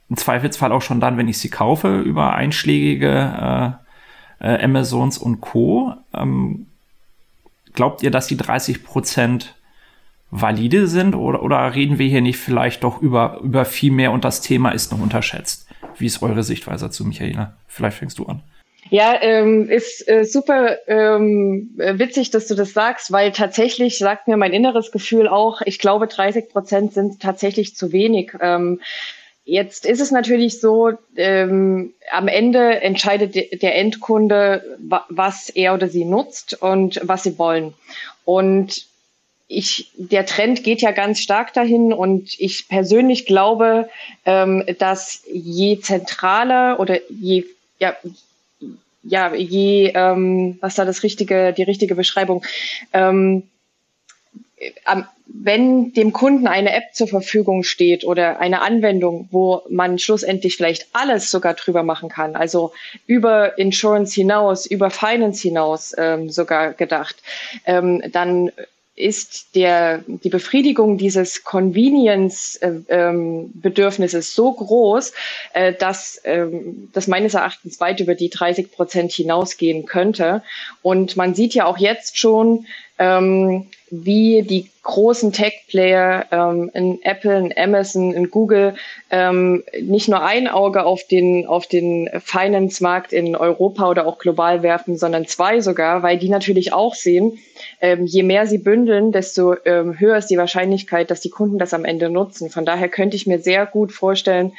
Im 0.08 0.16
Zweifelsfall 0.16 0.70
auch 0.70 0.82
schon 0.82 1.00
dann, 1.00 1.16
wenn 1.16 1.26
ich 1.26 1.38
sie 1.38 1.50
kaufe, 1.50 1.98
über 1.98 2.36
einschlägige 2.36 3.08
äh, 3.80 3.85
äh, 4.40 4.62
Amazons 4.62 5.18
und 5.18 5.40
Co. 5.40 5.94
Ähm, 6.14 6.66
glaubt 7.72 8.02
ihr, 8.02 8.10
dass 8.10 8.26
die 8.26 8.36
30 8.36 8.84
Prozent 8.84 9.54
valide 10.30 10.86
sind 10.88 11.14
oder, 11.14 11.42
oder 11.42 11.74
reden 11.74 11.98
wir 11.98 12.08
hier 12.08 12.20
nicht 12.20 12.38
vielleicht 12.38 12.84
doch 12.84 13.00
über, 13.00 13.40
über 13.42 13.64
viel 13.64 13.92
mehr 13.92 14.12
und 14.12 14.24
das 14.24 14.40
Thema 14.40 14.70
ist 14.70 14.92
noch 14.92 15.00
unterschätzt? 15.00 15.68
Wie 15.98 16.06
ist 16.06 16.22
eure 16.22 16.42
Sichtweise 16.42 16.86
dazu, 16.86 17.04
Michaela? 17.04 17.56
Vielleicht 17.68 17.98
fängst 17.98 18.18
du 18.18 18.26
an. 18.26 18.42
Ja, 18.90 19.16
ähm, 19.20 19.68
ist 19.68 20.06
äh, 20.06 20.24
super 20.24 20.76
ähm, 20.86 21.70
witzig, 21.76 22.30
dass 22.30 22.46
du 22.46 22.54
das 22.54 22.72
sagst, 22.72 23.10
weil 23.10 23.32
tatsächlich 23.32 23.98
sagt 23.98 24.28
mir 24.28 24.36
mein 24.36 24.52
inneres 24.52 24.92
Gefühl 24.92 25.26
auch, 25.26 25.60
ich 25.62 25.80
glaube, 25.80 26.06
30 26.06 26.48
Prozent 26.50 26.92
sind 26.92 27.20
tatsächlich 27.20 27.74
zu 27.74 27.90
wenig. 27.90 28.32
Ähm, 28.40 28.80
Jetzt 29.48 29.86
ist 29.86 30.00
es 30.00 30.10
natürlich 30.10 30.60
so, 30.60 30.90
ähm, 31.16 31.94
am 32.10 32.26
Ende 32.26 32.80
entscheidet 32.80 33.62
der 33.62 33.76
Endkunde, 33.76 34.76
was 35.08 35.50
er 35.50 35.72
oder 35.72 35.88
sie 35.88 36.04
nutzt 36.04 36.60
und 36.60 37.00
was 37.04 37.22
sie 37.22 37.38
wollen. 37.38 37.72
Und 38.24 38.86
ich, 39.46 39.92
der 39.96 40.26
Trend 40.26 40.64
geht 40.64 40.82
ja 40.82 40.90
ganz 40.90 41.20
stark 41.20 41.54
dahin 41.54 41.92
und 41.92 42.34
ich 42.40 42.66
persönlich 42.68 43.24
glaube, 43.24 43.88
ähm, 44.24 44.64
dass 44.80 45.22
je 45.32 45.78
zentraler 45.78 46.80
oder 46.80 46.98
je, 47.08 47.44
ja, 47.78 47.94
ja, 49.04 49.32
je, 49.32 49.92
ähm, 49.94 50.58
was 50.60 50.74
da 50.74 50.84
das 50.84 51.04
richtige, 51.04 51.52
die 51.52 51.62
richtige 51.62 51.94
Beschreibung, 51.94 52.44
ähm, 52.92 53.44
wenn 55.26 55.92
dem 55.92 56.12
Kunden 56.12 56.46
eine 56.46 56.72
App 56.72 56.94
zur 56.94 57.08
Verfügung 57.08 57.62
steht 57.62 58.04
oder 58.04 58.40
eine 58.40 58.62
Anwendung, 58.62 59.28
wo 59.30 59.62
man 59.68 59.98
schlussendlich 59.98 60.56
vielleicht 60.56 60.88
alles 60.92 61.30
sogar 61.30 61.54
drüber 61.54 61.82
machen 61.82 62.08
kann, 62.08 62.36
also 62.36 62.72
über 63.06 63.58
Insurance 63.58 64.14
hinaus, 64.14 64.66
über 64.66 64.90
Finance 64.90 65.42
hinaus 65.42 65.94
ähm, 65.98 66.30
sogar 66.30 66.72
gedacht, 66.72 67.16
ähm, 67.66 68.02
dann 68.12 68.50
ist 68.96 69.54
der, 69.54 70.02
die 70.06 70.30
Befriedigung 70.30 70.96
dieses 70.96 71.44
Convenience-Bedürfnisses 71.44 74.14
äh, 74.14 74.28
ähm, 74.28 74.34
so 74.34 74.52
groß, 74.52 75.12
äh, 75.52 75.74
dass 75.74 76.18
ähm, 76.24 76.88
das 76.94 77.06
meines 77.06 77.34
Erachtens 77.34 77.78
weit 77.78 78.00
über 78.00 78.14
die 78.14 78.30
30 78.30 78.72
Prozent 78.72 79.12
hinausgehen 79.12 79.84
könnte. 79.84 80.42
Und 80.80 81.18
man 81.18 81.34
sieht 81.34 81.52
ja 81.52 81.66
auch 81.66 81.76
jetzt 81.76 82.16
schon, 82.18 82.64
ähm, 82.98 83.66
wie 83.90 84.42
die 84.42 84.68
großen 84.82 85.32
Tech-Player 85.32 86.26
ähm, 86.32 86.70
in 86.74 87.02
Apple, 87.02 87.38
in 87.38 87.54
Amazon, 87.56 88.12
in 88.12 88.30
Google 88.30 88.74
ähm, 89.10 89.62
nicht 89.80 90.08
nur 90.08 90.22
ein 90.22 90.48
Auge 90.48 90.84
auf 90.84 91.06
den, 91.06 91.46
auf 91.46 91.66
den 91.66 92.08
Finance-Markt 92.20 93.12
in 93.12 93.36
Europa 93.36 93.88
oder 93.88 94.06
auch 94.06 94.18
global 94.18 94.62
werfen, 94.62 94.96
sondern 94.96 95.26
zwei 95.26 95.60
sogar, 95.60 96.02
weil 96.02 96.18
die 96.18 96.28
natürlich 96.28 96.72
auch 96.72 96.94
sehen, 96.94 97.38
ähm, 97.80 98.06
je 98.06 98.22
mehr 98.22 98.46
sie 98.46 98.58
bündeln, 98.58 99.12
desto 99.12 99.54
ähm, 99.64 99.98
höher 99.98 100.16
ist 100.16 100.28
die 100.28 100.38
Wahrscheinlichkeit, 100.38 101.10
dass 101.10 101.20
die 101.20 101.30
Kunden 101.30 101.58
das 101.58 101.74
am 101.74 101.84
Ende 101.84 102.10
nutzen. 102.10 102.50
Von 102.50 102.64
daher 102.64 102.88
könnte 102.88 103.16
ich 103.16 103.26
mir 103.26 103.38
sehr 103.38 103.66
gut 103.66 103.92
vorstellen, 103.92 104.52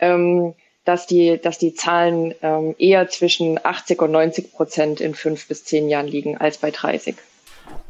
ähm, 0.00 0.54
dass 0.84 1.06
die, 1.06 1.40
dass 1.40 1.58
die 1.58 1.74
Zahlen 1.74 2.34
ähm, 2.42 2.74
eher 2.78 3.08
zwischen 3.08 3.58
80 3.62 4.02
und 4.02 4.10
90 4.10 4.52
Prozent 4.52 5.00
in 5.00 5.14
fünf 5.14 5.48
bis 5.48 5.64
zehn 5.64 5.88
Jahren 5.88 6.08
liegen 6.08 6.36
als 6.36 6.58
bei 6.58 6.70
30. 6.70 7.14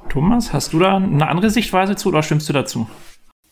Thomas, 0.09 0.53
hast 0.53 0.73
du 0.73 0.79
da 0.79 0.97
eine 0.97 1.29
andere 1.29 1.51
Sichtweise 1.51 1.97
zu 1.97 2.09
oder 2.09 2.23
stimmst 2.23 2.49
du 2.49 2.53
dazu? 2.53 2.87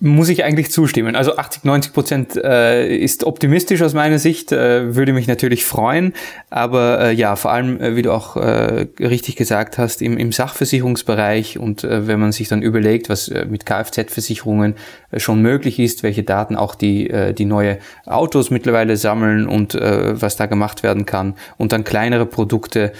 Muss 0.05 0.31
ich 0.31 0.43
eigentlich 0.43 0.73
zustimmen. 0.73 1.15
Also 1.15 1.37
80, 1.37 1.63
90 1.63 1.93
Prozent 1.93 2.37
äh, 2.37 2.93
ist 2.97 3.23
optimistisch 3.23 3.83
aus 3.83 3.95
meiner 3.95 4.19
Sicht, 4.19 4.51
äh, 4.51 4.97
würde 4.97 5.13
mich 5.13 5.29
natürlich 5.29 5.65
freuen. 5.65 6.13
Aber 6.51 7.01
äh, 7.01 7.13
ja, 7.15 7.37
vor 7.37 7.53
allem, 7.53 7.81
äh, 7.81 7.95
wie 7.95 8.03
du 8.03 8.11
auch 8.13 8.37
äh, 8.37 8.89
richtig 8.99 9.37
gesagt 9.37 9.79
hast, 9.79 10.03
im, 10.03 10.19
im 10.19 10.33
Sachversicherungsbereich 10.33 11.57
und 11.57 11.85
äh, 11.85 12.09
wenn 12.09 12.19
man 12.19 12.33
sich 12.33 12.49
dann 12.49 12.63
überlegt, 12.63 13.11
was 13.11 13.33
mit 13.49 13.65
Kfz-Versicherungen 13.65 14.75
schon 15.19 15.41
möglich 15.41 15.79
ist, 15.79 16.03
welche 16.03 16.25
Daten 16.25 16.57
auch 16.57 16.75
die, 16.75 17.13
die 17.39 17.45
neue 17.45 17.79
Autos 18.05 18.51
mittlerweile 18.51 18.97
sammeln 18.97 19.47
und 19.47 19.75
was 19.75 20.37
da 20.37 20.47
gemacht 20.47 20.83
werden 20.83 21.07
kann 21.07 21.35
und 21.59 21.73
dann 21.73 21.85
kleinere 21.85 22.25
Produkte 22.27 22.93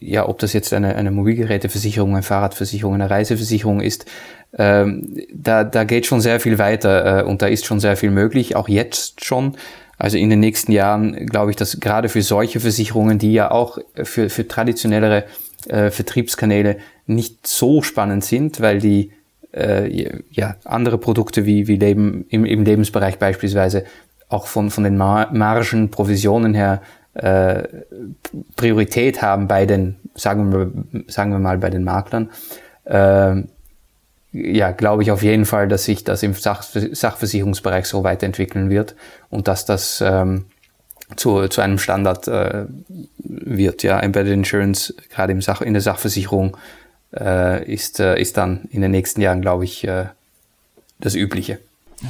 ja, 0.00 0.28
ob 0.28 0.38
das 0.38 0.52
jetzt 0.52 0.72
eine, 0.72 0.94
eine 0.94 1.10
Mobilgeräteversicherung, 1.10 2.12
eine 2.12 2.22
Fahrradversicherung, 2.22 2.94
eine 2.94 3.10
Reiseversicherung 3.10 3.80
ist, 3.80 4.06
ähm, 4.56 5.16
da, 5.32 5.64
da 5.64 5.84
geht 5.84 6.06
schon 6.06 6.20
sehr 6.20 6.40
viel 6.40 6.58
weiter 6.58 7.20
äh, 7.20 7.22
und 7.24 7.42
da 7.42 7.46
ist 7.46 7.66
schon 7.66 7.80
sehr 7.80 7.96
viel 7.96 8.10
möglich, 8.10 8.56
auch 8.56 8.68
jetzt 8.68 9.24
schon. 9.24 9.56
Also 9.98 10.16
in 10.16 10.30
den 10.30 10.40
nächsten 10.40 10.72
Jahren 10.72 11.26
glaube 11.26 11.50
ich, 11.50 11.56
dass 11.56 11.80
gerade 11.80 12.08
für 12.08 12.22
solche 12.22 12.60
Versicherungen, 12.60 13.18
die 13.18 13.32
ja 13.32 13.50
auch 13.50 13.78
für, 13.94 14.30
für 14.30 14.46
traditionellere 14.46 15.24
äh, 15.68 15.90
Vertriebskanäle 15.90 16.78
nicht 17.06 17.46
so 17.46 17.82
spannend 17.82 18.24
sind, 18.24 18.60
weil 18.60 18.78
die 18.78 19.12
äh, 19.52 20.22
ja, 20.30 20.56
andere 20.64 20.98
Produkte 20.98 21.46
wie, 21.46 21.66
wie 21.66 21.76
Leben 21.76 22.26
im, 22.28 22.44
im 22.44 22.64
Lebensbereich 22.64 23.18
beispielsweise 23.18 23.84
auch 24.28 24.46
von, 24.46 24.70
von 24.70 24.84
den 24.84 24.96
Mar 24.96 25.32
Margen, 25.32 25.90
Provisionen 25.90 26.54
her 26.54 26.82
äh, 27.18 27.64
Priorität 28.56 29.22
haben 29.22 29.48
bei 29.48 29.66
den, 29.66 29.96
sagen 30.14 30.52
wir, 30.52 31.02
sagen 31.08 31.32
wir 31.32 31.38
mal, 31.38 31.58
bei 31.58 31.70
den 31.70 31.84
Maklern, 31.84 32.30
äh, 32.84 33.42
ja, 34.32 34.70
glaube 34.72 35.02
ich 35.02 35.10
auf 35.10 35.22
jeden 35.22 35.44
Fall, 35.46 35.68
dass 35.68 35.84
sich 35.84 36.04
das 36.04 36.22
im 36.22 36.34
Sach 36.34 36.62
Sachversicherungsbereich 36.62 37.86
so 37.86 38.04
weiterentwickeln 38.04 38.70
wird 38.70 38.94
und 39.30 39.48
dass 39.48 39.64
das 39.64 40.02
ähm, 40.04 40.44
zu, 41.16 41.48
zu 41.48 41.60
einem 41.60 41.78
Standard 41.78 42.28
äh, 42.28 42.66
wird. 43.18 43.82
Ja, 43.82 43.98
Embedded 44.00 44.32
Insurance, 44.32 44.94
gerade 45.10 45.32
im 45.32 45.42
Sach 45.42 45.60
in 45.60 45.72
der 45.72 45.82
Sachversicherung, 45.82 46.56
äh, 47.18 47.64
ist, 47.72 48.00
äh, 48.00 48.20
ist 48.20 48.36
dann 48.36 48.68
in 48.70 48.82
den 48.82 48.90
nächsten 48.90 49.20
Jahren, 49.20 49.40
glaube 49.40 49.64
ich, 49.64 49.84
äh, 49.84 50.06
das 51.00 51.14
Übliche. 51.14 51.58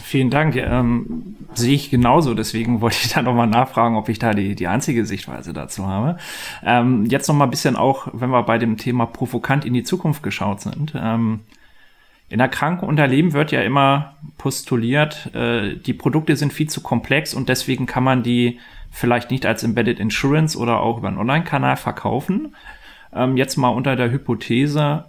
Vielen 0.02 0.28
Dank. 0.28 0.54
Ähm, 0.56 1.36
sehe 1.54 1.74
ich 1.74 1.90
genauso. 1.90 2.34
Deswegen 2.34 2.80
wollte 2.80 2.98
ich 3.02 3.12
da 3.12 3.22
nochmal 3.22 3.46
nachfragen, 3.46 3.96
ob 3.96 4.08
ich 4.08 4.18
da 4.18 4.34
die, 4.34 4.54
die 4.54 4.66
einzige 4.66 5.06
Sichtweise 5.06 5.52
dazu 5.52 5.86
habe. 5.86 6.18
Ähm, 6.62 7.06
jetzt 7.06 7.28
nochmal 7.28 7.46
ein 7.46 7.50
bisschen 7.50 7.76
auch, 7.76 8.08
wenn 8.12 8.30
wir 8.30 8.42
bei 8.42 8.58
dem 8.58 8.76
Thema 8.76 9.06
provokant 9.06 9.64
in 9.64 9.72
die 9.72 9.84
Zukunft 9.84 10.22
geschaut 10.22 10.60
sind. 10.60 10.92
Ähm, 10.94 11.40
in 12.28 12.38
der 12.38 12.48
Kranken- 12.48 12.84
und 12.84 12.96
Leben 12.96 13.32
wird 13.32 13.52
ja 13.52 13.62
immer 13.62 14.16
postuliert, 14.36 15.34
äh, 15.34 15.76
die 15.76 15.94
Produkte 15.94 16.36
sind 16.36 16.52
viel 16.52 16.68
zu 16.68 16.82
komplex 16.82 17.32
und 17.32 17.48
deswegen 17.48 17.86
kann 17.86 18.04
man 18.04 18.22
die 18.22 18.60
vielleicht 18.90 19.30
nicht 19.30 19.46
als 19.46 19.62
Embedded 19.62 19.98
Insurance 19.98 20.58
oder 20.58 20.80
auch 20.80 20.98
über 20.98 21.08
einen 21.08 21.16
Online-Kanal 21.16 21.76
verkaufen. 21.76 22.54
Ähm, 23.14 23.38
jetzt 23.38 23.56
mal 23.56 23.68
unter 23.68 23.96
der 23.96 24.10
Hypothese, 24.10 25.04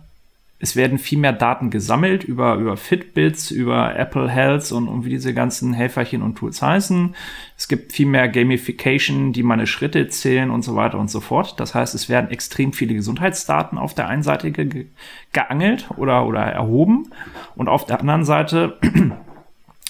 es 0.62 0.76
werden 0.76 0.98
viel 0.98 1.18
mehr 1.18 1.32
Daten 1.32 1.70
gesammelt 1.70 2.26
über, 2.26 2.56
über 2.56 2.76
Fitbits, 2.76 3.50
über 3.50 3.96
Apple 3.96 4.30
Health 4.30 4.74
und, 4.74 4.90
und 4.90 5.06
wie 5.06 5.10
diese 5.10 5.34
ganzen 5.34 5.72
Helferchen 5.74 6.22
und 6.22 6.36
Tools 6.36 6.62
heißen. 6.62 7.16
Es 7.58 7.70
gibt 7.70 7.94
viel 7.94 8.06
mehr 8.06 8.28
Gamification, 8.28 9.32
die 9.32 9.44
meine 9.44 9.68
Schritte 9.68 10.10
zählen 10.10 10.52
und 10.52 10.64
so 10.64 10.76
weiter 10.76 11.00
und 11.00 11.10
so 11.10 11.22
fort. 11.22 11.60
Das 11.62 11.76
heißt, 11.76 11.96
es 11.96 12.10
werden 12.10 12.30
extrem 12.30 12.74
viele 12.74 12.94
Gesundheitsdaten 12.94 13.78
auf 13.78 13.94
der 13.94 14.08
einen 14.08 14.24
Seite 14.24 14.52
ge 14.52 14.88
geangelt 15.32 15.90
oder, 15.96 16.26
oder 16.26 16.42
erhoben 16.42 17.10
und 17.56 17.70
auf 17.70 17.86
der 17.86 18.00
anderen 18.00 18.26
Seite 18.26 18.78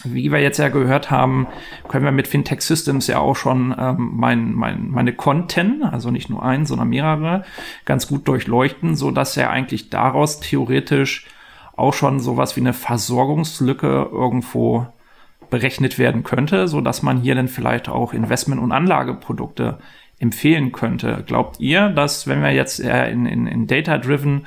wie 0.03 0.31
wir 0.31 0.39
jetzt 0.39 0.57
ja 0.57 0.69
gehört 0.69 1.11
haben, 1.11 1.47
können 1.87 2.05
wir 2.05 2.11
mit 2.11 2.27
Fintech 2.27 2.61
Systems 2.61 3.07
ja 3.07 3.19
auch 3.19 3.35
schon 3.35 3.75
ähm, 3.77 4.11
mein, 4.15 4.53
mein, 4.53 4.89
meine 4.89 5.13
Konten, 5.13 5.83
also 5.83 6.11
nicht 6.11 6.29
nur 6.29 6.43
ein, 6.43 6.65
sondern 6.65 6.89
mehrere, 6.89 7.43
ganz 7.85 8.07
gut 8.07 8.27
durchleuchten, 8.27 8.95
so 8.95 9.11
dass 9.11 9.35
ja 9.35 9.49
eigentlich 9.49 9.89
daraus 9.89 10.39
theoretisch 10.39 11.27
auch 11.75 11.93
schon 11.93 12.19
sowas 12.19 12.55
wie 12.55 12.61
eine 12.61 12.73
Versorgungslücke 12.73 14.09
irgendwo 14.11 14.87
berechnet 15.49 15.97
werden 15.97 16.23
könnte, 16.23 16.67
so 16.67 16.81
dass 16.81 17.01
man 17.01 17.21
hier 17.21 17.35
dann 17.35 17.47
vielleicht 17.47 17.89
auch 17.89 18.13
Investment- 18.13 18.61
und 18.61 18.71
Anlageprodukte 18.71 19.79
empfehlen 20.19 20.71
könnte. 20.71 21.23
Glaubt 21.25 21.59
ihr, 21.59 21.89
dass 21.89 22.27
wenn 22.27 22.41
wir 22.41 22.51
jetzt 22.51 22.79
in, 22.79 23.25
in, 23.25 23.47
in 23.47 23.67
Data-Driven 23.67 24.45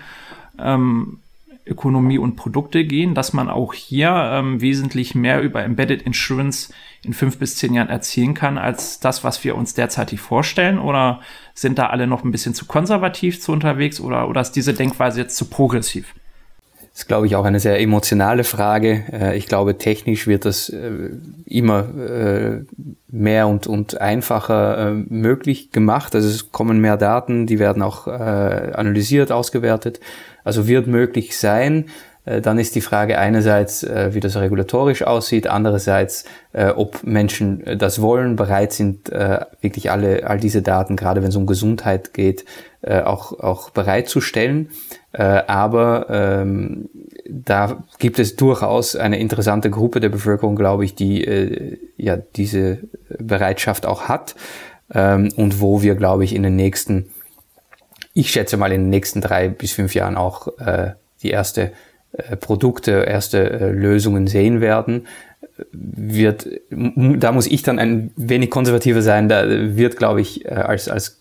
ähm, 0.59 1.22
Ökonomie 1.65 2.19
und 2.19 2.37
Produkte 2.37 2.85
gehen, 2.85 3.15
dass 3.15 3.33
man 3.33 3.49
auch 3.49 3.73
hier 3.73 4.11
ähm, 4.11 4.61
wesentlich 4.61 5.15
mehr 5.15 5.41
über 5.43 5.63
Embedded 5.63 6.03
Insurance 6.03 6.73
in 7.05 7.13
fünf 7.13 7.39
bis 7.39 7.57
zehn 7.57 7.75
Jahren 7.75 7.89
erzielen 7.89 8.35
kann, 8.35 8.59
als 8.59 9.01
das, 9.01 9.23
was 9.25 9.45
wir 9.45 9.57
uns 9.57 9.75
derzeitig 9.75 10.21
vorstellen? 10.21 10.79
Oder 10.79 11.21
sind 11.55 11.79
da 11.79 11.87
alle 11.87 12.07
noch 12.07 12.25
ein 12.25 12.33
bisschen 12.33 12.55
zu 12.55 12.67
konservativ 12.67 13.41
zu 13.41 13.53
unterwegs 13.53 14.01
oder, 14.01 14.29
oder 14.29 14.41
ist 14.41 14.53
diese 14.53 14.75
Denkweise 14.75 15.21
jetzt 15.21 15.37
zu 15.37 15.47
progressiv? 15.47 16.15
Ist, 17.03 17.09
glaube 17.09 17.27
ich, 17.27 17.35
auch 17.35 17.45
eine 17.45 17.59
sehr 17.59 17.81
emotionale 17.81 18.45
Frage. 18.45 19.03
Äh, 19.13 19.37
ich 19.37 19.49
glaube, 19.49 19.77
technisch 19.77 20.29
wird 20.29 20.45
das 20.45 20.69
äh, 20.69 21.11
immer 21.47 21.89
äh, 21.99 22.61
mehr 23.09 23.49
und, 23.49 23.67
und 23.67 24.01
einfacher 24.01 24.95
möglich 25.09 25.73
gemacht. 25.73 26.15
Also 26.15 26.29
es 26.29 26.53
kommen 26.53 26.81
mehr 26.81 26.97
Daten, 26.97 27.49
die 27.49 27.59
werden 27.59 27.83
auch 27.83 28.07
analysiert, 28.07 29.33
ausgewertet. 29.33 30.01
Also 30.45 30.67
wird 30.67 30.87
möglich 30.87 31.37
sein. 31.37 31.87
Dann 32.25 32.59
ist 32.59 32.77
die 32.77 32.81
Frage 32.81 33.19
einerseits, 33.19 33.85
wie 33.85 34.21
das 34.21 34.37
regulatorisch 34.37 35.03
aussieht, 35.03 35.49
andererseits, 35.49 36.25
ob 36.53 37.03
Menschen 37.03 37.65
das 37.79 38.01
wollen, 38.01 38.37
bereit 38.37 38.73
sind, 38.73 39.11
wirklich 39.61 39.91
alle, 39.91 40.29
all 40.29 40.39
diese 40.39 40.63
Daten, 40.63 40.95
gerade 40.95 41.23
wenn 41.23 41.31
es 41.31 41.37
um 41.37 41.47
Gesundheit 41.47 42.15
geht, 42.15 42.45
auch, 42.87 43.41
auch 43.41 43.71
bereitzustellen. 43.71 44.69
Äh, 45.13 45.43
aber 45.47 46.07
ähm, 46.09 46.89
da 47.29 47.85
gibt 47.99 48.19
es 48.19 48.37
durchaus 48.37 48.97
eine 48.97 49.19
interessante 49.19 49.71
Gruppe 49.71 50.01
der 50.01 50.09
Bevölkerung, 50.09 50.57
glaube 50.57 50.85
ich, 50.85 50.95
die 50.95 51.25
äh, 51.25 51.79
ja 51.97 52.17
diese 52.17 52.79
Bereitschaft 53.19 53.85
auch 53.85 54.09
hat 54.09 54.35
ähm, 54.95 55.29
und 55.37 55.61
wo 55.61 55.83
wir, 55.83 55.95
glaube 55.97 56.25
ich, 56.25 56.35
in 56.35 56.43
den 56.43 56.57
nächsten, 56.57 57.11
ich 58.15 58.31
schätze 58.31 58.57
mal 58.57 58.73
in 58.73 58.83
den 58.83 58.91
nächsten 58.91 59.21
drei 59.21 59.49
bis 59.49 59.73
fünf 59.73 59.95
Jahren 59.95 60.17
auch 60.17 60.59
äh, 60.59 60.93
die 61.23 61.31
erste 61.31 61.63
äh, 61.63 61.71
Produkte, 62.37 63.05
erste 63.09 63.51
äh, 63.51 63.71
Lösungen 63.71 64.27
sehen 64.27 64.61
werden 64.61 65.07
wird, 65.73 66.49
da 66.71 67.33
muss 67.33 67.47
ich 67.47 67.63
dann 67.63 67.79
ein 67.79 68.11
wenig 68.17 68.51
konservativer 68.51 69.03
sein, 69.03 69.29
da 69.29 69.45
wird, 69.49 69.97
glaube 69.97 70.21
ich, 70.21 70.45
äh, 70.45 70.49
als, 70.49 70.89
als 70.89 71.21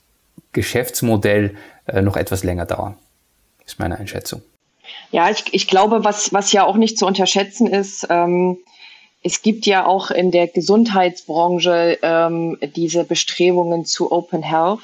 Geschäftsmodell 0.52 1.56
äh, 1.88 2.02
noch 2.02 2.16
etwas 2.16 2.44
länger 2.44 2.66
dauern 2.66 2.96
ist 3.66 3.80
meine 3.80 3.98
Einschätzung. 3.98 4.42
Ja, 5.12 5.30
ich, 5.30 5.46
ich 5.52 5.68
glaube, 5.68 6.04
was, 6.04 6.34
was 6.34 6.52
ja 6.52 6.66
auch 6.66 6.76
nicht 6.76 6.98
zu 6.98 7.06
unterschätzen 7.06 7.68
ist, 7.68 8.08
ähm, 8.10 8.58
es 9.24 9.42
gibt 9.42 9.66
ja 9.66 9.86
auch 9.86 10.10
in 10.10 10.32
der 10.32 10.48
Gesundheitsbranche 10.48 12.00
ähm, 12.02 12.58
diese 12.76 13.04
Bestrebungen 13.04 13.86
zu 13.86 14.12
Open 14.12 14.42
Health. 14.42 14.80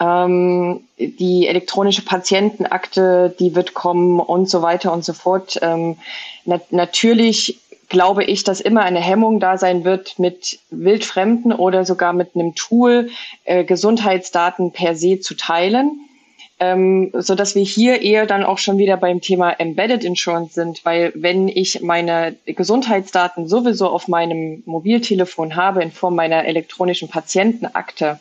Ähm, 0.00 0.80
die 0.98 1.46
elektronische 1.46 2.02
Patientenakte, 2.02 3.34
die 3.38 3.54
wird 3.54 3.74
kommen 3.74 4.20
und 4.20 4.48
so 4.48 4.62
weiter 4.62 4.92
und 4.92 5.04
so 5.04 5.12
fort. 5.12 5.58
Ähm, 5.62 5.96
na 6.44 6.60
natürlich 6.70 7.58
glaube 7.88 8.22
ich, 8.24 8.44
dass 8.44 8.60
immer 8.60 8.82
eine 8.82 9.00
Hemmung 9.00 9.40
da 9.40 9.56
sein 9.56 9.84
wird, 9.84 10.18
mit 10.18 10.60
wildfremden 10.70 11.52
oder 11.52 11.84
sogar 11.84 12.12
mit 12.12 12.34
einem 12.34 12.54
Tool 12.54 13.10
äh, 13.44 13.64
Gesundheitsdaten 13.64 14.72
per 14.72 14.94
se 14.94 15.20
zu 15.20 15.34
teilen 15.34 16.08
ähm, 16.60 17.10
so 17.14 17.34
dass 17.34 17.54
wir 17.54 17.62
hier 17.62 18.02
eher 18.02 18.26
dann 18.26 18.42
auch 18.42 18.58
schon 18.58 18.78
wieder 18.78 18.96
beim 18.96 19.20
Thema 19.20 19.52
Embedded 19.52 20.04
Insurance 20.04 20.54
sind, 20.54 20.84
weil 20.84 21.12
wenn 21.14 21.48
ich 21.48 21.82
meine 21.82 22.36
Gesundheitsdaten 22.46 23.46
sowieso 23.46 23.88
auf 23.88 24.08
meinem 24.08 24.62
Mobiltelefon 24.66 25.54
habe 25.54 25.82
in 25.82 25.92
Form 25.92 26.16
meiner 26.16 26.44
elektronischen 26.44 27.08
Patientenakte, 27.08 28.18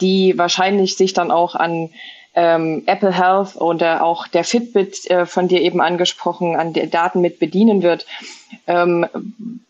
die 0.00 0.36
wahrscheinlich 0.36 0.96
sich 0.96 1.12
dann 1.12 1.30
auch 1.30 1.54
an 1.54 1.90
ähm, 2.34 2.82
Apple 2.86 3.12
Health 3.16 3.56
oder 3.56 4.04
auch 4.04 4.28
der 4.28 4.44
Fitbit 4.44 5.10
äh, 5.10 5.24
von 5.24 5.48
dir 5.48 5.62
eben 5.62 5.80
angesprochen, 5.80 6.54
an 6.54 6.74
der 6.74 6.86
Daten 6.86 7.22
mit 7.22 7.38
bedienen 7.38 7.82
wird. 7.82 8.06
Ähm, 8.66 9.06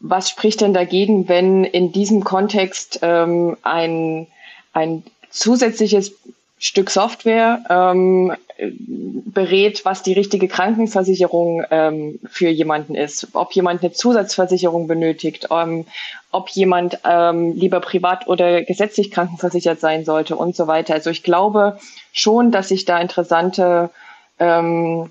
was 0.00 0.28
spricht 0.28 0.60
denn 0.60 0.74
dagegen, 0.74 1.28
wenn 1.28 1.64
in 1.64 1.92
diesem 1.92 2.24
Kontext 2.24 2.98
ähm, 3.02 3.56
ein, 3.62 4.26
ein 4.72 5.04
zusätzliches 5.30 6.12
Stück 6.59 6.90
Software 6.90 7.64
ähm, 7.68 8.34
berät, 8.59 9.84
was 9.84 10.02
die 10.02 10.14
richtige 10.14 10.48
Krankenversicherung 10.48 11.64
ähm, 11.70 12.18
für 12.30 12.48
jemanden 12.48 12.94
ist, 12.94 13.28
ob 13.34 13.52
jemand 13.52 13.82
eine 13.82 13.92
Zusatzversicherung 13.92 14.86
benötigt, 14.86 15.48
ähm, 15.50 15.84
ob 16.30 16.48
jemand 16.48 16.98
ähm, 17.04 17.52
lieber 17.54 17.80
privat 17.80 18.26
oder 18.28 18.62
gesetzlich 18.62 19.11
krankenversichert 19.11 19.80
sein 19.80 20.07
sollte 20.07 20.36
und 20.36 20.57
so 20.57 20.66
weiter. 20.66 20.94
Also 20.94 21.11
ich 21.11 21.22
glaube 21.22 21.78
schon, 22.12 22.50
dass 22.50 22.68
sich 22.68 22.86
da 22.86 22.98
interessante 22.98 23.90
ähm, 24.38 25.11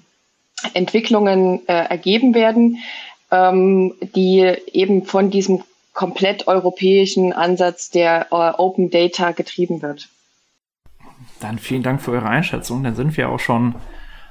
Entwicklungen 0.73 1.67
äh, 1.67 1.73
ergeben 1.73 2.33
werden, 2.33 2.79
ähm, 3.29 3.93
die 4.15 4.55
eben 4.71 5.05
von 5.05 5.29
diesem 5.29 5.63
komplett 5.93 6.47
europäischen 6.47 7.31
Ansatz 7.31 7.91
der 7.91 8.27
äh, 8.31 8.35
Open 8.57 8.89
Data 8.89 9.31
getrieben 9.31 9.83
wird. 9.83 10.09
Dann 11.45 11.59
vielen 11.59 11.83
Dank 11.83 12.01
für 12.01 12.11
eure 12.11 12.27
Einschätzung. 12.27 12.83
Dann 12.83 12.95
sind 12.95 13.15
wir 13.17 13.29
auch 13.29 13.39
schon 13.39 13.75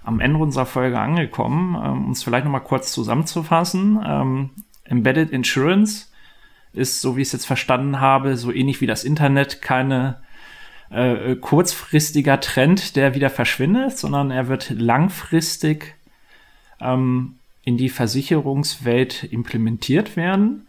am 0.03 0.19
Ende 0.19 0.39
unserer 0.39 0.67
Folge 0.67 0.99
angekommen. 0.99 1.77
Um 1.77 2.09
uns 2.09 2.25
vielleicht 2.25 2.45
nochmal 2.45 2.62
kurz 2.62 2.91
zusammenzufassen. 2.91 4.01
Ähm, 4.05 4.51
Embedded 4.83 5.31
Insurance 5.31 6.09
ist, 6.73 7.01
so 7.01 7.17
wie 7.17 7.23
ich 7.23 7.29
es 7.29 7.33
jetzt 7.33 7.47
verstanden 7.47 8.01
habe, 8.01 8.37
so 8.37 8.51
ähnlich 8.51 8.81
wie 8.81 8.89
das 8.89 9.05
Internet 9.05 9.62
keine 9.62 10.17
äh, 10.91 11.37
kurzfristiger 11.37 12.41
Trend, 12.41 12.97
der 12.97 13.15
wieder 13.15 13.31
verschwindet, 13.31 13.97
sondern 13.97 14.33
er 14.33 14.49
wird 14.49 14.71
langfristig 14.71 15.95
ähm, 16.81 17.37
in 17.62 17.77
die 17.77 17.91
Versicherungswelt 17.91 19.23
implementiert 19.23 20.17
werden. 20.17 20.67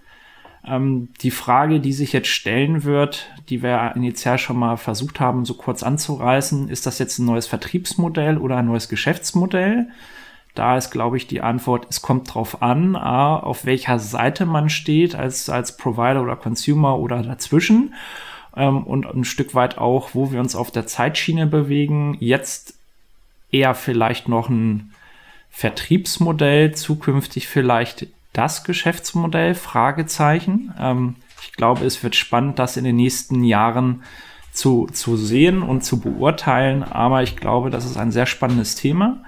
Ähm, 0.68 1.10
die 1.22 1.32
Frage, 1.32 1.80
die 1.80 1.94
sich 1.94 2.14
jetzt 2.14 2.30
stellen 2.30 2.84
wird, 2.84 3.30
die 3.50 3.62
wir 3.62 3.94
initial 3.96 4.38
schon 4.38 4.58
mal 4.58 4.78
versucht 4.78 5.20
haben, 5.20 5.46
so 5.46 5.54
kurz 5.54 5.84
anzureißen, 5.84 6.70
ist 6.70 6.86
das 6.86 7.00
jetzt 7.00 7.20
ein 7.20 7.26
neues 7.26 7.48
Vertriebsmodell 7.48 8.38
oder 8.38 8.58
ein 8.58 8.66
neues 8.66 8.90
Geschäftsmodell? 8.90 9.88
Da 10.56 10.78
ist, 10.78 10.90
glaube 10.90 11.18
ich, 11.18 11.28
die 11.28 11.42
Antwort, 11.42 11.86
es 11.90 12.02
kommt 12.02 12.34
drauf 12.34 12.62
an, 12.62 12.96
A, 12.96 13.38
auf 13.38 13.66
welcher 13.66 14.00
Seite 14.00 14.46
man 14.46 14.70
steht, 14.70 15.14
als, 15.14 15.50
als 15.50 15.76
Provider 15.76 16.22
oder 16.22 16.38
Consumer 16.38 16.98
oder 16.98 17.22
dazwischen. 17.22 17.94
Ähm, 18.56 18.84
und 18.84 19.06
ein 19.06 19.26
Stück 19.26 19.54
weit 19.54 19.78
auch, 19.78 20.12
wo 20.14 20.32
wir 20.32 20.40
uns 20.40 20.56
auf 20.56 20.72
der 20.72 20.88
Zeitschiene 20.88 21.46
bewegen. 21.46 22.16
Jetzt 22.20 22.76
eher 23.52 23.76
vielleicht 23.76 24.30
noch 24.30 24.50
ein 24.50 24.94
Vertriebsmodell, 25.50 26.74
zukünftig 26.74 27.48
vielleicht 27.48 28.08
das 28.38 28.64
Geschäftsmodell? 28.64 29.56
Fragezeichen. 29.56 30.74
Ähm, 30.80 31.16
ich 31.42 31.54
glaube, 31.54 31.86
es 31.86 32.04
wird 32.04 32.16
spannend, 32.16 32.60
das 32.60 32.78
in 32.78 32.84
den 32.84 32.96
nächsten 32.96 33.44
Jahren 33.44 34.04
zu, 34.52 34.88
zu 34.92 35.18
sehen 35.18 35.62
und 35.62 35.84
zu 35.84 36.00
beurteilen. 36.00 36.84
Aber 36.84 37.24
ich 37.24 37.36
glaube, 37.36 37.70
das 37.70 37.86
ist 37.86 37.98
ein 37.98 38.12
sehr 38.12 38.26
spannendes 38.26 38.76
Thema. 38.76 39.24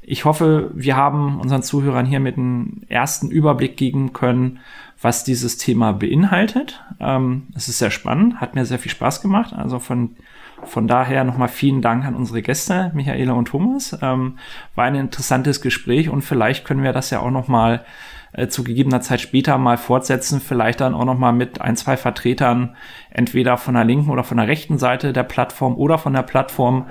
Ich 0.00 0.24
hoffe, 0.24 0.70
wir 0.74 0.96
haben 0.96 1.40
unseren 1.40 1.62
Zuhörern 1.62 2.06
hier 2.06 2.20
mit 2.20 2.36
einem 2.36 2.82
ersten 2.88 3.30
Überblick 3.30 3.76
geben 3.76 4.12
können, 4.12 4.58
was 5.00 5.24
dieses 5.24 5.58
Thema 5.58 5.92
beinhaltet. 5.92 6.82
Ähm, 7.00 7.48
es 7.54 7.68
ist 7.68 7.78
sehr 7.78 7.90
spannend, 7.90 8.40
hat 8.40 8.54
mir 8.54 8.64
sehr 8.64 8.78
viel 8.78 8.90
Spaß 8.90 9.22
gemacht. 9.22 9.52
Also 9.52 9.78
von, 9.78 10.16
von 10.64 10.88
daher 10.88 11.24
nochmal 11.24 11.48
vielen 11.48 11.82
Dank 11.82 12.04
an 12.04 12.16
unsere 12.16 12.42
Gäste, 12.42 12.90
Michaela 12.94 13.32
und 13.32 13.46
Thomas. 13.46 13.96
Ähm, 14.02 14.38
war 14.74 14.86
ein 14.86 14.94
interessantes 14.94 15.60
Gespräch 15.60 16.08
und 16.08 16.22
vielleicht 16.22 16.64
können 16.64 16.82
wir 16.82 16.92
das 16.92 17.10
ja 17.10 17.20
auch 17.20 17.30
nochmal 17.30 17.84
äh, 18.32 18.48
zu 18.48 18.64
gegebener 18.64 19.00
Zeit 19.00 19.20
später 19.20 19.58
mal 19.58 19.76
fortsetzen, 19.76 20.40
vielleicht 20.40 20.80
dann 20.80 20.94
auch 20.94 21.04
noch 21.04 21.18
mal 21.18 21.32
mit 21.32 21.60
ein, 21.60 21.76
zwei 21.76 21.96
Vertretern, 21.96 22.76
entweder 23.10 23.56
von 23.56 23.74
der 23.74 23.84
linken 23.84 24.10
oder 24.10 24.24
von 24.24 24.38
der 24.38 24.48
rechten 24.48 24.78
Seite 24.78 25.12
der 25.12 25.24
Plattform 25.24 25.76
oder 25.76 25.98
von 25.98 26.12
der 26.12 26.22
Plattform, 26.22 26.86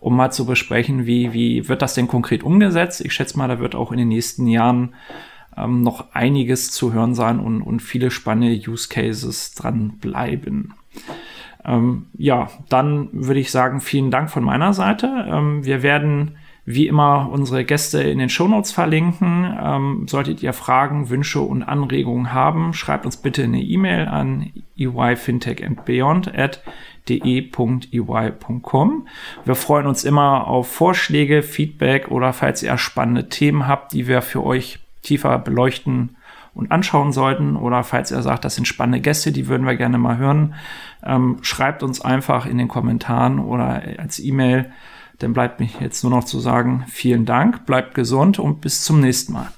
um 0.00 0.16
mal 0.16 0.30
zu 0.30 0.46
besprechen, 0.46 1.06
wie, 1.06 1.32
wie 1.32 1.68
wird 1.68 1.82
das 1.82 1.94
denn 1.94 2.08
konkret 2.08 2.42
umgesetzt. 2.42 3.00
Ich 3.00 3.12
schätze 3.12 3.38
mal, 3.38 3.48
da 3.48 3.58
wird 3.58 3.74
auch 3.74 3.92
in 3.92 3.98
den 3.98 4.08
nächsten 4.08 4.46
Jahren 4.46 4.94
ähm, 5.56 5.82
noch 5.82 6.12
einiges 6.12 6.70
zu 6.70 6.92
hören 6.92 7.14
sein 7.14 7.40
und, 7.40 7.62
und 7.62 7.80
viele 7.80 8.10
spannende 8.10 8.70
Use 8.70 8.88
Cases 8.88 9.54
dran 9.54 9.98
bleiben. 9.98 10.74
Ähm, 11.64 12.06
ja, 12.16 12.48
dann 12.68 13.08
würde 13.12 13.40
ich 13.40 13.50
sagen, 13.50 13.80
vielen 13.80 14.10
Dank 14.10 14.30
von 14.30 14.44
meiner 14.44 14.72
Seite. 14.72 15.26
Ähm, 15.28 15.64
wir 15.64 15.82
werden 15.82 16.36
wie 16.68 16.88
immer 16.88 17.30
unsere 17.30 17.64
Gäste 17.64 18.02
in 18.02 18.18
den 18.18 18.28
Shownotes 18.28 18.72
verlinken. 18.72 19.56
Ähm, 19.62 20.08
solltet 20.08 20.42
ihr 20.42 20.52
Fragen, 20.52 21.08
Wünsche 21.08 21.40
und 21.40 21.62
Anregungen 21.62 22.32
haben, 22.32 22.74
schreibt 22.74 23.06
uns 23.06 23.16
bitte 23.16 23.44
eine 23.44 23.62
E-Mail 23.62 24.08
an 24.08 24.50
eyfintechandbeyond 24.76 26.36
at 26.36 26.62
de.ey.com. 27.08 27.88
Wir 29.44 29.54
freuen 29.54 29.86
uns 29.86 30.02
immer 30.02 30.48
auf 30.48 30.68
Vorschläge, 30.68 31.44
Feedback 31.44 32.10
oder 32.10 32.32
falls 32.32 32.64
ihr 32.64 32.76
spannende 32.78 33.28
Themen 33.28 33.68
habt, 33.68 33.92
die 33.92 34.08
wir 34.08 34.20
für 34.20 34.44
euch 34.44 34.80
tiefer 35.02 35.38
beleuchten 35.38 36.16
und 36.52 36.72
anschauen 36.72 37.12
sollten 37.12 37.54
oder 37.54 37.84
falls 37.84 38.10
ihr 38.10 38.22
sagt, 38.22 38.44
das 38.44 38.56
sind 38.56 38.66
spannende 38.66 39.00
Gäste, 39.00 39.30
die 39.30 39.46
würden 39.46 39.66
wir 39.66 39.76
gerne 39.76 39.98
mal 39.98 40.16
hören, 40.16 40.54
ähm, 41.04 41.38
schreibt 41.42 41.84
uns 41.84 42.00
einfach 42.00 42.44
in 42.44 42.58
den 42.58 42.66
Kommentaren 42.66 43.38
oder 43.38 43.82
als 43.98 44.18
E-Mail 44.18 44.72
dann 45.18 45.32
bleibt 45.32 45.60
mir 45.60 45.68
jetzt 45.80 46.02
nur 46.02 46.10
noch 46.10 46.24
zu 46.24 46.40
sagen, 46.40 46.84
vielen 46.88 47.24
Dank, 47.24 47.66
bleibt 47.66 47.94
gesund 47.94 48.38
und 48.38 48.60
bis 48.60 48.84
zum 48.84 49.00
nächsten 49.00 49.32
Mal. 49.32 49.48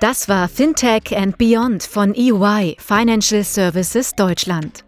Das 0.00 0.28
war 0.30 0.48
Fintech 0.48 1.14
and 1.14 1.36
Beyond 1.36 1.82
von 1.82 2.14
EY 2.14 2.78
Financial 2.78 3.44
Services 3.44 4.14
Deutschland. 4.14 4.82